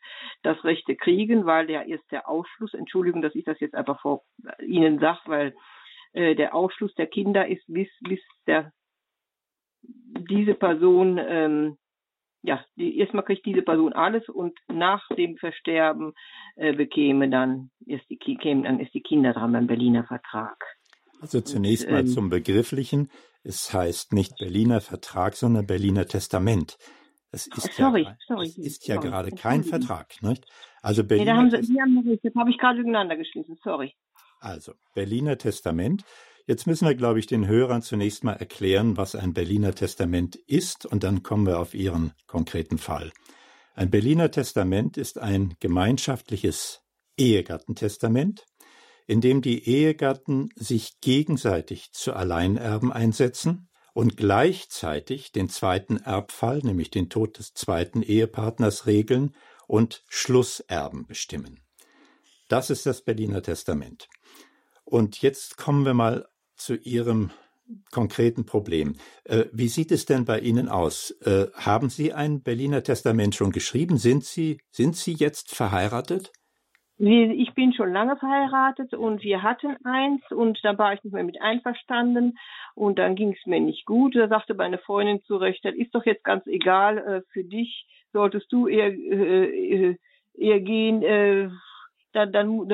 das 0.43 0.63
Rechte 0.63 0.95
kriegen, 0.95 1.45
weil 1.45 1.69
ja 1.69 1.81
erst 1.81 2.09
der 2.11 2.29
Ausschluss, 2.29 2.73
Entschuldigung, 2.73 3.21
dass 3.21 3.35
ich 3.35 3.43
das 3.43 3.59
jetzt 3.59 3.75
einfach 3.75 3.99
vor 3.99 4.23
Ihnen 4.65 4.99
sage, 4.99 5.19
weil 5.25 5.55
äh, 6.13 6.35
der 6.35 6.55
Ausschluss 6.55 6.93
der 6.95 7.07
Kinder 7.07 7.47
ist, 7.47 7.65
bis, 7.67 7.89
bis 7.99 8.21
der, 8.47 8.71
diese 9.81 10.53
Person 10.53 11.19
ähm, 11.21 11.77
ja, 12.41 12.63
die, 12.75 12.97
erstmal 12.97 13.23
kriegt 13.23 13.45
diese 13.45 13.61
Person 13.61 13.93
alles 13.93 14.27
und 14.29 14.57
nach 14.67 15.07
dem 15.17 15.37
Versterben 15.37 16.13
äh, 16.55 16.73
bekäme 16.73 17.29
dann 17.29 17.71
erst 17.85 18.09
die, 18.09 18.17
kämen 18.17 18.63
dann 18.63 18.79
erst 18.79 18.93
die 18.93 19.01
Kinder 19.01 19.33
dran 19.33 19.51
beim 19.51 19.67
Berliner 19.67 20.05
Vertrag. 20.05 20.57
Also 21.21 21.41
zunächst 21.41 21.85
und, 21.85 21.91
mal 21.91 22.01
ähm, 22.01 22.07
zum 22.07 22.29
Begrifflichen. 22.29 23.09
Es 23.43 23.73
heißt 23.73 24.13
nicht 24.13 24.37
Berliner 24.37 24.81
Vertrag, 24.81 25.35
sondern 25.35 25.65
Berliner 25.65 26.05
Testament. 26.05 26.77
Das 27.31 27.45
ist 27.45 27.73
sorry, 27.73 28.03
ja, 28.03 28.17
sorry, 28.27 28.47
das 28.47 28.57
ist 28.57 28.87
ja 28.87 28.95
sorry, 28.95 29.07
gerade 29.07 29.31
kein 29.31 29.63
Vertrag, 29.63 30.15
nicht? 30.21 30.45
Also 30.81 31.03
Berliner. 31.03 31.43
Nee, 31.43 31.49
da 31.51 31.57
haben 31.57 31.63
Sie, 31.63 31.79
haben 31.79 32.19
das 32.23 32.35
habe 32.35 32.49
ich 32.49 32.57
gerade 32.57 32.77
durcheinander 32.77 33.17
geschlossen, 33.17 33.57
sorry. 33.63 33.93
Also 34.39 34.73
Berliner 34.95 35.37
Testament. 35.37 36.03
Jetzt 36.49 36.65
müssen 36.65 36.87
wir, 36.87 36.95
glaube 36.95 37.19
ich, 37.19 37.27
den 37.27 37.45
Hörern 37.45 37.83
zunächst 37.83 38.23
mal 38.23 38.33
erklären, 38.33 38.97
was 38.97 39.13
ein 39.13 39.35
Berliner 39.35 39.75
Testament 39.75 40.35
ist, 40.35 40.83
und 40.83 41.03
dann 41.03 41.21
kommen 41.21 41.45
wir 41.45 41.59
auf 41.59 41.75
Ihren 41.75 42.13
konkreten 42.25 42.79
Fall. 42.79 43.11
Ein 43.75 43.91
Berliner 43.91 44.31
Testament 44.31 44.97
ist 44.97 45.19
ein 45.19 45.53
gemeinschaftliches 45.59 46.81
Ehegattentestament, 47.17 48.47
in 49.05 49.21
dem 49.21 49.43
die 49.43 49.63
Ehegatten 49.69 50.49
sich 50.55 50.99
gegenseitig 51.01 51.91
zu 51.91 52.13
Alleinerben 52.13 52.91
einsetzen 52.91 53.69
und 53.93 54.17
gleichzeitig 54.17 55.31
den 55.31 55.49
zweiten 55.49 55.97
Erbfall, 55.97 56.61
nämlich 56.63 56.89
den 56.89 57.09
Tod 57.09 57.37
des 57.37 57.53
zweiten 57.53 58.01
Ehepartners, 58.01 58.87
regeln 58.87 59.35
und 59.67 60.03
Schlusserben 60.09 61.05
bestimmen. 61.05 61.59
Das 62.47 62.71
ist 62.71 62.87
das 62.87 63.03
Berliner 63.03 63.43
Testament. 63.43 64.09
Und 64.83 65.21
jetzt 65.21 65.55
kommen 65.55 65.85
wir 65.85 65.93
mal 65.93 66.25
zu 66.59 66.75
Ihrem 66.75 67.31
konkreten 67.91 68.45
Problem. 68.45 68.95
Äh, 69.25 69.45
wie 69.51 69.67
sieht 69.67 69.91
es 69.91 70.05
denn 70.05 70.25
bei 70.25 70.39
Ihnen 70.39 70.69
aus? 70.69 71.11
Äh, 71.21 71.47
haben 71.53 71.89
Sie 71.89 72.13
ein 72.13 72.41
Berliner 72.41 72.83
Testament 72.83 73.35
schon 73.35 73.51
geschrieben? 73.51 73.97
Sind 73.97 74.23
Sie, 74.23 74.59
sind 74.71 74.95
Sie 74.95 75.13
jetzt 75.13 75.55
verheiratet? 75.55 76.31
Ich 77.01 77.53
bin 77.53 77.71
schon 77.71 77.93
lange 77.93 78.17
verheiratet 78.17 78.93
und 78.93 79.23
wir 79.23 79.41
hatten 79.41 79.77
eins 79.85 80.21
und 80.31 80.59
da 80.63 80.77
war 80.77 80.93
ich 80.93 81.01
nicht 81.01 81.13
mehr 81.13 81.23
mit 81.23 81.41
einverstanden 81.41 82.37
und 82.75 82.99
dann 82.99 83.15
ging 83.15 83.31
es 83.31 83.45
mir 83.45 83.61
nicht 83.61 83.85
gut. 83.85 84.17
Da 84.17 84.27
sagte 84.27 84.53
meine 84.53 84.79
Freundin 84.79 85.21
zurecht, 85.23 85.63
das 85.63 85.75
ist 85.75 85.95
doch 85.95 86.05
jetzt 86.05 86.25
ganz 86.25 86.45
egal, 86.45 86.97
äh, 86.97 87.21
für 87.31 87.45
dich 87.45 87.87
solltest 88.11 88.51
du 88.51 88.67
eher, 88.67 88.87
äh, 88.87 89.95
eher 90.33 90.59
gehen, 90.59 91.01
äh, 91.03 91.49
dann, 92.11 92.33
dann, 92.33 92.67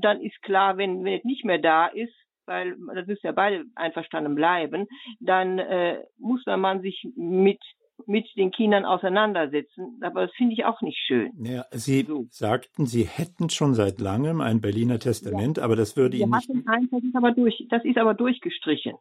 dann 0.00 0.20
ist 0.20 0.40
klar, 0.42 0.76
wenn, 0.76 1.02
wenn 1.02 1.18
es 1.18 1.24
nicht 1.24 1.44
mehr 1.44 1.58
da 1.58 1.86
ist, 1.86 2.14
weil 2.46 2.76
das 2.94 3.06
müssen 3.06 3.26
ja 3.26 3.32
beide 3.32 3.64
einverstanden 3.74 4.34
bleiben, 4.34 4.86
dann 5.20 5.58
äh, 5.58 6.02
muss 6.18 6.44
Mann 6.46 6.82
sich 6.82 7.06
mit 7.16 7.60
mit 8.06 8.26
den 8.36 8.50
Kindern 8.50 8.84
auseinandersetzen. 8.84 10.00
Aber 10.02 10.26
das 10.26 10.34
finde 10.36 10.54
ich 10.54 10.64
auch 10.64 10.80
nicht 10.82 10.98
schön. 11.06 11.32
Ja, 11.44 11.64
Sie 11.70 12.04
so. 12.04 12.26
sagten, 12.30 12.86
Sie 12.86 13.04
hätten 13.04 13.50
schon 13.50 13.74
seit 13.74 14.00
langem 14.00 14.40
ein 14.40 14.60
Berliner 14.60 14.98
Testament, 14.98 15.58
ja. 15.58 15.64
aber 15.64 15.76
das 15.76 15.96
würde 15.96 16.16
Wir 16.16 16.24
Ihnen 16.26 16.32
nicht. 16.32 16.68
Eins, 16.68 16.90
das, 16.90 17.02
ist 17.02 17.16
aber 17.16 17.32
durch, 17.32 17.66
das 17.70 17.84
ist 17.84 17.96
aber 17.96 18.14
durchgestrichen. 18.14 18.94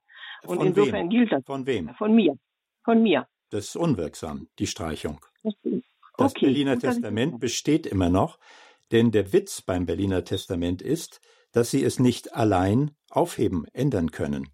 Und 0.45 0.57
Von 0.57 0.67
insofern 0.67 1.03
wem? 1.03 1.09
gilt 1.09 1.31
das. 1.31 1.43
Von 1.45 1.65
wem? 1.65 1.89
Von 1.97 2.13
mir. 2.13 2.37
Von 2.83 3.01
mir. 3.01 3.27
Das 3.49 3.65
ist 3.65 3.75
unwirksam, 3.75 4.47
die 4.59 4.67
Streichung. 4.67 5.19
Das, 5.43 5.53
das 6.17 6.33
Berliner 6.33 6.77
Testament 6.77 7.39
besteht 7.39 7.85
immer 7.85 8.09
noch, 8.09 8.39
denn 8.91 9.11
der 9.11 9.33
Witz 9.33 9.61
beim 9.61 9.85
Berliner 9.85 10.23
Testament 10.23 10.81
ist, 10.81 11.21
dass 11.51 11.71
Sie 11.71 11.83
es 11.83 11.99
nicht 11.99 12.35
allein 12.35 12.91
aufheben, 13.15 13.65
ändern 13.73 14.11
können. 14.11 14.49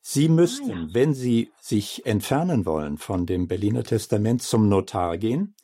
Sie 0.00 0.28
müssten, 0.28 0.70
ah, 0.70 0.86
ja. 0.86 0.94
wenn 0.94 1.14
Sie 1.14 1.50
sich 1.60 2.06
entfernen 2.06 2.64
wollen 2.64 2.98
von 2.98 3.26
dem 3.26 3.48
Berliner 3.48 3.84
Testament, 3.84 4.42
zum 4.42 4.68
Notar 4.68 5.18
gehen. 5.18 5.54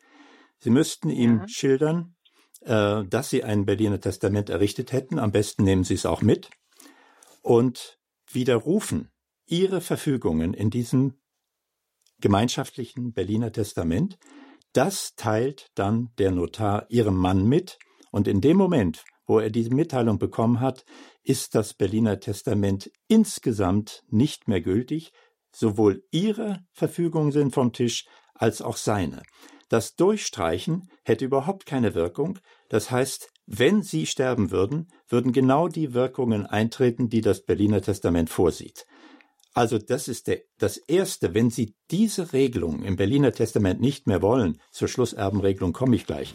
Sie 0.58 0.70
müssten 0.70 1.08
ihm 1.08 1.38
ja. 1.38 1.48
schildern, 1.48 2.14
äh, 2.60 3.04
dass 3.04 3.30
Sie 3.30 3.44
ein 3.44 3.64
Berliner 3.64 4.00
Testament 4.00 4.50
errichtet 4.50 4.92
hätten. 4.92 5.18
Am 5.18 5.32
besten 5.32 5.64
nehmen 5.64 5.84
Sie 5.84 5.94
es 5.94 6.06
auch 6.06 6.22
mit 6.22 6.50
und 7.42 7.98
widerrufen 8.30 9.10
Ihre 9.46 9.80
Verfügungen 9.80 10.54
in 10.54 10.70
diesem 10.70 11.14
gemeinschaftlichen 12.20 13.12
Berliner 13.12 13.52
Testament. 13.52 14.18
Das 14.72 15.14
teilt 15.14 15.70
dann 15.74 16.10
der 16.18 16.32
Notar 16.32 16.86
Ihrem 16.88 17.16
Mann 17.16 17.46
mit. 17.46 17.78
Und 18.10 18.26
in 18.28 18.40
dem 18.40 18.56
Moment, 18.56 19.04
wo 19.26 19.38
er 19.38 19.50
diese 19.50 19.74
Mitteilung 19.74 20.18
bekommen 20.18 20.60
hat, 20.60 20.84
ist 21.24 21.54
das 21.54 21.74
Berliner 21.74 22.20
Testament 22.20 22.90
insgesamt 23.08 24.04
nicht 24.08 24.46
mehr 24.46 24.60
gültig. 24.60 25.12
Sowohl 25.52 26.04
ihre 26.10 26.60
Verfügungen 26.72 27.32
sind 27.32 27.54
vom 27.54 27.72
Tisch 27.72 28.04
als 28.34 28.60
auch 28.60 28.76
seine. 28.76 29.22
Das 29.68 29.96
Durchstreichen 29.96 30.88
hätte 31.04 31.24
überhaupt 31.24 31.66
keine 31.66 31.94
Wirkung. 31.94 32.38
Das 32.68 32.90
heißt, 32.90 33.30
wenn 33.46 33.82
sie 33.82 34.06
sterben 34.06 34.50
würden, 34.50 34.88
würden 35.08 35.32
genau 35.32 35.68
die 35.68 35.94
Wirkungen 35.94 36.46
eintreten, 36.46 37.08
die 37.08 37.20
das 37.20 37.44
Berliner 37.44 37.80
Testament 37.80 38.30
vorsieht. 38.30 38.86
Also 39.54 39.78
das 39.78 40.08
ist 40.08 40.26
der, 40.26 40.42
das 40.58 40.76
Erste, 40.76 41.32
wenn 41.32 41.48
Sie 41.48 41.76
diese 41.92 42.32
Regelung 42.32 42.82
im 42.82 42.96
Berliner 42.96 43.30
Testament 43.30 43.80
nicht 43.80 44.08
mehr 44.08 44.20
wollen, 44.20 44.60
zur 44.72 44.88
Schlusserbenregelung 44.88 45.72
komme 45.72 45.94
ich 45.94 46.06
gleich, 46.06 46.34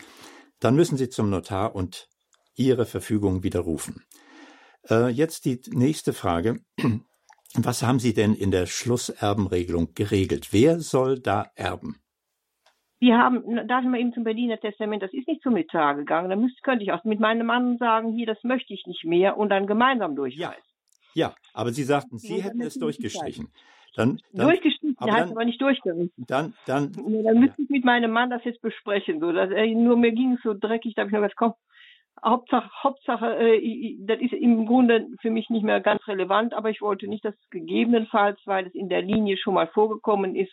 dann 0.62 0.76
müssen 0.76 0.98
Sie 0.98 1.10
zum 1.10 1.30
Notar 1.30 1.76
und 1.76 2.08
Ihre 2.56 2.86
Verfügung 2.86 3.44
widerrufen. 3.44 4.04
Äh, 4.90 5.10
jetzt 5.10 5.46
die 5.46 5.60
nächste 5.72 6.14
Frage. 6.14 6.60
Was 7.56 7.84
haben 7.84 8.00
Sie 8.00 8.14
denn 8.14 8.36
in 8.36 8.52
der 8.52 8.68
Schlusserbenregelung 8.68 9.94
geregelt? 9.96 10.50
Wer 10.52 10.80
soll 10.80 11.20
da 11.20 11.48
erben? 11.56 11.98
Wir 13.00 13.18
haben, 13.18 13.68
da 13.68 13.82
sind 13.82 13.92
wir 13.92 14.00
eben 14.00 14.14
zum 14.14 14.26
Berliner 14.26 14.60
Testament, 14.60 15.02
das 15.02 15.14
ist 15.14 15.28
nicht 15.28 15.42
zum 15.42 15.54
Notar 15.54 15.96
gegangen. 15.96 16.30
Da 16.30 16.36
müsste, 16.36 16.60
könnte 16.62 16.84
ich 16.84 16.92
auch 16.92 17.04
mit 17.06 17.20
meinem 17.20 17.48
Mann 17.48 17.78
sagen, 17.78 18.14
hier, 18.14 18.26
das 18.26 18.44
möchte 18.44 18.74
ich 18.74 18.86
nicht 18.86 19.06
mehr 19.06 19.38
und 19.38 19.50
dann 19.50 19.68
gemeinsam 19.68 20.16
durchweisen. 20.16 20.62
Ja, 21.14 21.30
ja 21.30 21.36
aber 21.54 21.72
Sie 21.72 21.84
sagten, 21.84 22.18
Sie 22.20 22.44
hätten 22.44 22.62
es 22.62 22.76
durchgestrichen. 22.76 23.48
Dann, 23.96 24.20
dann, 24.34 24.48
durchgestrichen, 24.48 24.96
aber 25.00 25.12
heißt 25.12 25.24
dann, 25.24 25.32
aber 25.32 25.46
nicht 25.46 25.62
durchgerissen. 25.62 26.12
Dann, 26.18 26.54
dann, 26.66 26.92
dann 26.94 27.40
müsste 27.40 27.62
ich 27.62 27.70
mit 27.70 27.86
meinem 27.86 28.12
Mann 28.12 28.30
das 28.30 28.44
jetzt 28.44 28.62
besprechen. 28.62 29.20
So, 29.20 29.32
dass, 29.32 29.50
nur 29.50 29.98
mir 29.98 30.12
ging 30.12 30.34
es 30.34 30.44
so 30.44 30.54
dreckig, 30.54 30.94
da 30.96 31.02
habe 31.02 31.10
ich 31.10 31.14
noch 31.14 31.22
gesagt, 31.22 31.38
komm, 31.38 31.54
Hauptsache, 32.24 32.70
Hauptsache 32.84 33.38
äh, 33.38 33.96
das 34.00 34.20
ist 34.20 34.34
im 34.34 34.66
Grunde 34.66 35.08
für 35.22 35.30
mich 35.30 35.50
nicht 35.50 35.64
mehr 35.64 35.80
ganz 35.82 36.08
relevant, 36.08 36.54
aber 36.54 36.70
ich 36.70 36.82
wollte 36.82 37.08
nicht, 37.08 37.24
dass 37.26 37.34
gegebenenfalls, 37.50 38.40
weil 38.46 38.68
es 38.68 38.76
in 38.76 38.90
der 38.90 39.02
Linie 39.02 39.38
schon 39.38 39.54
mal 39.54 39.68
vorgekommen 39.68 40.36
ist, 40.36 40.52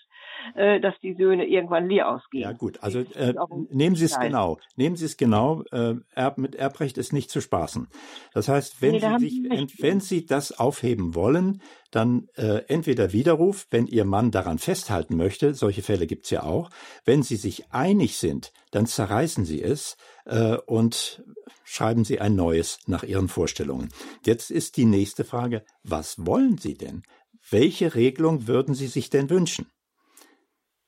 äh, 0.55 0.81
dass 0.81 0.95
die 1.01 1.14
Söhne 1.14 1.47
irgendwann 1.47 1.89
leer 1.89 2.09
ausgehen. 2.09 2.43
Ja 2.43 2.53
gut, 2.53 2.83
also 2.83 3.01
äh, 3.01 3.35
nehmen 3.71 3.97
Sie 3.97 4.05
es 4.05 4.19
genau. 4.19 4.59
Nehmen 4.77 4.97
Sie 4.97 5.05
es 5.05 5.17
genau. 5.17 5.62
Äh, 5.73 5.95
Erb, 6.14 6.39
mit 6.39 6.55
Erbrecht 6.55 6.99
ist 6.99 7.12
nicht 7.12 7.31
zu 7.31 7.41
spaßen. 7.41 7.89
Das 8.33 8.49
heißt, 8.49 8.83
wenn, 8.83 8.93
nee, 8.93 9.19
Sie, 9.19 9.29
sich, 9.29 9.83
wenn 9.83 10.01
Sie 10.01 10.27
das 10.27 10.59
aufheben 10.59 11.14
wollen, 11.14 11.61
dann 11.91 12.29
äh, 12.37 12.62
entweder 12.69 13.12
Widerruf, 13.12 13.67
wenn 13.71 13.87
Ihr 13.87 14.05
Mann 14.05 14.31
daran 14.31 14.59
festhalten 14.59 15.17
möchte, 15.17 15.55
solche 15.55 15.83
Fälle 15.83 16.07
gibt 16.07 16.25
es 16.25 16.31
ja 16.31 16.43
auch. 16.43 16.71
Wenn 17.05 17.23
Sie 17.23 17.37
sich 17.37 17.73
einig 17.73 18.19
sind, 18.19 18.53
dann 18.77 18.87
zerreißen 18.87 19.47
Sie 19.47 19.62
es 19.62 19.97
äh, 20.27 20.59
und 20.66 21.24
schreiben 21.64 22.05
Sie 22.05 22.20
ein 22.20 22.37
neues 22.37 22.79
nach 22.87 23.05
Ihren 23.05 23.29
Vorstellungen. 23.29 23.89
Jetzt 24.24 24.51
ist 24.51 24.77
die 24.77 24.85
nächste 24.85 25.24
Frage, 25.24 25.64
was 25.83 26.27
wollen 26.27 26.59
Sie 26.59 26.77
denn? 26.77 27.03
Welche 27.51 27.95
Regelung 27.95 28.47
würden 28.47 28.74
Sie 28.74 28.89
sich 28.89 29.09
denn 29.09 29.31
wünschen? 29.31 29.66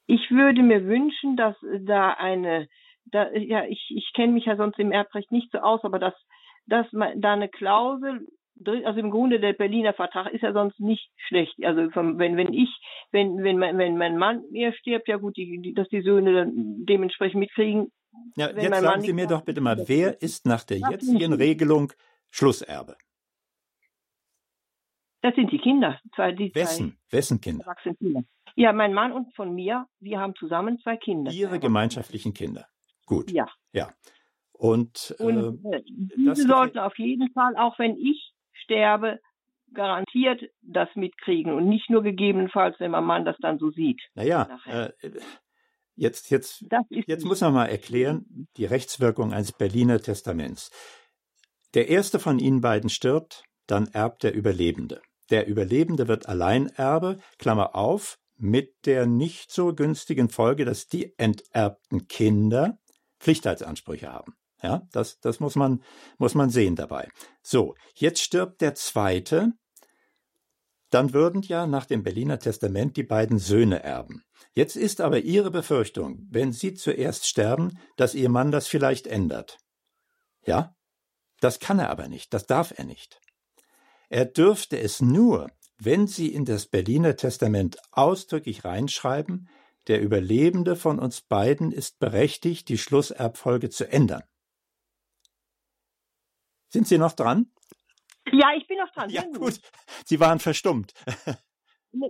Ich 0.07 0.31
würde 0.31 0.63
mir 0.63 0.85
wünschen, 0.85 1.37
dass 1.37 1.57
da 1.81 2.11
eine, 2.11 2.69
da, 3.07 3.33
ja, 3.33 3.65
ich, 3.65 3.91
ich 3.97 4.13
kenne 4.15 4.35
mich 4.35 4.45
ja 4.45 4.57
sonst 4.57 4.79
im 4.79 4.93
Erbrecht 4.93 5.33
nicht 5.33 5.51
so 5.51 5.59
aus, 5.59 5.81
aber 5.83 5.99
dass, 5.99 6.15
dass 6.67 6.87
man 6.93 7.23
da 7.23 7.33
eine 7.33 7.49
Klausel 7.49 8.27
also 8.67 9.01
im 9.01 9.11
Grunde 9.11 9.41
der 9.41 9.53
Berliner 9.53 9.93
Vertrag 9.93 10.33
ist 10.33 10.43
ja 10.43 10.53
sonst 10.53 10.81
nicht 10.81 11.11
schlecht. 11.17 11.55
Also 11.65 11.83
wenn 11.95 12.37
wenn 12.37 12.53
ich 12.53 12.71
wenn 13.11 13.43
wenn 13.43 13.59
mein, 13.59 13.79
wenn 13.79 13.97
mein 13.97 14.19
Mann 14.19 14.45
mir 14.51 14.73
stirbt, 14.73 15.09
ja 15.09 15.17
gut, 15.17 15.37
die, 15.37 15.61
die, 15.61 15.75
dass 15.75 15.89
die 15.89 16.03
Söhne 16.03 16.33
dann 16.33 16.87
dementsprechend 16.87 17.41
mitkriegen, 17.41 17.93
ja, 18.37 18.51
jetzt 18.51 18.81
sagen 18.81 19.03
Sie 19.03 19.13
mir 19.13 19.27
doch 19.27 19.43
bitte 19.43 19.61
mal, 19.61 19.77
wer 19.87 20.21
ist 20.23 20.47
nach 20.47 20.65
der 20.65 20.79
jetzigen 20.79 21.33
Regelung 21.33 21.93
Schlusserbe? 22.31 22.97
Das 25.21 25.35
sind 25.35 25.51
die 25.51 25.59
Kinder. 25.59 26.01
Zwei, 26.15 26.33
die 26.33 26.55
Wessen? 26.55 26.99
Zwei 27.09 27.17
Wessen 27.17 27.41
Kinder? 27.41 27.75
Kinder? 27.99 28.23
Ja, 28.55 28.73
mein 28.73 28.95
Mann 28.95 29.13
und 29.13 29.35
von 29.35 29.55
mir, 29.55 29.87
wir 30.01 30.21
haben 30.21 30.35
zusammen 30.37 30.79
zwei 30.79 30.97
Kinder. 30.97 31.33
Ihre 31.33 31.59
gemeinschaftlichen 31.59 32.35
Kinder. 32.35 32.67
Gut. 33.07 33.31
Ja. 33.31 33.49
Ja. 33.73 33.93
Und, 34.53 35.15
und 35.19 35.65
äh, 35.65 35.77
äh 35.77 35.83
diese 36.17 36.47
sollten 36.47 36.79
auf 36.79 36.99
jeden 36.99 37.31
Fall, 37.33 37.57
auch 37.57 37.79
wenn 37.79 37.97
ich 37.97 38.33
sterbe, 38.63 39.21
garantiert 39.75 40.43
das 40.63 40.89
mitkriegen 40.95 41.53
und 41.53 41.69
nicht 41.69 41.91
nur 41.91 42.03
gegebenenfalls, 42.03 42.79
wenn 42.81 42.91
mein 42.91 43.05
Mann 43.05 43.25
das 43.25 43.37
dann 43.41 43.59
so 43.59 43.71
sieht. 43.71 44.01
Naja, 44.15 44.59
äh, 44.67 44.91
Jetzt, 45.99 46.31
jetzt, 46.31 46.65
jetzt 46.89 47.25
muss 47.25 47.41
man 47.41 47.53
mal 47.53 47.67
erklären, 47.67 48.47
die 48.57 48.67
Rechtswirkung 48.67 49.33
eines 49.33 49.51
Berliner 49.51 50.01
Testaments. 50.01 50.71
Der 51.75 51.89
erste 51.89 52.21
von 52.21 52.39
Ihnen 52.39 52.61
beiden 52.61 52.89
stirbt, 52.89 53.43
dann 53.67 53.89
erbt 53.89 54.23
der 54.23 54.33
Überlebende. 54.33 55.03
Der 55.31 55.49
Überlebende 55.49 56.07
wird 56.07 56.29
Alleinerbe, 56.29 57.19
Klammer 57.39 57.75
auf, 57.75 58.17
mit 58.37 58.87
der 58.87 59.07
nicht 59.07 59.51
so 59.51 59.75
günstigen 59.75 60.29
Folge, 60.29 60.65
dass 60.65 60.87
die 60.87 61.19
enterbten 61.19 62.07
Kinder 62.07 62.79
Pflichtheitsansprüche 63.19 64.13
haben. 64.13 64.35
Ja, 64.63 64.83
das, 64.93 65.21
das 65.21 65.41
muss 65.41 65.55
man, 65.55 65.83
muss 66.19 66.35
man 66.35 66.51
sehen 66.51 66.75
dabei. 66.75 67.09
So, 67.43 67.75
jetzt 67.95 68.21
stirbt 68.21 68.61
der 68.61 68.75
zweite. 68.75 69.53
Dann 70.91 71.13
würden 71.13 71.43
ja 71.43 71.67
nach 71.67 71.85
dem 71.85 72.03
Berliner 72.03 72.39
Testament 72.39 72.97
die 72.97 73.03
beiden 73.03 73.39
Söhne 73.39 73.83
erben. 73.83 74.25
Jetzt 74.55 74.75
ist 74.75 75.01
aber 75.01 75.21
Ihre 75.21 75.51
Befürchtung, 75.51 76.27
wenn 76.31 76.53
Sie 76.53 76.75
zuerst 76.75 77.27
sterben, 77.27 77.79
dass 77.97 78.15
Ihr 78.15 78.31
Mann 78.31 78.51
das 78.51 78.67
vielleicht 78.67 79.07
ändert. 79.07 79.59
Ja? 80.47 80.75
Das 81.41 81.61
kann 81.61 81.79
er 81.79 81.91
aber 81.91 82.09
nicht, 82.09 82.33
das 82.35 82.47
darf 82.47 82.73
er 82.77 82.85
nicht. 82.85 83.21
Er 84.09 84.25
dürfte 84.25 84.81
es 84.81 85.01
nur, 85.03 85.51
wenn 85.79 86.07
Sie 86.07 86.33
in 86.33 86.45
das 86.45 86.67
Berliner 86.67 87.17
Testament 87.17 87.77
ausdrücklich 87.93 88.65
reinschreiben, 88.65 89.49
der 89.87 90.01
Überlebende 90.03 90.77
von 90.77 90.99
uns 90.99 91.21
beiden 91.21 91.71
ist 91.71 91.99
berechtigt, 91.99 92.69
die 92.69 92.79
Schlusserbfolge 92.79 93.71
zu 93.71 93.91
ändern. 93.91 94.23
Sind 96.69 96.87
Sie 96.87 96.99
noch 96.99 97.13
dran? 97.13 97.47
Ja, 98.33 98.49
ich 98.57 98.67
bin 98.67 98.79
noch 98.79 98.91
dran. 98.93 99.11
Ja, 99.11 99.23
gut. 99.23 99.61
Sie 100.05 100.21
waren 100.21 100.39
verstummt. 100.39 100.93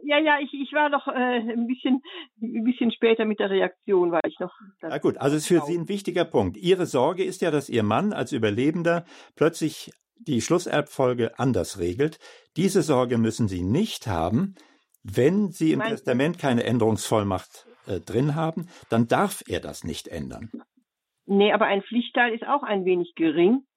Ja, 0.03 0.19
ja, 0.19 0.39
ich, 0.41 0.53
ich 0.53 0.73
war 0.73 0.89
noch 0.89 1.07
äh, 1.07 1.13
ein, 1.13 1.69
bisschen, 1.69 2.03
ein 2.43 2.65
bisschen 2.65 2.91
später 2.91 3.25
mit 3.25 3.39
der 3.39 3.49
Reaktion, 3.49 4.11
weil 4.11 4.23
ich 4.27 4.39
noch. 4.41 4.53
Na 4.83 4.99
gut, 4.99 5.19
also 5.19 5.37
ist 5.37 5.47
für 5.47 5.61
Sie 5.61 5.79
ein 5.79 5.89
wichtiger 5.89 6.25
Punkt. 6.25 6.57
Ihre 6.57 6.85
Sorge 6.85 7.23
ist 7.23 7.43
ja, 7.43 7.53
dass 7.53 7.69
Ihr 7.69 7.85
Mann 7.85 8.13
als 8.13 8.33
Überlebender 8.33 9.05
plötzlich 9.37 9.93
die 10.17 10.41
Schlusserbfolge 10.41 11.39
anders 11.39 11.79
regelt. 11.79 12.19
Diese 12.57 12.83
Sorge 12.83 13.19
müssen 13.19 13.47
Sie 13.47 13.63
nicht 13.63 14.09
haben. 14.09 14.57
Wenn 15.05 15.53
Sie 15.53 15.73
im 15.73 15.81
Testament 15.81 16.41
keine 16.41 16.65
Änderungsvollmacht 16.65 17.67
äh, 17.87 18.01
drin 18.01 18.35
haben, 18.35 18.69
dann 18.91 19.07
darf 19.07 19.45
er 19.47 19.61
das 19.61 19.85
nicht 19.85 20.09
ändern. 20.09 20.51
Nee, 21.27 21.53
aber 21.53 21.67
ein 21.67 21.83
Pflichtteil 21.83 22.35
ist 22.35 22.43
auch 22.43 22.65
ein 22.65 22.85
wenig 22.85 23.15
gering. 23.15 23.68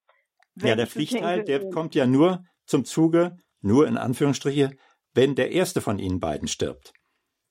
Ja, 0.56 0.76
der 0.76 0.88
Pflichtteil, 0.88 1.44
der 1.44 1.70
kommt 1.70 1.96
ja 1.96 2.06
nur 2.06 2.44
zum 2.66 2.86
Zuge, 2.86 3.38
nur 3.62 3.88
in 3.88 3.98
Anführungsstriche, 3.98 4.72
wenn 5.14 5.36
der 5.36 5.52
erste 5.52 5.82
von 5.82 6.00
ihnen 6.00 6.20
beiden 6.20 6.48
stirbt. 6.48 6.94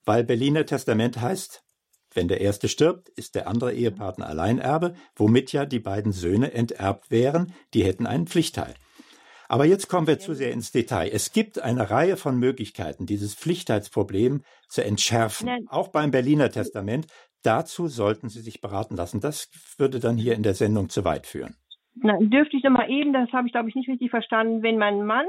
Weil 0.05 0.25
Berliner 0.25 0.67
Testament 0.67 1.21
heißt, 1.21 1.63
wenn 2.13 2.29
der 2.29 2.41
erste 2.41 2.69
stirbt, 2.69 3.09
ist 3.11 3.35
der 3.35 3.47
andere 3.47 3.73
Ehepartner 3.73 4.27
Alleinerbe, 4.27 4.95
womit 5.15 5.53
ja 5.53 5.65
die 5.65 5.79
beiden 5.79 6.13
Söhne 6.13 6.53
enterbt 6.53 7.11
wären, 7.11 7.55
die 7.73 7.85
hätten 7.85 8.07
einen 8.07 8.27
Pflichtteil. 8.27 8.75
Aber 9.49 9.65
jetzt 9.65 9.89
kommen 9.89 10.07
wir 10.07 10.19
zu 10.19 10.35
sehr 10.35 10.53
ins 10.53 10.71
Detail. 10.71 11.11
Es 11.13 11.33
gibt 11.33 11.59
eine 11.61 11.91
Reihe 11.91 12.17
von 12.17 12.39
Möglichkeiten, 12.39 13.07
dieses 13.07 13.35
Pflichtheitsproblem 13.35 14.45
zu 14.69 14.85
entschärfen, 14.85 15.47
Nein. 15.47 15.67
auch 15.69 15.89
beim 15.89 16.11
Berliner 16.13 16.51
Testament. 16.51 17.07
Dazu 17.43 17.89
sollten 17.89 18.29
Sie 18.29 18.43
sich 18.43 18.61
beraten 18.61 18.97
lassen. 18.97 19.21
Das 19.21 19.49
würde 19.77 19.99
dann 19.99 20.19
hier 20.19 20.35
in 20.35 20.43
der 20.43 20.55
Sendung 20.55 20.89
zu 20.89 21.05
weit 21.05 21.27
führen. 21.27 21.57
Na, 21.95 22.19
dürfte 22.19 22.57
ich 22.57 22.63
noch 22.63 22.71
mal 22.71 22.91
eben, 22.91 23.13
das 23.13 23.33
habe 23.33 23.47
ich 23.47 23.53
glaube 23.53 23.69
ich 23.69 23.75
nicht 23.75 23.89
richtig 23.89 24.11
verstanden, 24.11 24.63
wenn 24.63 24.79
mein 24.79 25.05
Mann 25.05 25.27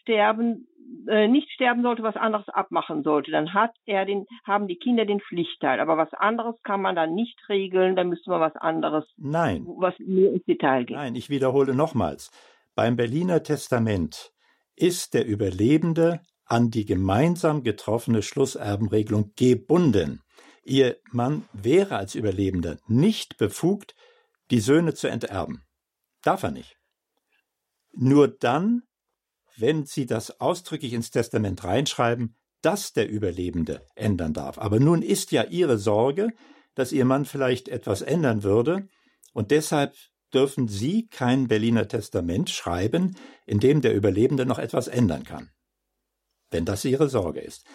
sterben 0.00 0.66
äh, 1.08 1.28
nicht 1.28 1.50
sterben 1.50 1.82
sollte, 1.82 2.02
was 2.02 2.16
anderes 2.16 2.48
abmachen 2.48 3.02
sollte, 3.02 3.30
dann 3.30 3.54
hat 3.54 3.72
er 3.86 4.04
den, 4.04 4.26
haben 4.44 4.68
die 4.68 4.76
Kinder 4.76 5.04
den 5.04 5.20
Pflichtteil. 5.20 5.80
Aber 5.80 5.96
was 5.96 6.12
anderes 6.12 6.56
kann 6.62 6.82
man 6.82 6.96
dann 6.96 7.14
nicht 7.14 7.36
regeln, 7.48 7.96
dann 7.96 8.08
müsste 8.08 8.30
man 8.30 8.40
was 8.40 8.56
anderes, 8.56 9.04
Nein. 9.16 9.64
was 9.66 9.94
mehr 9.98 10.32
ins 10.32 10.44
Detail 10.44 10.84
geht. 10.84 10.96
Nein, 10.96 11.14
ich 11.14 11.30
wiederhole 11.30 11.74
nochmals. 11.74 12.30
Beim 12.74 12.96
Berliner 12.96 13.42
Testament 13.42 14.32
ist 14.74 15.14
der 15.14 15.26
Überlebende 15.26 16.20
an 16.44 16.70
die 16.70 16.84
gemeinsam 16.84 17.62
getroffene 17.62 18.22
Schlusserbenregelung 18.22 19.32
gebunden. 19.36 20.20
Ihr 20.64 20.96
Mann 21.10 21.44
wäre 21.52 21.96
als 21.96 22.14
Überlebender 22.14 22.78
nicht 22.86 23.38
befugt, 23.38 23.94
die 24.50 24.60
Söhne 24.60 24.94
zu 24.94 25.08
enterben. 25.08 25.65
Darf 26.26 26.42
er 26.42 26.50
nicht. 26.50 26.76
Nur 27.92 28.26
dann, 28.26 28.82
wenn 29.56 29.86
Sie 29.86 30.06
das 30.06 30.40
ausdrücklich 30.40 30.92
ins 30.92 31.12
Testament 31.12 31.62
reinschreiben, 31.62 32.34
dass 32.62 32.92
der 32.92 33.08
Überlebende 33.08 33.86
ändern 33.94 34.32
darf. 34.32 34.58
Aber 34.58 34.80
nun 34.80 35.02
ist 35.02 35.30
ja 35.30 35.44
Ihre 35.44 35.78
Sorge, 35.78 36.30
dass 36.74 36.90
Ihr 36.90 37.04
Mann 37.04 37.26
vielleicht 37.26 37.68
etwas 37.68 38.02
ändern 38.02 38.42
würde, 38.42 38.88
und 39.34 39.52
deshalb 39.52 39.94
dürfen 40.34 40.66
Sie 40.66 41.06
kein 41.06 41.46
Berliner 41.46 41.86
Testament 41.86 42.50
schreiben, 42.50 43.16
in 43.46 43.60
dem 43.60 43.80
der 43.80 43.94
Überlebende 43.94 44.46
noch 44.46 44.58
etwas 44.58 44.88
ändern 44.88 45.22
kann. 45.22 45.50
Wenn 46.50 46.64
das 46.64 46.84
Ihre 46.84 47.08
Sorge 47.08 47.40
ist. 47.40 47.66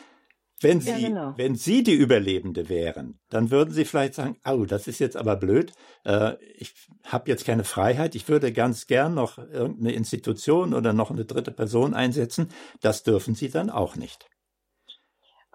Wenn 0.62 0.80
Sie, 0.80 0.92
ja, 0.92 1.08
genau. 1.10 1.34
wenn 1.38 1.56
Sie 1.56 1.82
die 1.82 1.96
Überlebende 1.96 2.70
wären, 2.70 3.20
dann 3.30 3.50
würden 3.50 3.74
Sie 3.74 3.84
vielleicht 3.84 4.14
sagen, 4.14 4.38
oh, 4.46 4.66
das 4.66 4.88
ist 4.88 5.00
jetzt 5.00 5.18
aber 5.18 5.36
blöd, 5.36 5.74
äh, 6.06 6.36
ich 6.56 6.74
habe 7.04 7.30
jetzt 7.32 7.46
keine 7.46 7.64
Freiheit, 7.64 8.14
ich 8.14 8.30
würde 8.30 8.54
ganz 8.54 8.86
gern 8.86 9.16
noch 9.16 9.40
irgendeine 9.40 9.94
Institution 9.94 10.76
oder 10.76 10.94
noch 10.94 11.10
eine 11.10 11.26
dritte 11.26 11.52
Person 11.52 11.96
einsetzen. 11.96 12.50
Das 12.80 13.02
dürfen 13.02 13.34
Sie 13.34 13.50
dann 13.50 13.72
auch 13.72 13.96
nicht. 13.96 14.30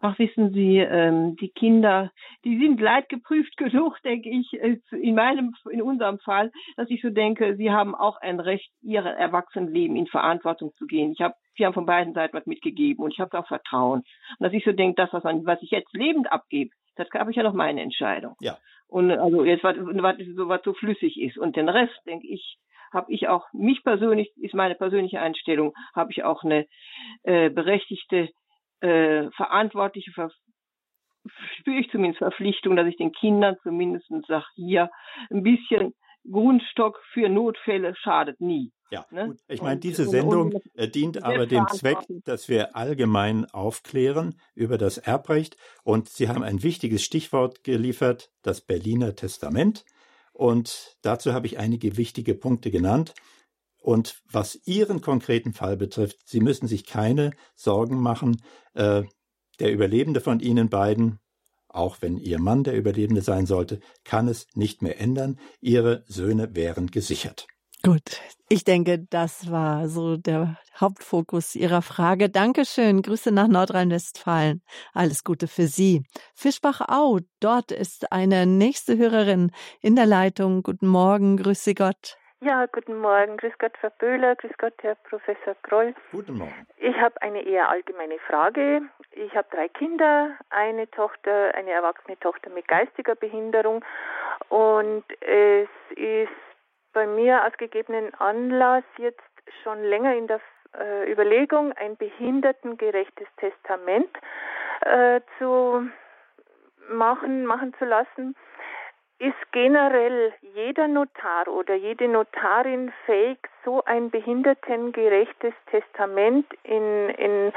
Ach, 0.02 0.18
wissen 0.18 0.52
Sie, 0.52 0.78
ähm, 0.78 1.36
die 1.36 1.48
Kinder, 1.48 2.12
die 2.44 2.58
sind 2.58 2.80
leidgeprüft 2.80 3.56
genug, 3.56 4.00
denke 4.02 4.28
ich, 4.28 4.52
in 4.52 5.14
meinem, 5.14 5.54
in 5.70 5.80
unserem 5.80 6.18
Fall, 6.18 6.52
dass 6.76 6.90
ich 6.90 7.00
so 7.00 7.10
denke, 7.10 7.56
sie 7.56 7.70
haben 7.70 7.94
auch 7.94 8.18
ein 8.20 8.38
Recht, 8.40 8.70
ihr 8.82 9.00
Erwachsenenleben 9.00 9.96
in 9.96 10.06
Verantwortung 10.06 10.72
zu 10.76 10.86
gehen. 10.86 11.12
Ich 11.12 11.20
habe, 11.20 11.34
sie 11.56 11.64
haben 11.64 11.74
von 11.74 11.86
beiden 11.86 12.12
Seiten 12.12 12.36
was 12.36 12.46
mitgegeben 12.46 13.02
und 13.02 13.12
ich 13.12 13.20
habe 13.20 13.38
auch 13.38 13.46
Vertrauen. 13.46 14.00
Und 14.00 14.40
dass 14.40 14.52
ich 14.52 14.64
so 14.64 14.72
denke, 14.72 14.96
das, 14.96 15.12
was, 15.12 15.24
man, 15.24 15.46
was 15.46 15.62
ich 15.62 15.70
jetzt 15.70 15.92
lebend 15.94 16.30
abgebe, 16.30 16.70
das 16.96 17.08
habe 17.14 17.30
ich 17.30 17.36
ja 17.36 17.42
noch 17.42 17.54
meine 17.54 17.80
Entscheidung. 17.80 18.36
Ja. 18.40 18.58
Und 18.88 19.10
also 19.10 19.44
jetzt, 19.44 19.64
was, 19.64 19.76
was, 19.78 20.16
so, 20.36 20.48
was 20.48 20.62
so 20.62 20.74
flüssig 20.74 21.20
ist. 21.20 21.38
Und 21.38 21.56
den 21.56 21.68
Rest, 21.68 21.94
denke 22.06 22.26
ich, 22.26 22.58
habe 22.92 23.12
ich 23.12 23.28
auch, 23.28 23.46
mich 23.52 23.82
persönlich, 23.82 24.32
ist 24.36 24.54
meine 24.54 24.74
persönliche 24.74 25.20
Einstellung, 25.20 25.74
habe 25.94 26.12
ich 26.12 26.22
auch 26.22 26.44
eine 26.44 26.66
äh, 27.24 27.50
berechtigte 27.50 28.30
äh, 28.80 29.30
Verantwortliche 29.32 30.10
ver 30.12 30.30
spüre 31.58 31.80
ich 31.80 31.90
zumindest 31.90 32.18
Verpflichtung, 32.18 32.76
dass 32.76 32.86
ich 32.86 32.96
den 32.96 33.12
Kindern 33.12 33.56
zumindest 33.62 34.06
sage, 34.28 34.44
hier 34.54 34.90
ein 35.30 35.42
bisschen 35.42 35.92
Grundstock 36.30 37.00
für 37.12 37.28
Notfälle 37.28 37.94
schadet 37.96 38.40
nie. 38.40 38.72
Ja, 38.90 39.04
ne? 39.10 39.28
gut. 39.28 39.38
Ich 39.48 39.62
meine, 39.62 39.80
diese 39.80 40.04
Sendung 40.04 40.52
und, 40.52 40.62
und, 40.76 40.94
dient 40.94 41.22
aber 41.24 41.46
dem 41.46 41.66
Zweck, 41.68 41.98
dass 42.24 42.48
wir 42.48 42.76
allgemein 42.76 43.44
aufklären 43.46 44.36
über 44.54 44.78
das 44.78 44.98
Erbrecht. 44.98 45.56
Und 45.82 46.08
Sie 46.08 46.28
haben 46.28 46.42
ein 46.42 46.62
wichtiges 46.62 47.02
Stichwort 47.02 47.64
geliefert, 47.64 48.30
das 48.42 48.60
Berliner 48.60 49.16
Testament. 49.16 49.84
Und 50.32 50.96
dazu 51.02 51.32
habe 51.32 51.46
ich 51.46 51.58
einige 51.58 51.96
wichtige 51.96 52.34
Punkte 52.34 52.70
genannt. 52.70 53.14
Und 53.86 54.20
was 54.28 54.58
Ihren 54.64 55.00
konkreten 55.00 55.52
Fall 55.52 55.76
betrifft, 55.76 56.18
Sie 56.24 56.40
müssen 56.40 56.66
sich 56.66 56.86
keine 56.86 57.30
Sorgen 57.54 58.00
machen. 58.00 58.42
Äh, 58.74 59.04
der 59.60 59.72
Überlebende 59.72 60.20
von 60.20 60.40
Ihnen 60.40 60.68
beiden, 60.68 61.20
auch 61.68 61.98
wenn 62.00 62.16
Ihr 62.16 62.40
Mann 62.40 62.64
der 62.64 62.76
Überlebende 62.76 63.22
sein 63.22 63.46
sollte, 63.46 63.78
kann 64.02 64.26
es 64.26 64.48
nicht 64.54 64.82
mehr 64.82 65.00
ändern. 65.00 65.38
Ihre 65.60 66.02
Söhne 66.08 66.56
wären 66.56 66.88
gesichert. 66.88 67.46
Gut, 67.84 68.20
ich 68.48 68.64
denke, 68.64 69.06
das 69.08 69.52
war 69.52 69.88
so 69.88 70.16
der 70.16 70.58
Hauptfokus 70.80 71.54
Ihrer 71.54 71.80
Frage. 71.80 72.28
Dankeschön. 72.28 73.02
Grüße 73.02 73.30
nach 73.30 73.46
Nordrhein-Westfalen. 73.46 74.62
Alles 74.94 75.22
Gute 75.22 75.46
für 75.46 75.68
Sie. 75.68 76.02
Fischbach-Au, 76.34 77.20
dort 77.38 77.70
ist 77.70 78.10
eine 78.10 78.46
nächste 78.46 78.98
Hörerin 78.98 79.52
in 79.80 79.94
der 79.94 80.06
Leitung. 80.06 80.64
Guten 80.64 80.88
Morgen, 80.88 81.36
grüße 81.36 81.74
Gott. 81.74 82.16
Ja, 82.40 82.66
guten 82.66 82.98
Morgen. 82.98 83.38
Grüß 83.38 83.54
Gott, 83.58 83.72
Frau 83.80 83.88
Böhler. 83.98 84.36
Grüß 84.36 84.52
Gott, 84.58 84.74
Herr 84.82 84.94
Professor 85.08 85.56
Kroll. 85.62 85.94
Guten 86.12 86.36
Morgen. 86.36 86.66
Ich 86.76 86.94
habe 87.00 87.20
eine 87.22 87.40
eher 87.40 87.70
allgemeine 87.70 88.18
Frage. 88.18 88.82
Ich 89.12 89.34
habe 89.34 89.48
drei 89.50 89.68
Kinder, 89.68 90.36
eine 90.50 90.90
Tochter, 90.90 91.54
eine 91.54 91.70
erwachsene 91.70 92.18
Tochter 92.20 92.50
mit 92.50 92.68
geistiger 92.68 93.14
Behinderung. 93.14 93.82
Und 94.50 95.04
es 95.22 95.68
ist 95.96 96.28
bei 96.92 97.06
mir 97.06 97.42
aus 97.46 97.54
gegebenen 97.56 98.12
Anlass 98.16 98.84
jetzt 98.98 99.22
schon 99.62 99.82
länger 99.82 100.14
in 100.14 100.26
der 100.26 100.40
äh, 100.78 101.10
Überlegung, 101.10 101.72
ein 101.72 101.96
behindertengerechtes 101.96 103.28
Testament 103.38 104.10
äh, 104.82 105.22
zu 105.38 105.88
machen, 106.90 107.46
machen 107.46 107.72
zu 107.78 107.86
lassen 107.86 108.36
ist 109.18 109.52
generell 109.52 110.32
jeder 110.54 110.88
Notar 110.88 111.48
oder 111.48 111.74
jede 111.74 112.08
Notarin 112.08 112.92
fähig, 113.06 113.38
so 113.64 113.82
ein 113.84 114.10
behindertengerechtes 114.10 115.54
Testament 115.70 116.46
in, 116.64 117.10
in 117.10 117.52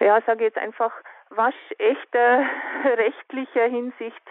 ja, 0.00 0.20
sage 0.22 0.44
jetzt 0.44 0.58
einfach 0.58 0.92
waschechter 1.30 2.46
rechtlicher 2.96 3.66
Hinsicht 3.66 4.22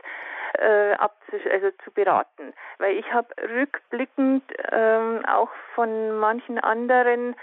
äh, 0.54 0.96
also 0.96 1.72
zu 1.84 1.92
beraten. 1.92 2.54
Weil 2.80 2.98
ich 2.98 3.12
habe 3.14 3.28
rückblickend 3.42 4.44
ähm, 4.72 5.24
auch 5.26 5.50
von 5.76 6.18
manchen 6.20 6.60
anderen 6.60 7.36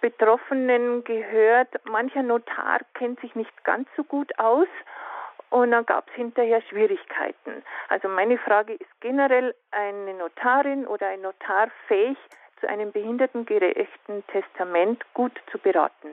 Betroffenen 0.00 1.04
gehört, 1.04 1.68
mancher 1.84 2.22
Notar 2.22 2.80
kennt 2.94 3.20
sich 3.20 3.34
nicht 3.34 3.64
ganz 3.64 3.86
so 3.96 4.04
gut 4.04 4.38
aus 4.38 4.68
und 5.54 5.70
dann 5.70 5.86
gab 5.86 6.08
es 6.08 6.14
hinterher 6.14 6.60
Schwierigkeiten. 6.62 7.62
Also 7.88 8.08
meine 8.08 8.38
Frage 8.38 8.74
ist 8.74 8.90
generell 9.00 9.54
eine 9.70 10.14
Notarin 10.14 10.84
oder 10.86 11.08
ein 11.08 11.22
Notar 11.22 11.70
fähig, 11.86 12.18
zu 12.60 12.68
einem 12.68 12.90
behindertengerechten 12.92 14.24
Testament 14.28 15.02
gut 15.14 15.32
zu 15.52 15.58
beraten? 15.58 16.08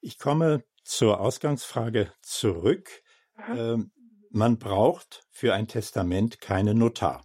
Ich 0.00 0.18
komme 0.18 0.64
zur 0.84 1.20
Ausgangsfrage 1.20 2.12
zurück. 2.22 2.88
Mhm. 3.36 3.58
Ähm, 3.58 3.90
man 4.30 4.58
braucht 4.58 5.26
für 5.30 5.52
ein 5.52 5.66
Testament 5.66 6.40
keinen 6.40 6.78
Notar. 6.78 7.24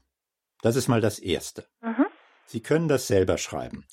Das 0.62 0.76
ist 0.76 0.88
mal 0.88 1.02
das 1.02 1.20
Erste. 1.20 1.66
Mhm. 1.82 2.08
Sie 2.46 2.62
können 2.62 2.88
das 2.88 3.08
selber 3.08 3.38
schreiben. 3.38 3.86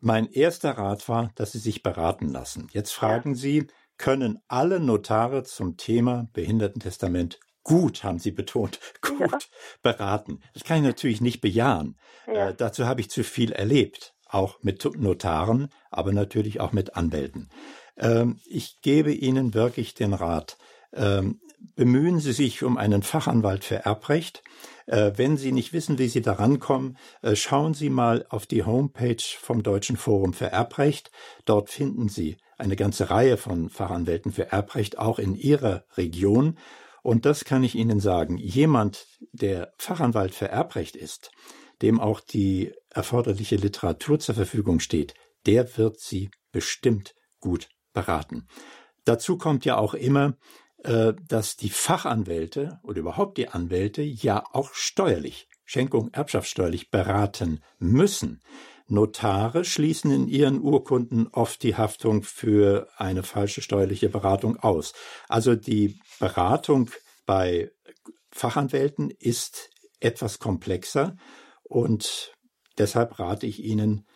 Mein 0.00 0.26
erster 0.26 0.72
Rat 0.72 1.08
war, 1.08 1.30
dass 1.34 1.52
Sie 1.52 1.58
sich 1.58 1.82
beraten 1.82 2.28
lassen. 2.28 2.68
Jetzt 2.72 2.92
fragen 2.92 3.30
ja. 3.30 3.36
Sie, 3.36 3.66
können 3.98 4.38
alle 4.48 4.80
Notare 4.80 5.42
zum 5.42 5.76
Thema 5.76 6.28
Behindertentestament 6.32 7.38
gut, 7.68 8.02
haben 8.02 8.18
Sie 8.18 8.30
betont, 8.30 8.80
gut 9.02 9.20
ja. 9.20 9.38
beraten. 9.82 10.40
Das 10.54 10.64
kann 10.64 10.78
ich 10.78 10.84
natürlich 10.84 11.20
nicht 11.20 11.40
bejahen. 11.40 11.98
Ja. 12.26 12.48
Äh, 12.48 12.54
dazu 12.54 12.86
habe 12.86 13.00
ich 13.00 13.10
zu 13.10 13.22
viel 13.22 13.52
erlebt, 13.52 14.14
auch 14.26 14.62
mit 14.62 14.84
Notaren, 14.96 15.68
aber 15.90 16.12
natürlich 16.12 16.60
auch 16.60 16.72
mit 16.72 16.96
Anwälten. 16.96 17.50
Ähm, 17.96 18.40
ich 18.46 18.80
gebe 18.80 19.12
Ihnen 19.12 19.54
wirklich 19.54 19.94
den 19.94 20.14
Rat, 20.14 20.56
ähm, 20.94 21.40
bemühen 21.74 22.20
Sie 22.20 22.32
sich 22.32 22.62
um 22.62 22.78
einen 22.78 23.02
Fachanwalt 23.02 23.64
für 23.64 23.76
Erbrecht. 23.76 24.42
Äh, 24.86 25.12
wenn 25.16 25.36
Sie 25.36 25.52
nicht 25.52 25.72
wissen, 25.72 25.98
wie 25.98 26.08
Sie 26.08 26.22
daran 26.22 26.60
kommen, 26.60 26.96
äh, 27.20 27.36
schauen 27.36 27.74
Sie 27.74 27.90
mal 27.90 28.24
auf 28.30 28.46
die 28.46 28.64
Homepage 28.64 29.22
vom 29.38 29.62
Deutschen 29.62 29.96
Forum 29.96 30.32
für 30.32 30.46
Erbrecht. 30.46 31.10
Dort 31.44 31.68
finden 31.68 32.08
Sie 32.08 32.38
eine 32.58 32.76
ganze 32.76 33.10
Reihe 33.10 33.36
von 33.36 33.70
Fachanwälten 33.70 34.32
für 34.32 34.50
Erbrecht, 34.52 34.98
auch 34.98 35.18
in 35.18 35.34
Ihrer 35.34 35.84
Region. 35.96 36.58
Und 37.02 37.24
das 37.24 37.44
kann 37.44 37.64
ich 37.64 37.74
Ihnen 37.74 38.00
sagen. 38.00 38.36
Jemand, 38.36 39.06
der 39.32 39.72
Fachanwalt 39.78 40.34
für 40.34 40.48
Erbrecht 40.48 40.96
ist, 40.96 41.30
dem 41.80 42.00
auch 42.00 42.20
die 42.20 42.72
erforderliche 42.90 43.56
Literatur 43.56 44.18
zur 44.18 44.34
Verfügung 44.34 44.80
steht, 44.80 45.14
der 45.46 45.76
wird 45.78 46.00
Sie 46.00 46.30
bestimmt 46.50 47.14
gut 47.40 47.68
beraten. 47.92 48.46
Dazu 49.04 49.38
kommt 49.38 49.64
ja 49.64 49.76
auch 49.76 49.94
immer, 49.94 50.36
äh, 50.84 51.14
dass 51.26 51.56
die 51.56 51.70
Fachanwälte 51.70 52.78
oder 52.82 53.00
überhaupt 53.00 53.38
die 53.38 53.48
Anwälte 53.48 54.02
ja 54.02 54.44
auch 54.52 54.74
steuerlich, 54.74 55.48
Schenkung 55.64 56.10
erbschaftssteuerlich 56.12 56.90
beraten 56.90 57.62
müssen. 57.78 58.42
Notare 58.90 59.64
schließen 59.64 60.10
in 60.10 60.28
ihren 60.28 60.60
Urkunden 60.60 61.28
oft 61.28 61.62
die 61.62 61.76
Haftung 61.76 62.22
für 62.22 62.88
eine 62.96 63.22
falsche 63.22 63.60
steuerliche 63.62 64.08
Beratung 64.08 64.56
aus. 64.56 64.92
Also 65.28 65.54
die 65.54 65.98
Beratung 66.18 66.90
bei 67.26 67.70
Fachanwälten 68.30 69.10
ist 69.10 69.70
etwas 70.00 70.38
komplexer 70.38 71.16
und 71.64 72.32
deshalb 72.78 73.18
rate 73.18 73.46
ich 73.46 73.62
Ihnen, 73.62 74.06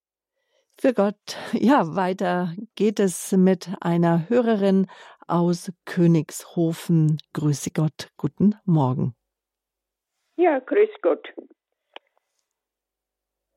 Für 0.80 0.94
Gott. 0.94 1.38
Ja, 1.54 1.96
weiter 1.96 2.54
geht 2.76 3.00
es 3.00 3.32
mit 3.32 3.70
einer 3.82 4.28
Hörerin 4.30 4.88
aus 5.28 5.72
Königshofen. 5.86 7.18
Grüße 7.34 7.72
Gott. 7.72 8.10
Guten 8.18 8.56
Morgen. 8.66 9.16
Ja, 10.36 10.60
grüß 10.60 10.90
Gott. 11.02 11.34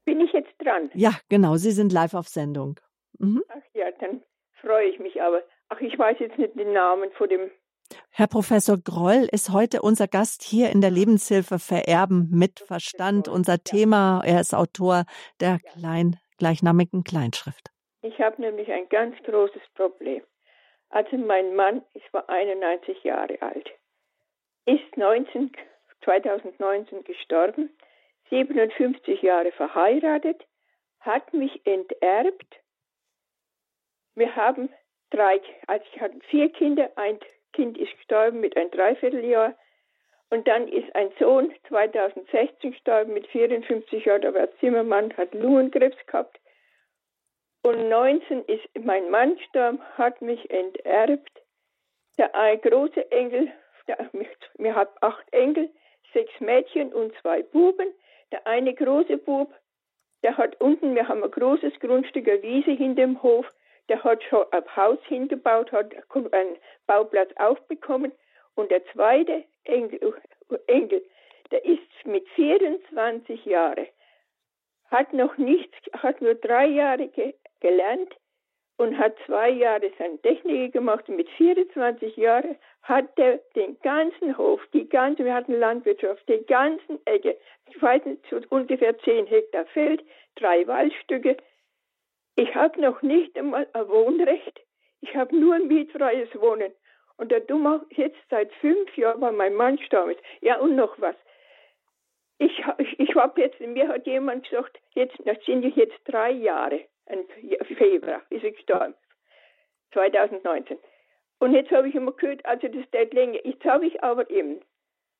Bin 0.04 0.20
ich 0.20 0.32
jetzt 0.32 0.54
dran? 0.58 0.90
Ja, 0.94 1.12
genau. 1.28 1.56
Sie 1.56 1.72
sind 1.72 1.92
live 1.92 2.14
auf 2.14 2.28
Sendung. 2.28 2.80
Mhm. 3.18 3.42
Ach 3.48 3.74
ja, 3.74 3.90
dann 4.00 4.22
freue 4.60 4.88
ich 4.88 4.98
mich 4.98 5.20
aber. 5.22 5.42
Ach, 5.68 5.80
ich 5.80 5.98
weiß 5.98 6.18
jetzt 6.20 6.38
nicht 6.38 6.58
den 6.58 6.72
Namen 6.72 7.10
von 7.12 7.28
dem. 7.28 7.50
Herr 8.10 8.26
Professor 8.26 8.76
Groll 8.76 9.28
ist 9.32 9.50
heute 9.50 9.80
unser 9.80 10.08
Gast 10.08 10.42
hier 10.42 10.70
in 10.70 10.80
der 10.80 10.90
Lebenshilfe 10.90 11.58
Vererben 11.58 12.28
mit 12.30 12.60
Verstand. 12.60 13.28
Unser. 13.28 13.58
Thema, 13.64 14.22
er 14.24 14.40
ist 14.40 14.54
Autor 14.54 15.04
der 15.40 15.58
klein, 15.58 16.16
gleichnamigen 16.38 17.04
Kleinschrift. 17.04 17.70
Ich 18.02 18.18
habe 18.20 18.40
nämlich 18.40 18.70
ein 18.70 18.88
ganz 18.88 19.16
großes 19.24 19.62
Problem. 19.74 20.22
Also 20.90 21.16
mein 21.16 21.54
Mann, 21.54 21.82
ich 21.94 22.12
war 22.12 22.28
91 22.28 23.02
Jahre 23.04 23.40
alt, 23.42 23.70
ist 24.64 24.96
19, 24.96 25.52
2019 26.04 27.04
gestorben, 27.04 27.70
57 28.30 29.20
Jahre 29.22 29.52
verheiratet, 29.52 30.46
hat 31.00 31.32
mich 31.34 31.60
enterbt 31.66 32.60
wir 34.18 34.34
haben 34.36 34.68
drei, 35.10 35.40
also 35.66 35.84
ich 35.92 36.00
hatte 36.00 36.18
vier 36.28 36.50
Kinder, 36.50 36.90
ein 36.96 37.18
Kind 37.52 37.78
ist 37.78 37.92
gestorben 37.96 38.40
mit 38.40 38.56
einem 38.56 38.70
Dreivierteljahr 38.70 39.54
und 40.30 40.46
dann 40.46 40.68
ist 40.68 40.94
ein 40.94 41.10
Sohn 41.18 41.54
2016 41.68 42.72
gestorben 42.72 43.14
mit 43.14 43.26
54 43.28 44.04
Jahren, 44.04 44.20
der 44.20 44.34
war 44.34 44.50
Zimmermann, 44.58 45.16
hat 45.16 45.32
Lungenkrebs 45.34 45.96
gehabt. 46.06 46.38
Und 47.62 47.88
19 47.88 48.44
ist 48.44 48.68
mein 48.78 49.10
Mann 49.10 49.36
gestorben, 49.36 49.80
hat 49.96 50.20
mich 50.20 50.50
enterbt. 50.50 51.42
Der 52.18 52.34
ein 52.34 52.60
große 52.60 53.10
Enkel, 53.10 53.50
der, 53.86 54.10
wir 54.58 54.74
haben 54.74 54.90
acht 55.00 55.32
Enkel, 55.32 55.70
sechs 56.12 56.32
Mädchen 56.40 56.92
und 56.92 57.14
zwei 57.20 57.42
Buben. 57.42 57.88
Der 58.32 58.46
eine 58.46 58.74
große 58.74 59.16
Bub, 59.18 59.52
der 60.22 60.36
hat 60.36 60.60
unten, 60.60 60.94
wir 60.94 61.08
haben 61.08 61.24
ein 61.24 61.30
großes 61.30 61.78
Grundstück, 61.80 62.28
eine 62.28 62.42
Wiese 62.42 62.72
in 62.72 62.96
dem 62.96 63.22
Hof, 63.22 63.46
der 63.88 64.04
hat 64.04 64.22
schon 64.24 64.44
ein 64.50 64.76
Haus 64.76 64.98
hingebaut, 65.06 65.72
hat 65.72 65.94
einen 66.32 66.56
Bauplatz 66.86 67.30
aufbekommen. 67.36 68.12
Und 68.54 68.70
der 68.70 68.84
zweite 68.92 69.44
Enkel, 69.64 70.14
Enkel 70.66 71.02
der 71.50 71.64
ist 71.64 71.80
mit 72.04 72.28
24 72.30 73.44
Jahren, 73.46 73.86
hat 74.90 75.12
noch 75.12 75.36
nichts, 75.38 75.76
hat 75.94 76.20
nur 76.20 76.34
drei 76.34 76.66
Jahre 76.66 77.08
ge 77.08 77.34
gelernt 77.60 78.14
und 78.76 78.96
hat 78.96 79.16
zwei 79.26 79.50
Jahre 79.50 79.90
seine 79.98 80.18
Technik 80.18 80.72
gemacht. 80.72 81.08
Und 81.08 81.16
mit 81.16 81.28
24 81.30 82.16
Jahren 82.16 82.56
hat 82.82 83.06
er 83.18 83.38
den 83.56 83.78
ganzen 83.80 84.38
Hof, 84.38 84.60
die 84.72 84.88
ganze, 84.88 85.24
wir 85.24 85.34
hatten 85.34 85.58
Landwirtschaft, 85.58 86.26
die 86.28 86.44
ganzen 86.46 87.04
Ecke, 87.04 87.36
ich 87.68 87.82
weiß 87.82 88.04
nicht, 88.04 88.50
ungefähr 88.50 88.96
10 88.98 89.26
Hektar 89.26 89.66
Feld, 89.66 90.04
drei 90.36 90.66
Waldstücke, 90.66 91.36
ich 92.38 92.54
habe 92.54 92.80
noch 92.80 93.02
nicht 93.02 93.36
einmal 93.36 93.66
ein 93.72 93.88
Wohnrecht. 93.88 94.60
Ich 95.00 95.14
habe 95.16 95.36
nur 95.36 95.56
ein 95.56 95.66
mietfreies 95.66 96.28
Wohnen. 96.40 96.72
Und 97.16 97.32
der 97.32 97.40
Dumme 97.40 97.84
jetzt 97.90 98.18
seit 98.30 98.52
fünf 98.54 98.96
Jahren, 98.96 99.20
weil 99.20 99.32
mein 99.32 99.54
Mann 99.54 99.76
gestorben 99.76 100.12
ist. 100.12 100.22
Ja, 100.40 100.58
und 100.60 100.76
noch 100.76 101.00
was. 101.00 101.16
Ich, 102.38 102.62
ich, 102.78 103.00
ich 103.00 103.14
habe 103.16 103.40
jetzt, 103.40 103.58
mir 103.58 103.88
hat 103.88 104.06
jemand 104.06 104.48
gesagt, 104.48 104.78
jetzt, 104.94 105.16
das 105.24 105.36
sind 105.44 105.64
jetzt 105.76 105.98
drei 106.04 106.30
Jahre, 106.30 106.84
im 107.06 107.26
Februar 107.76 108.22
ist 108.30 108.44
er 108.44 108.52
gestorben. 108.52 108.94
2019. 109.92 110.78
Und 111.40 111.54
jetzt 111.54 111.72
habe 111.72 111.88
ich 111.88 111.94
immer 111.96 112.12
gehört, 112.12 112.46
also 112.46 112.68
das 112.68 112.88
geht 112.92 113.14
länger. 113.14 113.44
Jetzt 113.44 113.64
habe 113.64 113.86
ich 113.86 114.00
aber 114.04 114.30
eben 114.30 114.60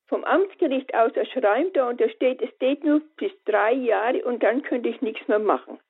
vom 0.07 0.23
Amtsgericht 0.23 0.95
aus 0.95 1.17
ein 1.17 1.27
Schreiben 1.27 1.73
da 1.73 1.89
und 1.89 2.01
da 2.01 2.09
steht, 2.11 2.41
es 2.43 2.57
geht 2.61 2.85
nur 2.85 3.01
bis 3.17 3.33
drei 3.45 3.73
Jahre 3.73 4.25
und 4.25 4.41
dann 4.45 4.63
könnte 4.63 4.89
ich 4.89 5.03
nichts 5.03 5.27
mehr 5.27 5.41
machen. 5.41 5.81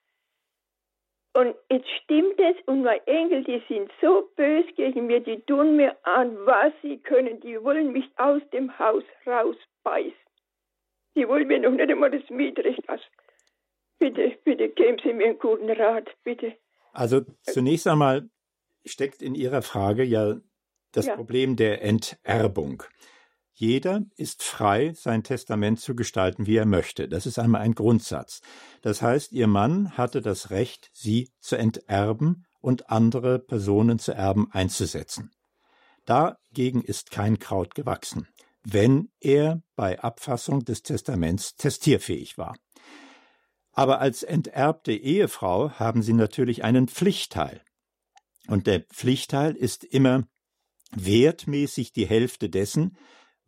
Und 1.34 1.54
jetzt 1.70 1.88
stimmt 2.02 2.38
es 2.38 2.56
und 2.66 2.82
meine 2.82 3.06
Enkel, 3.06 3.44
die 3.44 3.62
sind 3.68 3.90
so 4.00 4.28
böse 4.36 4.72
gegen 4.72 5.06
mir, 5.06 5.20
die 5.20 5.40
tun 5.42 5.76
mir 5.76 5.96
an, 6.04 6.36
was 6.46 6.72
sie 6.82 6.98
können. 6.98 7.40
Die 7.40 7.62
wollen 7.62 7.92
mich 7.92 8.06
aus 8.16 8.42
dem 8.52 8.76
Haus 8.78 9.04
rausbeißen. 9.26 10.12
Die 11.14 11.28
wollen 11.28 11.46
mir 11.46 11.60
noch 11.60 11.70
nicht 11.70 11.90
einmal 11.90 12.10
das 12.10 12.28
Mietrecht 12.30 12.88
aus. 12.88 13.00
Bitte, 13.98 14.38
bitte 14.44 14.68
geben 14.68 14.98
Sie 15.02 15.12
mir 15.12 15.26
einen 15.26 15.38
guten 15.38 15.70
Rat, 15.70 16.08
bitte. 16.24 16.54
Also 16.92 17.22
zunächst 17.42 17.86
einmal 17.86 18.28
steckt 18.84 19.22
in 19.22 19.34
Ihrer 19.34 19.62
Frage 19.62 20.04
ja 20.04 20.36
das 20.92 21.06
ja. 21.06 21.16
Problem 21.16 21.56
der 21.56 21.82
Enterbung. 21.82 22.82
Jeder 23.60 24.02
ist 24.14 24.44
frei, 24.44 24.92
sein 24.94 25.24
Testament 25.24 25.80
zu 25.80 25.96
gestalten, 25.96 26.46
wie 26.46 26.54
er 26.54 26.64
möchte. 26.64 27.08
Das 27.08 27.26
ist 27.26 27.40
einmal 27.40 27.62
ein 27.62 27.74
Grundsatz. 27.74 28.40
Das 28.82 29.02
heißt, 29.02 29.32
Ihr 29.32 29.48
Mann 29.48 29.96
hatte 29.96 30.22
das 30.22 30.50
Recht, 30.50 30.90
Sie 30.92 31.32
zu 31.40 31.56
enterben 31.56 32.44
und 32.60 32.88
andere 32.88 33.40
Personen 33.40 33.98
zu 33.98 34.12
erben 34.12 34.48
einzusetzen. 34.52 35.32
Dagegen 36.04 36.82
ist 36.82 37.10
kein 37.10 37.40
Kraut 37.40 37.74
gewachsen, 37.74 38.28
wenn 38.62 39.10
er 39.18 39.60
bei 39.74 39.98
Abfassung 39.98 40.64
des 40.64 40.84
Testaments 40.84 41.56
testierfähig 41.56 42.38
war. 42.38 42.54
Aber 43.72 44.00
als 44.00 44.22
enterbte 44.22 44.92
Ehefrau 44.92 45.72
haben 45.72 46.02
Sie 46.02 46.12
natürlich 46.12 46.62
einen 46.62 46.86
Pflichtteil. 46.86 47.60
Und 48.46 48.68
der 48.68 48.82
Pflichtteil 48.82 49.56
ist 49.56 49.82
immer 49.82 50.28
wertmäßig 50.92 51.92
die 51.92 52.06
Hälfte 52.06 52.48
dessen, 52.48 52.96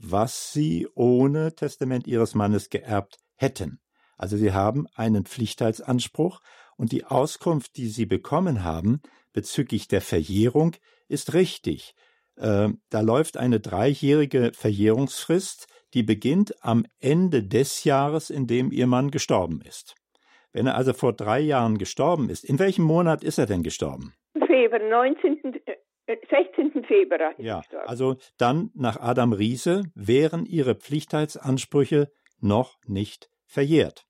was 0.00 0.52
Sie 0.52 0.88
ohne 0.94 1.54
Testament 1.54 2.06
Ihres 2.06 2.34
Mannes 2.34 2.70
geerbt 2.70 3.18
hätten. 3.36 3.80
Also 4.16 4.36
Sie 4.36 4.52
haben 4.52 4.86
einen 4.94 5.24
Pflichtteilsanspruch 5.24 6.40
und 6.76 6.92
die 6.92 7.04
Auskunft, 7.04 7.76
die 7.76 7.88
Sie 7.88 8.06
bekommen 8.06 8.64
haben 8.64 9.00
bezüglich 9.32 9.88
der 9.88 10.00
Verjährung, 10.00 10.76
ist 11.08 11.34
richtig. 11.34 11.94
Äh, 12.36 12.70
da 12.88 13.00
läuft 13.00 13.36
eine 13.36 13.60
dreijährige 13.60 14.52
Verjährungsfrist, 14.54 15.66
die 15.94 16.02
beginnt 16.02 16.54
am 16.64 16.86
Ende 17.00 17.42
des 17.42 17.84
Jahres, 17.84 18.30
in 18.30 18.46
dem 18.46 18.72
Ihr 18.72 18.86
Mann 18.86 19.10
gestorben 19.10 19.60
ist. 19.62 19.94
Wenn 20.52 20.66
er 20.66 20.76
also 20.76 20.92
vor 20.92 21.12
drei 21.12 21.40
Jahren 21.40 21.78
gestorben 21.78 22.28
ist, 22.28 22.44
in 22.44 22.58
welchem 22.58 22.84
Monat 22.84 23.22
ist 23.22 23.38
er 23.38 23.46
denn 23.46 23.62
gestorben? 23.62 24.14
Februar, 24.32 24.80
19. 24.80 25.60
16. 26.28 26.74
Äh, 26.74 26.82
Februar. 26.86 27.34
ja, 27.38 27.62
also 27.86 28.16
dann 28.38 28.70
nach 28.74 29.00
Adam 29.00 29.32
Riese 29.32 29.84
wären 29.94 30.46
Ihre 30.46 30.74
Pflichtheitsansprüche 30.74 32.10
noch 32.40 32.78
nicht 32.86 33.30
verjährt. 33.46 34.04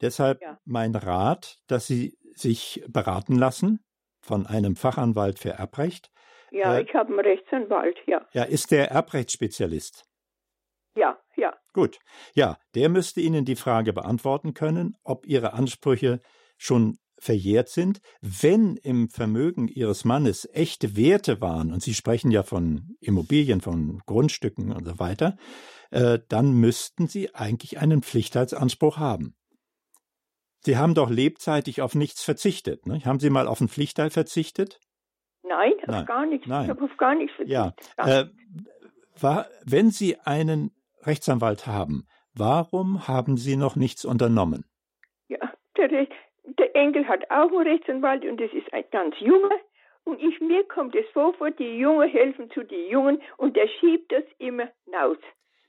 Deshalb 0.00 0.40
ja. 0.40 0.58
mein 0.64 0.94
Rat, 0.94 1.58
dass 1.66 1.86
Sie 1.86 2.16
sich 2.34 2.82
beraten 2.88 3.36
lassen 3.36 3.80
von 4.20 4.46
einem 4.46 4.76
Fachanwalt 4.76 5.38
für 5.38 5.50
Erbrecht. 5.50 6.10
Ja, 6.50 6.76
äh, 6.76 6.82
ich 6.82 6.94
habe 6.94 7.10
einen 7.10 7.20
Rechtsanwalt, 7.20 7.98
ja. 8.06 8.26
Ja, 8.32 8.44
ist 8.44 8.70
der 8.70 8.90
Erbrechtsspezialist? 8.90 10.04
Ja, 10.96 11.18
ja. 11.36 11.54
Gut. 11.72 11.98
Ja, 12.34 12.56
der 12.74 12.88
müsste 12.88 13.20
Ihnen 13.20 13.44
die 13.44 13.56
Frage 13.56 13.92
beantworten 13.92 14.54
können, 14.54 14.96
ob 15.04 15.26
Ihre 15.26 15.52
Ansprüche 15.52 16.20
schon 16.58 16.98
verjährt 17.20 17.68
sind. 17.68 18.00
Wenn 18.20 18.76
im 18.76 19.08
Vermögen 19.08 19.68
Ihres 19.68 20.04
Mannes 20.04 20.48
echte 20.52 20.96
Werte 20.96 21.40
waren, 21.40 21.72
und 21.72 21.82
Sie 21.82 21.94
sprechen 21.94 22.30
ja 22.30 22.42
von 22.42 22.96
Immobilien, 23.00 23.60
von 23.60 24.00
Grundstücken 24.06 24.72
und 24.72 24.86
so 24.86 24.98
weiter, 24.98 25.36
äh, 25.90 26.18
dann 26.28 26.52
müssten 26.52 27.08
Sie 27.08 27.34
eigentlich 27.34 27.78
einen 27.78 28.02
Pflichtheitsanspruch 28.02 28.98
haben. 28.98 29.34
Sie 30.62 30.76
haben 30.76 30.94
doch 30.94 31.10
lebzeitig 31.10 31.80
auf 31.80 31.94
nichts 31.94 32.22
verzichtet. 32.22 32.86
Ne? 32.86 33.00
Haben 33.04 33.18
Sie 33.18 33.30
mal 33.30 33.48
auf 33.48 33.60
einen 33.60 33.68
Pflichtteil 33.68 34.10
verzichtet? 34.10 34.78
Nein, 35.42 35.72
auf 35.82 35.86
Nein. 35.86 36.06
gar 36.06 36.26
nichts. 36.26 36.46
Nein. 36.46 36.64
Ich 36.64 36.70
habe 36.70 36.84
auf 36.84 36.96
gar 36.98 37.14
nichts 37.14 37.34
verzichtet. 37.34 37.74
Ja. 37.96 38.20
Äh, 38.20 38.26
war, 39.18 39.46
wenn 39.64 39.90
Sie 39.90 40.18
einen 40.20 40.70
Rechtsanwalt 41.02 41.66
haben, 41.66 42.06
warum 42.34 43.08
haben 43.08 43.36
Sie 43.36 43.56
noch 43.56 43.74
nichts 43.74 44.04
unternommen? 44.04 44.64
Ja, 45.28 45.38
der 45.76 45.88
Enkel 46.80 47.06
hat 47.06 47.30
auch 47.30 47.52
einen 47.52 47.68
Rechtsanwalt 47.68 48.24
und 48.24 48.40
das 48.40 48.52
ist 48.52 48.72
ein 48.72 48.84
ganz 48.90 49.14
junger. 49.20 49.56
Und 50.04 50.20
ich, 50.22 50.40
mir 50.40 50.64
kommt 50.64 50.94
es 50.96 51.06
vor, 51.10 51.34
die 51.50 51.78
Jungen 51.78 52.08
helfen 52.08 52.50
zu 52.50 52.62
den 52.64 52.88
Jungen 52.88 53.22
und 53.36 53.54
der 53.54 53.68
schiebt 53.68 54.10
das 54.10 54.24
immer 54.38 54.68
hinaus 54.86 55.18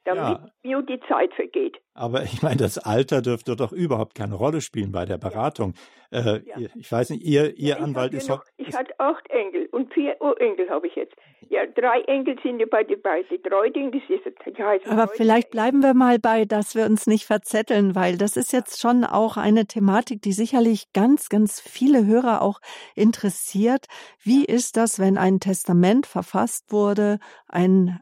damit 0.06 0.40
ja. 0.40 0.52
mir 0.64 0.82
die 0.82 1.00
Zeit 1.08 1.34
vergeht. 1.34 1.78
Aber 1.94 2.24
ich 2.24 2.42
meine, 2.42 2.58
das 2.58 2.78
Alter 2.78 3.22
dürfte 3.22 3.56
doch 3.56 3.72
überhaupt 3.72 4.16
keine 4.16 4.36
Rolle 4.36 4.62
spielen 4.62 4.92
bei 4.92 5.06
der 5.06 5.18
Beratung. 5.18 5.74
Äh, 6.10 6.42
ja. 6.46 6.70
Ich 6.76 6.92
weiß 6.92 7.12
nicht, 7.12 7.24
Ihr, 7.24 7.58
Ihr 7.58 7.76
ja, 7.76 7.78
Anwalt 7.78 8.14
ist 8.14 8.30
noch. 8.30 8.44
Ich 8.58 8.76
hatte 8.76 8.98
acht 9.00 9.30
Enkel 9.30 9.68
und 9.72 9.94
vier 9.94 10.16
Urenkel 10.20 10.70
habe 10.70 10.88
ich 10.88 10.96
jetzt. 10.96 11.14
Ja, 11.50 11.66
drei 11.66 12.02
Enkel 12.02 12.38
sind 12.42 12.60
ja 12.60 12.66
bei 12.70 12.84
den 12.84 13.02
bei 13.02 13.24
die 13.30 13.38
Treuding, 13.38 13.92
das 13.92 14.02
ist 14.10 14.26
das 14.26 14.58
heißt 14.58 14.88
Aber 14.88 15.08
vielleicht 15.08 15.52
bleiben 15.52 15.82
wir 15.82 15.94
mal 15.94 16.18
bei, 16.18 16.46
dass 16.46 16.76
wir 16.76 16.86
uns 16.86 17.08
nicht 17.08 17.26
verzetteln, 17.26 17.94
weil 17.96 18.18
das 18.18 18.38
ist 18.38 18.54
jetzt 18.54 18.80
schon 18.80 19.04
auch 19.04 19.38
eine 19.38 19.66
Thematik, 19.66 20.22
die 20.22 20.34
sicherlich 20.34 20.94
ganz, 20.94 21.30
ganz 21.30 21.60
viele 21.60 22.06
Hörer 22.06 22.42
auch 22.42 22.60
interessiert. 22.96 23.88
Wie 24.24 24.46
ist 24.46 24.78
das, 24.78 25.00
wenn 25.00 25.18
ein 25.18 25.40
Testament 25.40 26.08
verfasst 26.08 26.72
wurde, 26.72 27.20
ein 27.48 28.00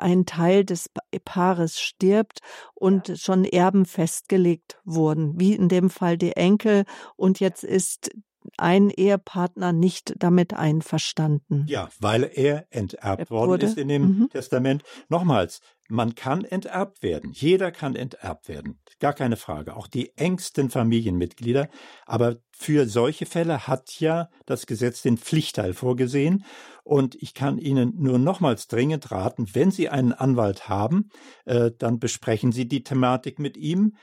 ein 0.00 0.26
Teil 0.26 0.64
des 0.64 0.90
Paares 1.24 1.80
stirbt 1.80 2.40
und 2.74 3.08
ja. 3.08 3.16
schon 3.16 3.44
Erben 3.44 3.84
festgelegt 3.84 4.80
wurden, 4.84 5.38
wie 5.38 5.54
in 5.54 5.68
dem 5.68 5.90
Fall 5.90 6.16
die 6.16 6.32
Enkel. 6.32 6.84
Und 7.16 7.40
jetzt 7.40 7.64
ist 7.64 8.10
ein 8.58 8.90
Ehepartner 8.90 9.72
nicht 9.72 10.14
damit 10.18 10.54
einverstanden. 10.54 11.64
Ja, 11.68 11.88
weil 12.00 12.30
er 12.32 12.66
enterbt 12.70 13.30
worden 13.30 13.50
wurde. 13.50 13.66
ist 13.66 13.78
in 13.78 13.88
dem 13.88 14.02
mhm. 14.02 14.28
Testament. 14.30 14.82
Nochmals, 15.08 15.60
man 15.88 16.14
kann 16.14 16.44
enterbt 16.44 17.02
werden. 17.02 17.32
Jeder 17.32 17.70
kann 17.70 17.96
enterbt 17.96 18.48
werden. 18.48 18.80
Gar 18.98 19.12
keine 19.12 19.36
Frage. 19.36 19.76
Auch 19.76 19.86
die 19.86 20.16
engsten 20.16 20.70
Familienmitglieder. 20.70 21.68
Aber 22.06 22.36
für 22.52 22.86
solche 22.86 23.26
Fälle 23.26 23.66
hat 23.66 24.00
ja 24.00 24.28
das 24.46 24.66
Gesetz 24.66 25.02
den 25.02 25.18
Pflichtteil 25.18 25.74
vorgesehen. 25.74 26.44
Und 26.84 27.14
ich 27.16 27.34
kann 27.34 27.58
Ihnen 27.58 27.92
nur 27.96 28.18
nochmals 28.18 28.68
dringend 28.68 29.10
raten, 29.10 29.48
wenn 29.52 29.70
Sie 29.70 29.88
einen 29.88 30.12
Anwalt 30.12 30.68
haben, 30.68 31.10
äh, 31.44 31.70
dann 31.78 31.98
besprechen 31.98 32.52
Sie 32.52 32.66
die 32.66 32.82
Thematik 32.82 33.38
mit 33.38 33.56
ihm. 33.56 33.94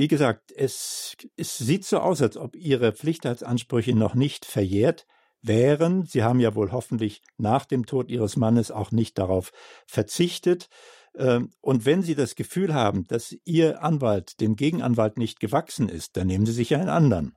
Wie 0.00 0.08
gesagt, 0.08 0.50
es, 0.56 1.14
es 1.36 1.58
sieht 1.58 1.84
so 1.84 1.98
aus, 1.98 2.22
als 2.22 2.38
ob 2.38 2.56
Ihre 2.56 2.94
Pflichtheitsansprüche 2.94 3.94
noch 3.94 4.14
nicht 4.14 4.46
verjährt 4.46 5.06
wären. 5.42 6.06
Sie 6.06 6.22
haben 6.22 6.40
ja 6.40 6.54
wohl 6.54 6.72
hoffentlich 6.72 7.20
nach 7.36 7.66
dem 7.66 7.84
Tod 7.84 8.10
Ihres 8.10 8.36
Mannes 8.36 8.70
auch 8.70 8.92
nicht 8.92 9.18
darauf 9.18 9.52
verzichtet. 9.86 10.70
Ähm, 11.14 11.50
und 11.60 11.84
wenn 11.84 12.00
Sie 12.00 12.14
das 12.14 12.34
Gefühl 12.34 12.72
haben, 12.72 13.04
dass 13.08 13.36
Ihr 13.44 13.82
Anwalt 13.82 14.40
dem 14.40 14.56
Gegenanwalt 14.56 15.18
nicht 15.18 15.38
gewachsen 15.38 15.90
ist, 15.90 16.16
dann 16.16 16.28
nehmen 16.28 16.46
Sie 16.46 16.52
sich 16.52 16.74
einen 16.74 16.88
anderen. 16.88 17.36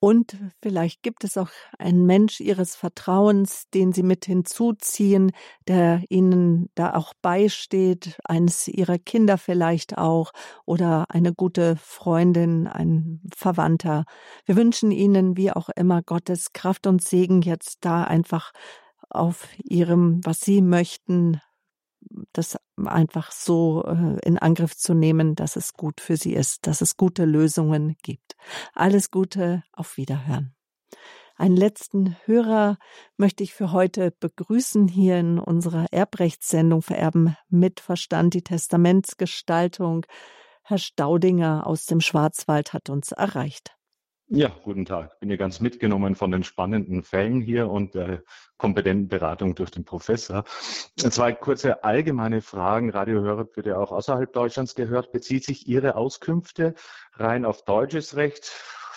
Und 0.00 0.36
vielleicht 0.62 1.02
gibt 1.02 1.24
es 1.24 1.36
auch 1.36 1.50
einen 1.76 2.06
Mensch 2.06 2.40
Ihres 2.40 2.76
Vertrauens, 2.76 3.68
den 3.74 3.92
Sie 3.92 4.04
mit 4.04 4.26
hinzuziehen, 4.26 5.32
der 5.66 6.02
Ihnen 6.08 6.70
da 6.76 6.94
auch 6.94 7.14
beisteht, 7.20 8.16
eines 8.24 8.68
Ihrer 8.68 8.98
Kinder 8.98 9.38
vielleicht 9.38 9.98
auch 9.98 10.30
oder 10.64 11.06
eine 11.08 11.34
gute 11.34 11.74
Freundin, 11.76 12.68
ein 12.68 13.20
Verwandter. 13.34 14.04
Wir 14.44 14.54
wünschen 14.54 14.92
Ihnen, 14.92 15.36
wie 15.36 15.50
auch 15.50 15.68
immer, 15.70 16.02
Gottes 16.02 16.52
Kraft 16.52 16.86
und 16.86 17.02
Segen 17.02 17.42
jetzt 17.42 17.78
da 17.80 18.04
einfach 18.04 18.52
auf 19.10 19.48
Ihrem, 19.64 20.20
was 20.24 20.40
Sie 20.40 20.62
möchten, 20.62 21.40
das 22.32 22.56
einfach 22.76 23.32
so 23.32 23.84
äh, 23.84 24.18
in 24.26 24.38
Angriff 24.38 24.76
zu 24.76 24.94
nehmen, 24.94 25.34
dass 25.34 25.56
es 25.56 25.74
gut 25.74 26.00
für 26.00 26.16
sie 26.16 26.34
ist, 26.34 26.66
dass 26.66 26.80
es 26.80 26.96
gute 26.96 27.24
Lösungen 27.24 27.96
gibt. 28.02 28.36
Alles 28.74 29.10
Gute, 29.10 29.62
auf 29.72 29.96
Wiederhören. 29.96 30.54
Einen 31.36 31.56
letzten 31.56 32.16
Hörer 32.24 32.78
möchte 33.16 33.44
ich 33.44 33.54
für 33.54 33.70
heute 33.70 34.10
begrüßen 34.10 34.88
hier 34.88 35.18
in 35.18 35.38
unserer 35.38 35.86
Erbrechtssendung 35.92 36.82
Vererben 36.82 37.36
mit 37.48 37.78
Verstand, 37.78 38.34
die 38.34 38.42
Testamentsgestaltung. 38.42 40.04
Herr 40.64 40.78
Staudinger 40.78 41.66
aus 41.66 41.86
dem 41.86 42.00
Schwarzwald 42.00 42.72
hat 42.72 42.90
uns 42.90 43.12
erreicht. 43.12 43.77
Ja, 44.30 44.50
guten 44.62 44.84
Tag. 44.84 45.18
Bin 45.20 45.30
hier 45.30 45.38
ganz 45.38 45.58
mitgenommen 45.60 46.14
von 46.14 46.30
den 46.30 46.44
spannenden 46.44 47.02
Fällen 47.02 47.40
hier 47.40 47.70
und 47.70 47.94
der 47.94 48.22
kompetenten 48.58 49.08
Beratung 49.08 49.54
durch 49.54 49.70
den 49.70 49.86
Professor. 49.86 50.44
Zwei 50.96 51.32
kurze 51.32 51.82
allgemeine 51.82 52.42
Fragen. 52.42 52.90
Radiohörer 52.90 53.44
bitte 53.44 53.78
auch 53.78 53.90
außerhalb 53.90 54.30
Deutschlands 54.30 54.74
gehört. 54.74 55.12
Bezieht 55.12 55.44
sich 55.44 55.66
Ihre 55.66 55.94
Auskünfte 55.94 56.74
rein 57.14 57.46
auf 57.46 57.64
deutsches 57.64 58.16
Recht? 58.16 58.52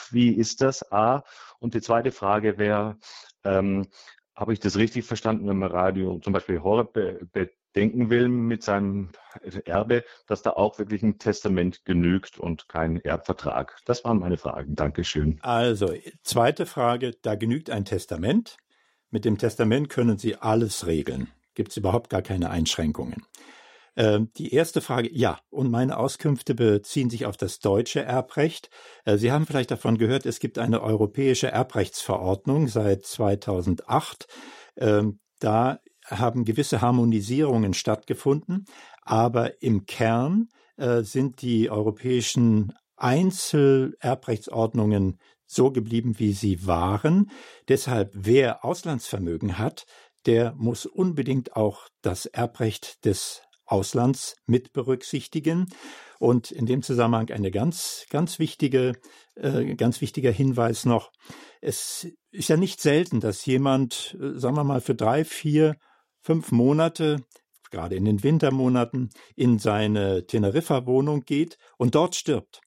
Wie 0.10 0.34
ist 0.34 0.60
das? 0.60 0.92
A. 0.92 1.24
Und 1.60 1.76
die 1.76 1.82
zweite 1.82 2.12
Frage 2.12 2.58
wäre, 2.58 2.98
ähm, 3.46 3.88
habe 4.36 4.52
ich 4.52 4.60
das 4.60 4.76
richtig 4.76 5.06
verstanden, 5.06 5.48
wenn 5.48 5.60
man 5.60 5.72
Radio 5.72 6.20
zum 6.20 6.34
Beispiel 6.34 6.62
Horeb 6.62 6.94
denken 7.76 8.10
will 8.10 8.28
mit 8.28 8.64
seinem 8.64 9.10
Erbe, 9.66 10.04
dass 10.28 10.42
da 10.42 10.52
auch 10.52 10.80
wirklich 10.80 11.04
ein 11.04 11.20
Testament 11.20 11.86
genügt 11.86 12.40
und 12.40 12.68
kein 12.68 12.98
Erbvertrag? 12.98 13.78
Das 13.86 14.04
waren 14.04 14.20
meine 14.20 14.38
Fragen. 14.38 14.76
Dankeschön. 14.76 15.40
Also, 15.42 15.94
zweite 16.24 16.66
Frage, 16.66 17.12
da 17.22 17.36
genügt 17.36 17.70
ein 17.70 17.86
Testament. 17.86 18.58
Mit 19.10 19.26
dem 19.26 19.38
Testament 19.38 19.90
können 19.90 20.18
Sie 20.18 20.36
alles 20.36 20.86
regeln. 20.86 21.30
Gibt 21.54 21.72
es 21.72 21.78
überhaupt 21.78 22.10
gar 22.10 22.22
keine 22.22 22.50
Einschränkungen. 22.50 23.26
Ähm, 23.98 24.32
die 24.38 24.54
erste 24.54 24.80
Frage, 24.80 25.10
ja, 25.12 25.40
und 25.50 25.70
meine 25.70 25.98
Auskünfte 25.98 26.56
beziehen 26.56 27.10
sich 27.10 27.26
auf 27.26 27.36
das 27.36 27.60
deutsche 27.60 28.02
Erbrecht. 28.02 28.70
Äh, 29.04 29.18
Sie 29.18 29.32
haben 29.32 29.46
vielleicht 29.46 29.72
davon 29.72 29.98
gehört, 29.98 30.26
es 30.26 30.40
gibt 30.40 30.58
eine 30.58 30.82
europäische 30.82 31.50
Erbrechtsverordnung 31.50 32.70
seit 32.70 33.06
2008. 33.06 34.28
Ähm, 34.78 35.20
da 35.40 35.80
haben 36.12 36.46
gewisse 36.46 36.82
Harmonisierungen 36.82 37.74
stattgefunden, 37.74 38.66
aber 39.02 39.64
im 39.64 39.86
Kern 39.86 40.50
äh, 40.78 41.04
sind 41.04 41.42
die 41.42 41.70
europäischen 41.70 42.74
Einzelerbrechtsordnungen 42.98 45.20
so 45.48 45.72
geblieben, 45.72 46.20
wie 46.20 46.34
sie 46.34 46.66
waren. 46.66 47.30
Deshalb, 47.68 48.12
wer 48.14 48.64
Auslandsvermögen 48.64 49.58
hat, 49.58 49.86
der 50.26 50.54
muss 50.56 50.86
unbedingt 50.86 51.56
auch 51.56 51.88
das 52.02 52.26
Erbrecht 52.26 53.06
des 53.06 53.42
Auslands 53.66 54.36
mit 54.46 54.74
berücksichtigen. 54.74 55.68
Und 56.20 56.52
in 56.52 56.68
dem 56.68 56.84
Zusammenhang 56.84 57.32
eine 57.32 57.50
ganz, 57.50 58.06
ganz 58.10 58.38
wichtige, 58.38 58.94
äh, 59.36 59.74
ganz 59.76 60.02
wichtiger 60.02 60.32
Hinweis 60.32 60.86
noch. 60.86 61.12
Es 61.62 62.08
ist 62.32 62.50
ja 62.50 62.58
nicht 62.58 62.80
selten, 62.80 63.20
dass 63.20 63.46
jemand, 63.46 64.16
äh, 64.22 64.38
sagen 64.38 64.56
wir 64.56 64.64
mal, 64.64 64.82
für 64.82 64.96
drei, 64.96 65.26
vier, 65.26 65.78
fünf 66.22 66.52
Monate, 66.52 67.26
gerade 67.72 67.96
in 67.96 68.06
den 68.06 68.24
Wintermonaten, 68.24 69.10
in 69.36 69.60
seine 69.60 70.26
Teneriffa-Wohnung 70.26 71.22
geht 71.22 71.58
und 71.78 71.96
dort 71.96 72.16
stirbt. 72.16 72.62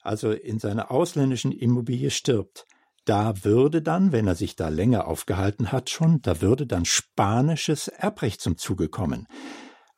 Also 0.00 0.30
in 0.32 0.58
seiner 0.58 0.90
ausländischen 0.90 1.52
Immobilie 1.52 2.10
stirbt 2.10 2.66
da 3.08 3.42
würde 3.42 3.80
dann, 3.80 4.12
wenn 4.12 4.26
er 4.26 4.34
sich 4.34 4.54
da 4.54 4.68
länger 4.68 5.08
aufgehalten 5.08 5.72
hat 5.72 5.88
schon, 5.88 6.20
da 6.20 6.42
würde 6.42 6.66
dann 6.66 6.84
spanisches 6.84 7.88
Erbrecht 7.88 8.42
zum 8.42 8.58
Zuge 8.58 8.90
kommen. 8.90 9.26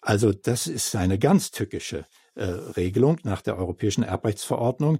Also 0.00 0.32
das 0.32 0.68
ist 0.68 0.94
eine 0.94 1.18
ganz 1.18 1.50
tückische 1.50 2.06
äh, 2.36 2.44
Regelung 2.44 3.18
nach 3.24 3.42
der 3.42 3.58
Europäischen 3.58 4.04
Erbrechtsverordnung. 4.04 4.98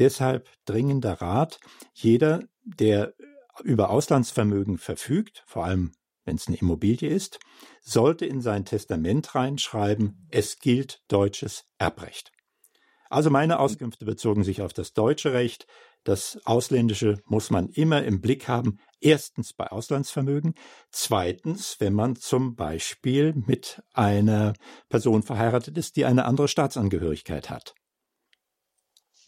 Deshalb 0.00 0.48
dringender 0.64 1.14
Rat, 1.22 1.60
jeder, 1.94 2.42
der 2.64 3.14
über 3.62 3.90
Auslandsvermögen 3.90 4.76
verfügt, 4.76 5.44
vor 5.46 5.64
allem 5.64 5.92
wenn 6.24 6.36
es 6.36 6.48
eine 6.48 6.56
Immobilie 6.56 7.08
ist, 7.08 7.38
sollte 7.80 8.26
in 8.26 8.40
sein 8.40 8.64
Testament 8.64 9.34
reinschreiben, 9.34 10.26
es 10.30 10.58
gilt 10.58 11.02
deutsches 11.08 11.64
Erbrecht. 11.78 12.32
Also 13.10 13.28
meine 13.28 13.58
Auskünfte 13.58 14.06
bezogen 14.06 14.42
sich 14.42 14.62
auf 14.62 14.72
das 14.72 14.94
deutsche 14.94 15.34
Recht, 15.34 15.66
das 16.04 16.40
Ausländische 16.44 17.20
muss 17.26 17.50
man 17.50 17.68
immer 17.68 18.02
im 18.02 18.20
Blick 18.20 18.48
haben. 18.48 18.78
Erstens 19.00 19.52
bei 19.52 19.68
Auslandsvermögen. 19.68 20.54
Zweitens, 20.90 21.76
wenn 21.78 21.92
man 21.92 22.16
zum 22.16 22.56
Beispiel 22.56 23.34
mit 23.34 23.82
einer 23.92 24.54
Person 24.88 25.22
verheiratet 25.22 25.78
ist, 25.78 25.96
die 25.96 26.04
eine 26.04 26.24
andere 26.24 26.48
Staatsangehörigkeit 26.48 27.50
hat. 27.50 27.74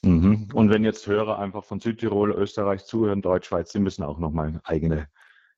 Mhm. 0.03 0.49
Und 0.53 0.71
wenn 0.71 0.85
jetzt 0.85 1.07
Hörer 1.07 1.39
einfach 1.39 1.65
von 1.65 1.81
Südtirol, 1.81 2.33
Österreich 2.33 2.85
zuhören, 2.85 3.23
Deutschschweiz, 3.23 3.71
die 3.71 3.79
müssen 3.79 4.03
auch 4.03 4.19
nochmal 4.19 4.61
eigene 4.65 5.09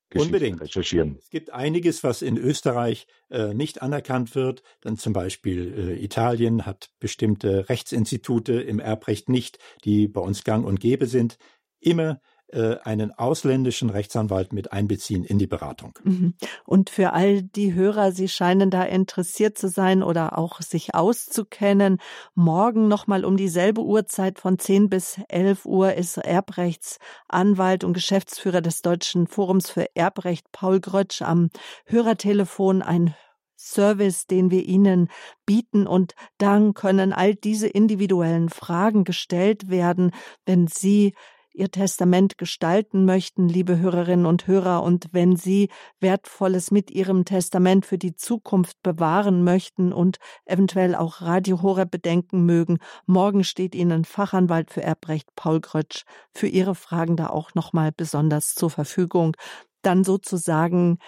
Geschichten 0.09 0.33
Unbedingt. 0.33 0.61
recherchieren. 0.61 1.17
Es 1.19 1.29
gibt 1.29 1.51
einiges, 1.51 2.03
was 2.03 2.21
in 2.21 2.37
Österreich 2.37 3.07
äh, 3.29 3.53
nicht 3.53 3.81
anerkannt 3.81 4.35
wird. 4.35 4.63
Dann 4.81 4.97
zum 4.97 5.11
Beispiel 5.11 5.73
äh, 5.77 6.03
Italien 6.03 6.65
hat 6.65 6.91
bestimmte 6.99 7.67
Rechtsinstitute 7.67 8.53
im 8.53 8.79
Erbrecht 8.79 9.27
nicht, 9.27 9.59
die 9.83 10.07
bei 10.07 10.21
uns 10.21 10.45
gang 10.45 10.65
und 10.65 10.79
gäbe 10.79 11.07
sind. 11.07 11.37
Immer 11.79 12.21
äh, 12.49 12.77
einen 12.83 13.11
ausländischen 13.11 13.89
Rechtsanwalt 13.89 14.53
mit 14.53 14.71
einbeziehen 14.71 15.23
in 15.23 15.37
die 15.37 15.47
Beratung. 15.47 15.99
Mhm. 16.03 16.33
Und 16.65 16.89
für 16.89 17.13
all 17.13 17.41
die 17.43 17.73
Hörer, 17.73 18.11
Sie 18.11 18.29
scheinen 18.29 18.69
da 18.69 18.83
interessiert 18.83 19.57
zu 19.57 19.67
sein 19.67 20.01
oder 20.01 20.37
auch 20.37 20.61
sich 20.61 20.95
auszukennen, 20.95 21.97
morgen 22.35 22.87
nochmal 22.87 23.25
um 23.25 23.35
dieselbe 23.35 23.81
Uhrzeit 23.83 24.39
von 24.39 24.59
10 24.59 24.89
bis 24.89 25.19
11 25.27 25.65
Uhr 25.65 25.93
ist 25.95 26.17
Erbrechtsanwalt 26.17 27.83
und 27.83 27.93
Geschäftsführer 27.93 28.61
des 28.61 28.81
Deutschen 28.81 29.27
Forums 29.27 29.69
für 29.69 29.93
Erbrecht 29.95 30.51
Paul 30.51 30.79
Grötsch 30.79 31.21
am 31.21 31.49
Hörertelefon 31.85 32.81
ein 32.81 33.13
Service, 33.57 34.27
den 34.27 34.51
wir 34.51 34.63
Ihnen 34.63 35.09
bieten. 35.45 35.87
Und 35.87 36.15
dann 36.37 36.73
können 36.73 37.11
all 37.11 37.35
diese 37.35 37.67
individuellen 37.67 38.49
Fragen 38.49 39.03
gestellt 39.03 39.69
werden, 39.69 40.11
wenn 40.45 40.67
Sie 40.67 41.13
Ihr 41.57 41.71
Testament 41.71 42.37
gestalten 42.37 43.03
möchten, 43.03 43.49
liebe 43.49 43.79
Hörerinnen 43.79 44.27
und 44.27 44.45
Hörer, 44.45 44.83
und 44.83 45.07
wenn 45.11 45.35
Sie 45.35 45.69
Wertvolles 45.99 46.69
mit 46.69 46.91
Ihrem 46.91 47.25
Testament 47.25 47.83
für 47.83 47.97
die 47.97 48.15
Zukunft 48.15 48.77
bewahren 48.83 49.43
möchten 49.43 49.91
und 49.91 50.17
eventuell 50.45 50.93
auch 50.93 51.21
Radio 51.21 51.63
Horeb 51.63 51.89
bedenken 51.89 52.45
mögen, 52.45 52.77
morgen 53.07 53.43
steht 53.43 53.73
Ihnen 53.73 54.05
Fachanwalt 54.05 54.69
für 54.69 54.83
Erbrecht 54.83 55.33
Paul 55.35 55.59
Grötsch 55.59 56.03
für 56.31 56.47
Ihre 56.47 56.75
Fragen 56.75 57.17
da 57.17 57.27
auch 57.27 57.55
nochmal 57.55 57.91
besonders 57.91 58.53
zur 58.53 58.69
Verfügung. 58.69 59.35
Dann 59.81 60.03
sozusagen 60.03 60.99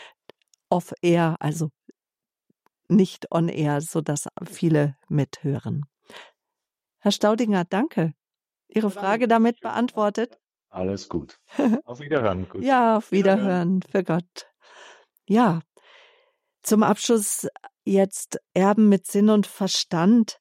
off-air, 0.69 1.35
also 1.39 1.69
nicht 2.87 3.31
on-air, 3.31 3.81
sodass 3.81 4.27
viele 4.45 4.95
mithören. 5.09 5.85
Herr 6.97 7.11
Staudinger, 7.11 7.65
danke. 7.65 8.13
Ihre 8.69 8.91
Frage 8.91 9.27
damit 9.27 9.59
beantwortet? 9.61 10.39
Alles 10.69 11.09
gut. 11.09 11.39
Auf 11.85 11.99
Wiederhören. 11.99 12.47
Gut. 12.47 12.63
ja, 12.63 12.97
auf 12.97 13.11
Wiederhören, 13.11 13.81
für 13.81 14.03
Gott. 14.03 14.47
Ja, 15.27 15.61
zum 16.61 16.83
Abschluss 16.83 17.47
jetzt 17.83 18.39
Erben 18.53 18.87
mit 18.89 19.07
Sinn 19.07 19.29
und 19.29 19.47
Verstand. 19.47 20.39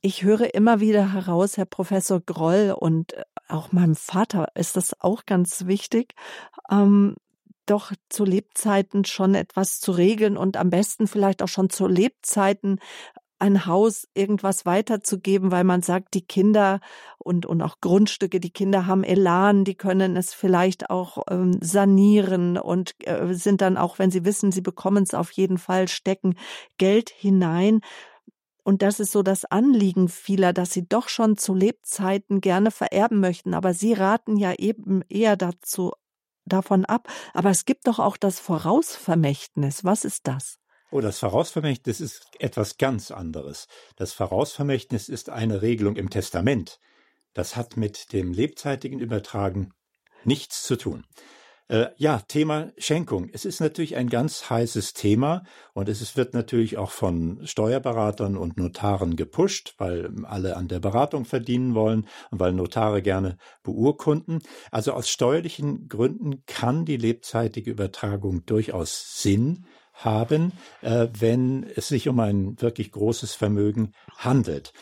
Ich 0.00 0.22
höre 0.22 0.54
immer 0.54 0.80
wieder 0.80 1.12
heraus, 1.12 1.56
Herr 1.56 1.66
Professor 1.66 2.20
Groll 2.20 2.74
und 2.78 3.14
auch 3.48 3.72
meinem 3.72 3.94
Vater 3.96 4.48
ist 4.54 4.76
das 4.76 5.00
auch 5.00 5.26
ganz 5.26 5.66
wichtig, 5.66 6.14
ähm, 6.70 7.16
doch 7.66 7.92
zu 8.08 8.24
Lebzeiten 8.24 9.04
schon 9.04 9.34
etwas 9.34 9.80
zu 9.80 9.92
regeln 9.92 10.36
und 10.36 10.56
am 10.56 10.70
besten 10.70 11.06
vielleicht 11.06 11.42
auch 11.42 11.48
schon 11.48 11.68
zu 11.68 11.86
Lebzeiten 11.86 12.78
ein 13.38 13.66
Haus 13.66 14.08
irgendwas 14.14 14.64
weiterzugeben, 14.66 15.50
weil 15.50 15.64
man 15.64 15.82
sagt, 15.82 16.14
die 16.14 16.26
Kinder 16.26 16.80
und, 17.18 17.46
und 17.46 17.62
auch 17.62 17.80
Grundstücke, 17.80 18.40
die 18.40 18.50
Kinder 18.50 18.86
haben 18.86 19.04
Elan, 19.04 19.64
die 19.64 19.74
können 19.74 20.16
es 20.16 20.32
vielleicht 20.32 20.90
auch 20.90 21.24
ähm, 21.30 21.58
sanieren 21.60 22.56
und 22.56 22.94
äh, 23.06 23.34
sind 23.34 23.60
dann 23.60 23.76
auch, 23.76 23.98
wenn 23.98 24.10
sie 24.10 24.24
wissen, 24.24 24.52
sie 24.52 24.62
bekommen 24.62 25.02
es 25.02 25.14
auf 25.14 25.30
jeden 25.32 25.58
Fall, 25.58 25.88
stecken 25.88 26.36
Geld 26.78 27.10
hinein. 27.10 27.80
Und 28.64 28.82
das 28.82 28.98
ist 28.98 29.12
so 29.12 29.22
das 29.22 29.44
Anliegen 29.44 30.08
vieler, 30.08 30.52
dass 30.52 30.72
sie 30.72 30.88
doch 30.88 31.08
schon 31.08 31.36
zu 31.36 31.54
Lebzeiten 31.54 32.40
gerne 32.40 32.72
vererben 32.72 33.20
möchten. 33.20 33.54
Aber 33.54 33.74
sie 33.74 33.92
raten 33.92 34.36
ja 34.36 34.54
eben 34.54 35.02
eher 35.08 35.36
dazu, 35.36 35.92
davon 36.46 36.84
ab. 36.84 37.08
Aber 37.32 37.50
es 37.50 37.64
gibt 37.64 37.86
doch 37.86 37.98
auch 37.98 38.16
das 38.16 38.40
Vorausvermächtnis. 38.40 39.84
Was 39.84 40.04
ist 40.04 40.26
das? 40.26 40.58
Oh, 40.90 41.00
das 41.00 41.18
Vorausvermächtnis 41.18 42.00
ist 42.00 42.28
etwas 42.38 42.78
ganz 42.78 43.10
anderes. 43.10 43.66
Das 43.96 44.12
Vorausvermächtnis 44.12 45.08
ist 45.08 45.30
eine 45.30 45.60
Regelung 45.60 45.96
im 45.96 46.10
Testament. 46.10 46.78
Das 47.34 47.56
hat 47.56 47.76
mit 47.76 48.12
dem 48.12 48.32
lebzeitigen 48.32 49.00
Übertragen 49.00 49.72
nichts 50.24 50.62
zu 50.62 50.76
tun. 50.76 51.04
Äh, 51.68 51.88
ja, 51.96 52.20
Thema 52.28 52.72
Schenkung. 52.78 53.28
Es 53.32 53.44
ist 53.44 53.58
natürlich 53.58 53.96
ein 53.96 54.08
ganz 54.08 54.48
heißes 54.48 54.94
Thema 54.94 55.42
und 55.74 55.88
es 55.88 56.16
wird 56.16 56.32
natürlich 56.32 56.78
auch 56.78 56.92
von 56.92 57.44
Steuerberatern 57.44 58.36
und 58.36 58.56
Notaren 58.56 59.16
gepusht, 59.16 59.74
weil 59.78 60.24
alle 60.24 60.56
an 60.56 60.68
der 60.68 60.78
Beratung 60.78 61.24
verdienen 61.24 61.74
wollen 61.74 62.06
und 62.30 62.38
weil 62.38 62.52
Notare 62.52 63.02
gerne 63.02 63.36
beurkunden. 63.64 64.38
Also 64.70 64.92
aus 64.92 65.08
steuerlichen 65.08 65.88
Gründen 65.88 66.44
kann 66.46 66.84
die 66.84 66.96
lebzeitige 66.96 67.72
Übertragung 67.72 68.46
durchaus 68.46 69.20
Sinn 69.20 69.66
haben, 69.96 70.52
äh, 70.82 71.08
wenn 71.18 71.64
es 71.64 71.88
sich 71.88 72.08
um 72.08 72.20
ein 72.20 72.60
wirklich 72.60 72.92
großes 72.92 73.34
Vermögen 73.34 73.92
handelt. 74.16 74.72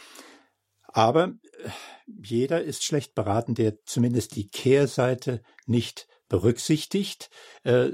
Aber 0.86 1.28
äh, 1.28 1.70
jeder 2.06 2.62
ist 2.62 2.84
schlecht 2.84 3.14
beraten, 3.14 3.54
der 3.54 3.82
zumindest 3.84 4.36
die 4.36 4.48
Kehrseite 4.48 5.42
nicht 5.66 6.06
berücksichtigt. 6.28 7.30
Äh, 7.62 7.90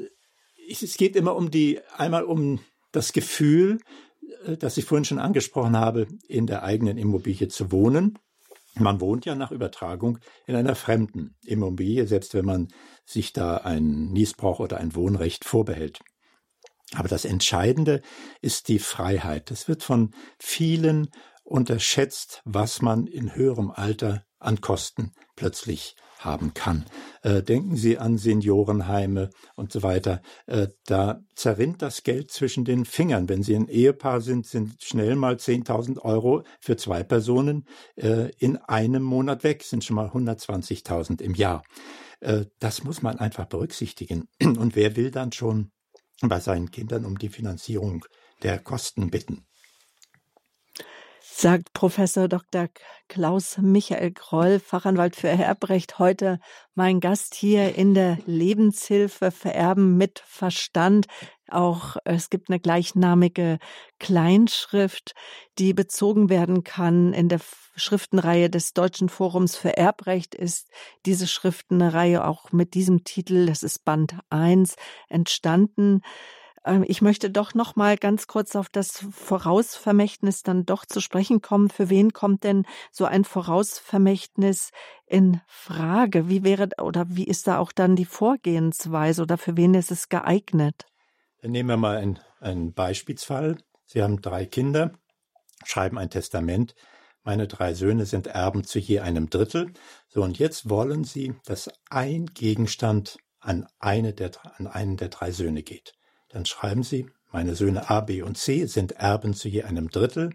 es 0.69 0.97
geht 0.97 1.17
immer 1.17 1.37
um 1.37 1.51
die, 1.51 1.81
einmal 1.97 2.25
um 2.25 2.61
das 2.93 3.13
Gefühl, 3.13 3.81
äh, 4.47 4.57
das 4.57 4.77
ich 4.77 4.85
vorhin 4.85 5.05
schon 5.05 5.19
angesprochen 5.19 5.77
habe, 5.77 6.07
in 6.27 6.47
der 6.47 6.63
eigenen 6.63 6.99
Immobilie 6.99 7.49
zu 7.49 7.71
wohnen. 7.73 8.19
Man 8.75 9.01
wohnt 9.01 9.27
ja 9.27 9.35
nach 9.35 9.51
Übertragung 9.51 10.19
in 10.47 10.55
einer 10.55 10.75
fremden 10.75 11.35
Immobilie, 11.45 12.07
selbst 12.07 12.35
wenn 12.35 12.45
man 12.45 12.69
sich 13.05 13.33
da 13.33 13.57
ein 13.59 14.13
Niesbrauch 14.13 14.61
oder 14.61 14.79
ein 14.79 14.95
Wohnrecht 14.95 15.45
vorbehält. 15.45 16.01
Aber 16.95 17.09
das 17.09 17.25
Entscheidende 17.25 18.03
ist 18.41 18.69
die 18.69 18.79
Freiheit. 18.79 19.51
Es 19.51 19.69
wird 19.69 19.83
von 19.83 20.13
vielen 20.39 21.11
unterschätzt, 21.45 22.43
was 22.45 22.83
man 22.83 23.07
in 23.07 23.35
höherem 23.35 23.71
Alter 23.71 24.25
an 24.39 24.61
Kosten 24.61 25.13
plötzlich 25.37 25.97
haben 26.19 26.53
kann. 26.55 26.85
Äh, 27.23 27.43
denken 27.43 27.77
Sie 27.77 27.99
an 27.99 28.19
Seniorenheime 28.19 29.31
und 29.57 29.73
so 29.73 29.83
weiter. 29.83 30.21
Äh, 30.47 30.69
da 30.85 31.21
zerrinnt 31.35 31.83
das 31.83 32.03
Geld 32.03 32.31
zwischen 32.31 32.65
den 32.65 32.85
Fingern. 32.85 33.29
Wenn 33.29 33.43
Sie 33.43 33.57
ein 33.57 33.69
Ehepaar 33.69 34.21
sind, 34.21 34.47
sind 34.47 34.83
schnell 34.83 35.17
mal 35.17 35.37
10.000 35.37 35.99
Euro 36.01 36.43
für 36.61 36.77
zwei 36.77 37.03
Personen 37.03 37.67
äh, 37.97 38.31
in 38.39 38.57
einem 38.59 39.03
Monat 39.03 39.45
weg, 39.45 39.63
sind 39.63 39.83
schon 39.85 39.97
mal 39.97 40.09
120.000 40.09 41.23
im 41.23 41.35
Jahr. 41.35 41.63
Äh, 42.21 42.47
das 42.59 42.85
muss 42.85 43.03
man 43.03 43.19
einfach 43.19 43.47
berücksichtigen. 43.47 44.29
Und 44.43 44.77
wer 44.77 44.97
will 44.97 45.11
dann 45.11 45.33
schon 45.33 45.73
bei 46.23 46.41
seinen 46.41 46.71
Kindern 46.71 47.05
um 47.05 47.19
die 47.19 47.29
Finanzierung 47.29 48.05
der 48.43 48.59
Kosten 48.59 49.11
bitten? 49.11 49.47
sagt 51.41 51.73
Professor 51.73 52.29
Dr. 52.29 52.69
Klaus 53.09 53.57
Michael 53.57 54.11
Groll, 54.11 54.61
Fachanwalt 54.61 55.17
für 55.17 55.29
Erbrecht, 55.29 55.99
heute 55.99 56.39
mein 56.75 57.01
Gast 57.01 57.35
hier 57.35 57.77
in 57.77 57.95
der 57.95 58.19
Lebenshilfe 58.27 59.31
Vererben 59.31 59.97
mit 59.97 60.23
Verstand. 60.27 61.07
Auch 61.53 61.97
es 62.05 62.31
gibt 62.31 62.49
eine 62.51 62.61
gleichnamige 62.61 63.59
Kleinschrift, 63.99 65.15
die 65.59 65.75
bezogen 65.75 66.29
werden 66.29 66.65
kann. 66.65 67.13
In 67.13 67.29
der 67.29 67.41
Schriftenreihe 67.77 68.51
des 68.51 68.73
Deutschen 68.73 69.09
Forums 69.09 69.57
für 69.57 69.77
Erbrecht 69.77 70.35
ist 70.35 70.69
diese 71.07 71.27
Schriftenreihe 71.27 72.27
auch 72.27 72.53
mit 72.53 72.75
diesem 72.75 73.05
Titel, 73.05 73.47
das 73.47 73.63
ist 73.63 73.85
Band 73.85 74.17
1, 74.31 74.77
entstanden. 75.09 76.03
Ähm, 76.65 76.85
ich 76.87 77.03
möchte 77.03 77.31
doch 77.31 77.55
noch 77.55 77.77
mal 77.77 77.97
ganz 77.97 78.27
kurz 78.27 78.57
auf 78.57 78.69
das 78.69 79.05
Vorausvermächtnis 79.11 80.43
dann 80.43 80.67
doch 80.67 80.85
zu 80.87 81.01
sprechen 81.01 81.41
kommen. 81.41 81.71
Für 81.71 81.91
wen 81.91 82.13
kommt 82.13 82.45
denn 82.45 82.67
so 82.93 83.05
ein 83.05 83.25
Vorausvermächtnis 83.25 84.71
in 85.07 85.41
Frage? 85.47 86.29
Wie 86.29 86.45
wäre 86.45 86.69
oder 86.83 87.07
wie 87.09 87.25
ist 87.25 87.47
da 87.47 87.59
auch 87.59 87.73
dann 87.73 87.97
die 87.97 88.05
Vorgehensweise 88.05 89.23
oder 89.23 89.39
für 89.39 89.57
wen 89.57 89.75
ist 89.75 89.91
es 89.91 90.09
geeignet? 90.09 90.90
Nehmen 91.43 91.69
wir 91.71 91.77
mal 91.77 91.97
einen, 91.97 92.19
einen 92.41 92.75
Beispielsfall. 92.75 93.57
Sie 93.87 94.03
haben 94.03 94.21
drei 94.21 94.45
Kinder, 94.45 94.93
schreiben 95.65 95.99
ein 95.99 96.11
Testament. 96.11 96.75
Meine 97.23 97.49
drei 97.49 97.75
Söhne 97.75 98.07
sind 98.07 98.27
Erben 98.27 98.65
zu 98.65 98.79
je 98.79 99.01
einem 99.01 99.31
Drittel. 99.31 99.73
So, 100.09 100.23
und 100.23 100.39
jetzt 100.39 100.69
wollen 100.69 101.05
Sie, 101.05 101.35
dass 101.45 101.71
ein 101.89 102.27
Gegenstand 102.27 103.19
an, 103.41 103.67
eine 103.79 104.13
der, 104.13 104.33
an 104.59 104.67
einen 104.67 104.97
der 104.97 105.09
drei 105.09 105.31
Söhne 105.31 105.63
geht. 105.63 105.95
Dann 106.29 106.45
schreiben 106.45 106.83
Sie, 106.83 107.09
meine 107.33 107.55
Söhne 107.55 107.91
A, 107.91 108.01
B 108.01 108.23
und 108.23 108.37
C 108.37 108.67
sind 108.67 108.93
Erben 108.93 109.35
zu 109.35 109.49
je 109.49 109.63
einem 109.63 109.89
Drittel. 109.91 110.31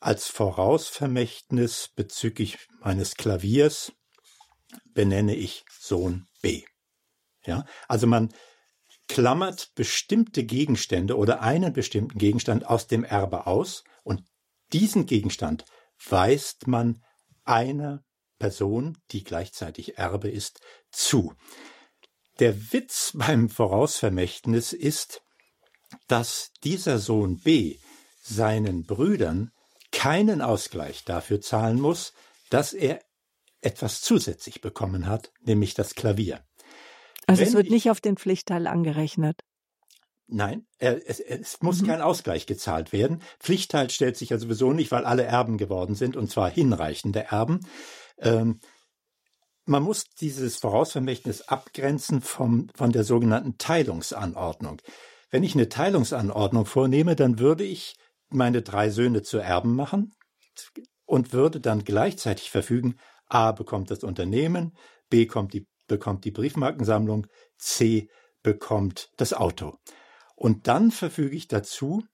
Als 0.00 0.28
Vorausvermächtnis 0.28 1.88
bezüglich 1.94 2.58
meines 2.80 3.14
Klaviers 3.14 3.92
benenne 4.92 5.34
ich 5.34 5.64
Sohn 5.70 6.28
B. 6.42 6.64
Ja, 7.44 7.64
also 7.88 8.06
man 8.06 8.28
klammert 9.08 9.72
bestimmte 9.74 10.44
Gegenstände 10.44 11.16
oder 11.16 11.40
einen 11.40 11.72
bestimmten 11.72 12.18
Gegenstand 12.18 12.66
aus 12.66 12.86
dem 12.86 13.04
Erbe 13.04 13.46
aus 13.46 13.84
und 14.04 14.22
diesen 14.72 15.06
Gegenstand 15.06 15.64
weist 16.08 16.66
man 16.66 17.02
einer 17.44 18.04
Person, 18.38 18.98
die 19.10 19.24
gleichzeitig 19.24 19.98
Erbe 19.98 20.30
ist, 20.30 20.60
zu. 20.90 21.34
Der 22.38 22.72
Witz 22.72 23.12
beim 23.14 23.48
Vorausvermächtnis 23.48 24.72
ist, 24.72 25.22
dass 26.06 26.52
dieser 26.62 26.98
Sohn 26.98 27.38
B 27.38 27.78
seinen 28.22 28.84
Brüdern 28.84 29.50
keinen 29.90 30.42
Ausgleich 30.42 31.04
dafür 31.04 31.40
zahlen 31.40 31.80
muss, 31.80 32.12
dass 32.50 32.74
er 32.74 33.00
etwas 33.62 34.02
zusätzlich 34.02 34.60
bekommen 34.60 35.06
hat, 35.06 35.32
nämlich 35.40 35.74
das 35.74 35.94
Klavier. 35.94 36.44
Also 37.28 37.40
Wenn 37.40 37.48
es 37.48 37.54
wird 37.54 37.66
ich, 37.66 37.72
nicht 37.72 37.90
auf 37.90 38.00
den 38.00 38.16
Pflichtteil 38.16 38.66
angerechnet. 38.66 39.40
Nein, 40.26 40.66
es, 40.78 41.20
es 41.20 41.62
muss 41.62 41.82
mhm. 41.82 41.86
kein 41.86 42.00
Ausgleich 42.02 42.46
gezahlt 42.46 42.92
werden. 42.92 43.22
Pflichtteil 43.38 43.88
stellt 43.90 44.16
sich 44.16 44.30
ja 44.30 44.38
sowieso 44.38 44.72
nicht, 44.72 44.90
weil 44.90 45.04
alle 45.04 45.22
Erben 45.22 45.56
geworden 45.56 45.94
sind, 45.94 46.16
und 46.16 46.30
zwar 46.30 46.50
hinreichende 46.50 47.24
Erben. 47.30 47.60
Ähm, 48.18 48.60
man 49.64 49.82
muss 49.82 50.04
dieses 50.20 50.56
Vorausvermächtnis 50.56 51.42
abgrenzen 51.42 52.22
vom, 52.22 52.68
von 52.74 52.90
der 52.90 53.04
sogenannten 53.04 53.58
Teilungsanordnung. 53.58 54.80
Wenn 55.30 55.42
ich 55.42 55.54
eine 55.54 55.68
Teilungsanordnung 55.68 56.64
vornehme, 56.64 57.14
dann 57.14 57.38
würde 57.38 57.64
ich 57.64 57.94
meine 58.30 58.62
drei 58.62 58.90
Söhne 58.90 59.22
zu 59.22 59.38
Erben 59.38 59.74
machen 59.76 60.14
und 61.04 61.32
würde 61.32 61.60
dann 61.60 61.84
gleichzeitig 61.84 62.50
verfügen, 62.50 62.96
A 63.26 63.52
bekommt 63.52 63.90
das 63.90 64.02
Unternehmen, 64.04 64.74
B 65.10 65.26
kommt 65.26 65.52
die, 65.52 65.66
bekommt 65.88 66.24
die 66.24 66.30
Briefmarkensammlung, 66.30 67.26
C 67.56 68.08
bekommt 68.42 69.10
das 69.16 69.32
Auto. 69.32 69.78
Und 70.36 70.68
dann 70.68 70.92
verfüge 70.92 71.36
ich 71.36 71.48
dazu 71.48 72.04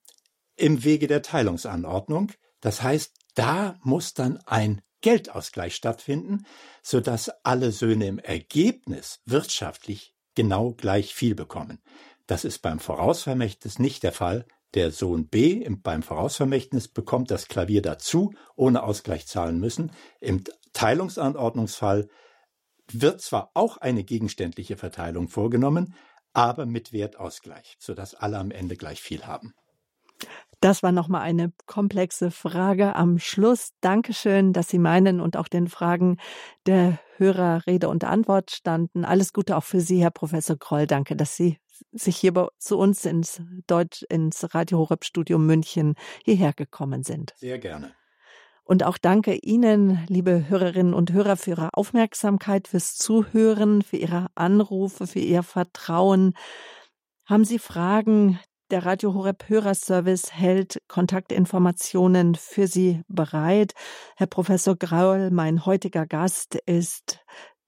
im 0.56 0.84
Wege 0.84 1.06
der 1.06 1.22
Teilungsanordnung. 1.22 2.32
Das 2.60 2.82
heißt, 2.82 3.12
da 3.34 3.78
muss 3.82 4.14
dann 4.14 4.38
ein 4.46 4.80
Geldausgleich 5.02 5.74
stattfinden, 5.74 6.46
sodass 6.82 7.30
alle 7.42 7.72
Söhne 7.72 8.06
im 8.06 8.18
Ergebnis 8.18 9.20
wirtschaftlich 9.26 10.14
genau 10.34 10.72
gleich 10.72 11.14
viel 11.14 11.34
bekommen. 11.34 11.82
Das 12.26 12.44
ist 12.44 12.60
beim 12.60 12.78
Vorausvermächtnis 12.78 13.78
nicht 13.78 14.02
der 14.02 14.12
Fall. 14.12 14.46
Der 14.72 14.90
Sohn 14.90 15.28
B 15.28 15.68
beim 15.82 16.02
Vorausvermächtnis 16.02 16.88
bekommt 16.88 17.30
das 17.30 17.48
Klavier 17.48 17.82
dazu, 17.82 18.32
ohne 18.56 18.82
Ausgleich 18.82 19.26
zahlen 19.26 19.60
müssen. 19.60 19.92
Im 20.20 20.42
Teilungsanordnungsfall 20.72 22.08
wird 22.92 23.20
zwar 23.20 23.50
auch 23.54 23.76
eine 23.78 24.04
gegenständliche 24.04 24.76
Verteilung 24.76 25.28
vorgenommen, 25.28 25.94
aber 26.32 26.66
mit 26.66 26.92
Wertausgleich, 26.92 27.76
sodass 27.78 28.14
alle 28.14 28.38
am 28.38 28.50
Ende 28.50 28.76
gleich 28.76 29.00
viel 29.00 29.26
haben. 29.26 29.54
Das 30.60 30.82
war 30.82 30.92
nochmal 30.92 31.22
eine 31.22 31.52
komplexe 31.66 32.30
Frage 32.30 32.96
am 32.96 33.18
Schluss. 33.18 33.70
Dankeschön, 33.80 34.52
dass 34.52 34.68
Sie 34.68 34.78
meinen 34.78 35.20
und 35.20 35.36
auch 35.36 35.48
den 35.48 35.68
Fragen 35.68 36.18
der 36.66 36.98
Hörer 37.16 37.66
Rede 37.66 37.88
und 37.88 38.04
Antwort 38.04 38.50
standen. 38.50 39.04
Alles 39.04 39.32
Gute 39.32 39.56
auch 39.56 39.64
für 39.64 39.80
Sie, 39.80 40.00
Herr 40.00 40.10
Professor 40.10 40.58
Kroll. 40.58 40.86
Danke, 40.86 41.16
dass 41.16 41.36
Sie 41.36 41.58
sich 41.92 42.16
hier 42.16 42.48
zu 42.58 42.78
uns 42.78 43.04
ins 43.04 43.42
Deutsch, 43.66 44.04
ins 44.08 44.54
Radio 44.54 44.78
Horeb 44.78 45.04
Studio 45.04 45.38
München 45.38 45.94
hierher 46.24 46.52
gekommen 46.52 47.02
sind. 47.02 47.34
Sehr 47.36 47.58
gerne. 47.58 47.92
Und 48.64 48.82
auch 48.82 48.96
danke 48.96 49.34
Ihnen, 49.34 50.04
liebe 50.08 50.48
Hörerinnen 50.48 50.94
und 50.94 51.12
Hörer, 51.12 51.36
für 51.36 51.50
Ihre 51.50 51.68
Aufmerksamkeit, 51.74 52.66
fürs 52.66 52.96
Zuhören, 52.96 53.82
für 53.82 53.98
Ihre 53.98 54.28
Anrufe, 54.34 55.06
für 55.06 55.18
Ihr 55.18 55.42
Vertrauen. 55.42 56.32
Haben 57.26 57.44
Sie 57.44 57.58
Fragen, 57.58 58.38
der 58.70 58.86
Radio 58.86 59.12
Horeb 59.12 59.48
Hörerservice 59.48 60.32
hält 60.32 60.80
Kontaktinformationen 60.88 62.34
für 62.34 62.66
Sie 62.66 63.02
bereit. 63.06 63.74
Herr 64.16 64.26
Professor 64.26 64.74
Graul, 64.74 65.30
mein 65.30 65.66
heutiger 65.66 66.06
Gast, 66.06 66.54
ist 66.64 67.20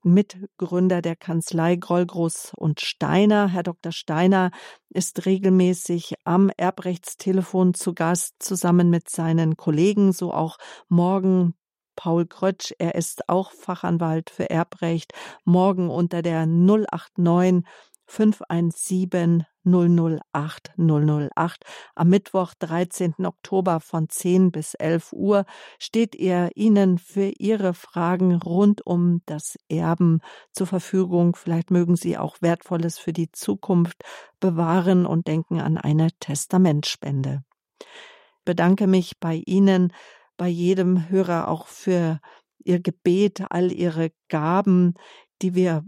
Mitgründer 0.07 1.03
der 1.03 1.17
Kanzlei 1.17 1.77
Grollgroß 1.77 2.53
und 2.57 2.81
Steiner. 2.81 3.49
Herr 3.49 3.65
Dr. 3.65 3.93
Steiner 3.93 4.53
ist 4.89 5.27
regelmäßig 5.27 6.15
am 6.25 6.51
Erbrechtstelefon 6.57 7.75
zu 7.75 7.93
Gast, 7.93 8.37
zusammen 8.39 8.89
mit 8.89 9.11
seinen 9.11 9.57
Kollegen, 9.57 10.13
so 10.13 10.33
auch 10.33 10.59
morgen 10.89 11.55
Paul 11.97 12.27
Krötsch. 12.27 12.73
Er 12.79 12.95
ist 12.95 13.29
auch 13.29 13.51
Fachanwalt 13.51 14.31
für 14.31 14.49
Erbrecht. 14.49 15.13
Morgen 15.45 15.91
unter 15.91 16.23
der 16.23 16.47
089 16.47 17.65
517 18.07 19.45
008 19.67 20.73
008. 20.79 21.65
Am 21.95 22.09
Mittwoch, 22.09 22.55
13. 22.59 23.15
Oktober 23.25 23.81
von 23.81 24.09
10 24.09 24.53
bis 24.53 24.75
11 24.75 25.13
Uhr 25.13 25.45
steht 25.79 26.15
er 26.15 26.57
Ihnen 26.57 26.99
für 26.99 27.33
Ihre 27.39 27.75
Fragen 27.75 28.37
rund 28.37 28.87
um 28.87 29.23
das 29.27 29.59
Erben 29.69 30.21
zur 30.53 30.67
Verfügung. 30.67 31.37
Vielleicht 31.37 31.71
mögen 31.71 31.97
Sie 31.97 32.17
auch 32.17 32.37
Wertvolles 32.41 32.99
für 32.99 33.13
die 33.13 33.31
Zukunft 33.33 34.03
bewahren 34.41 35.05
und 35.05 35.27
denken 35.27 35.61
an 35.61 35.77
eine 35.77 36.09
Testamentspende. 36.21 37.43
Ich 37.81 38.45
bedanke 38.45 38.87
mich 38.87 39.19
bei 39.19 39.43
Ihnen, 39.45 39.93
bei 40.37 40.49
jedem 40.49 41.09
Hörer 41.09 41.49
auch 41.49 41.67
für 41.67 42.21
Ihr 42.65 42.81
Gebet, 42.81 43.45
all 43.51 43.73
Ihre 43.73 44.11
Gaben, 44.29 44.95
die 45.43 45.55
wir 45.55 45.85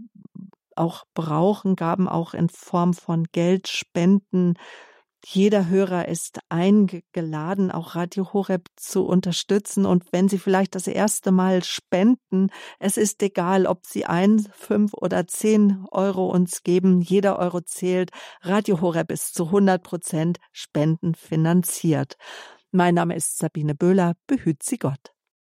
auch 0.79 1.03
brauchen, 1.13 1.75
Gaben 1.75 2.07
auch 2.07 2.33
in 2.33 2.49
Form 2.49 2.93
von 2.93 3.25
Geld, 3.31 3.67
Spenden. 3.67 4.55
Jeder 5.25 5.67
Hörer 5.67 6.07
ist 6.07 6.39
eingeladen, 6.47 7.71
auch 7.71 7.95
Radio 7.95 8.31
Horeb 8.31 8.69
zu 8.77 9.05
unterstützen. 9.05 9.85
Und 9.85 10.05
wenn 10.11 10.29
Sie 10.29 10.37
vielleicht 10.37 10.75
das 10.75 10.87
erste 10.87 11.31
Mal 11.31 11.63
spenden, 11.63 12.49
es 12.79 12.95
ist 12.95 13.21
egal, 13.21 13.65
ob 13.65 13.85
Sie 13.85 14.05
ein, 14.05 14.39
fünf 14.53 14.93
oder 14.93 15.27
zehn 15.27 15.85
Euro 15.91 16.27
uns 16.27 16.63
geben. 16.63 17.01
Jeder 17.01 17.37
Euro 17.37 17.59
zählt. 17.59 18.11
Radio 18.41 18.79
Horeb 18.79 19.11
ist 19.11 19.35
zu 19.35 19.47
100 19.47 19.83
Prozent 19.83 20.37
spendenfinanziert. 20.53 22.15
Mein 22.71 22.95
Name 22.95 23.15
ist 23.15 23.37
Sabine 23.37 23.75
Böhler. 23.75 24.13
Behüt 24.25 24.63
Sie 24.63 24.77
Gott. 24.77 25.11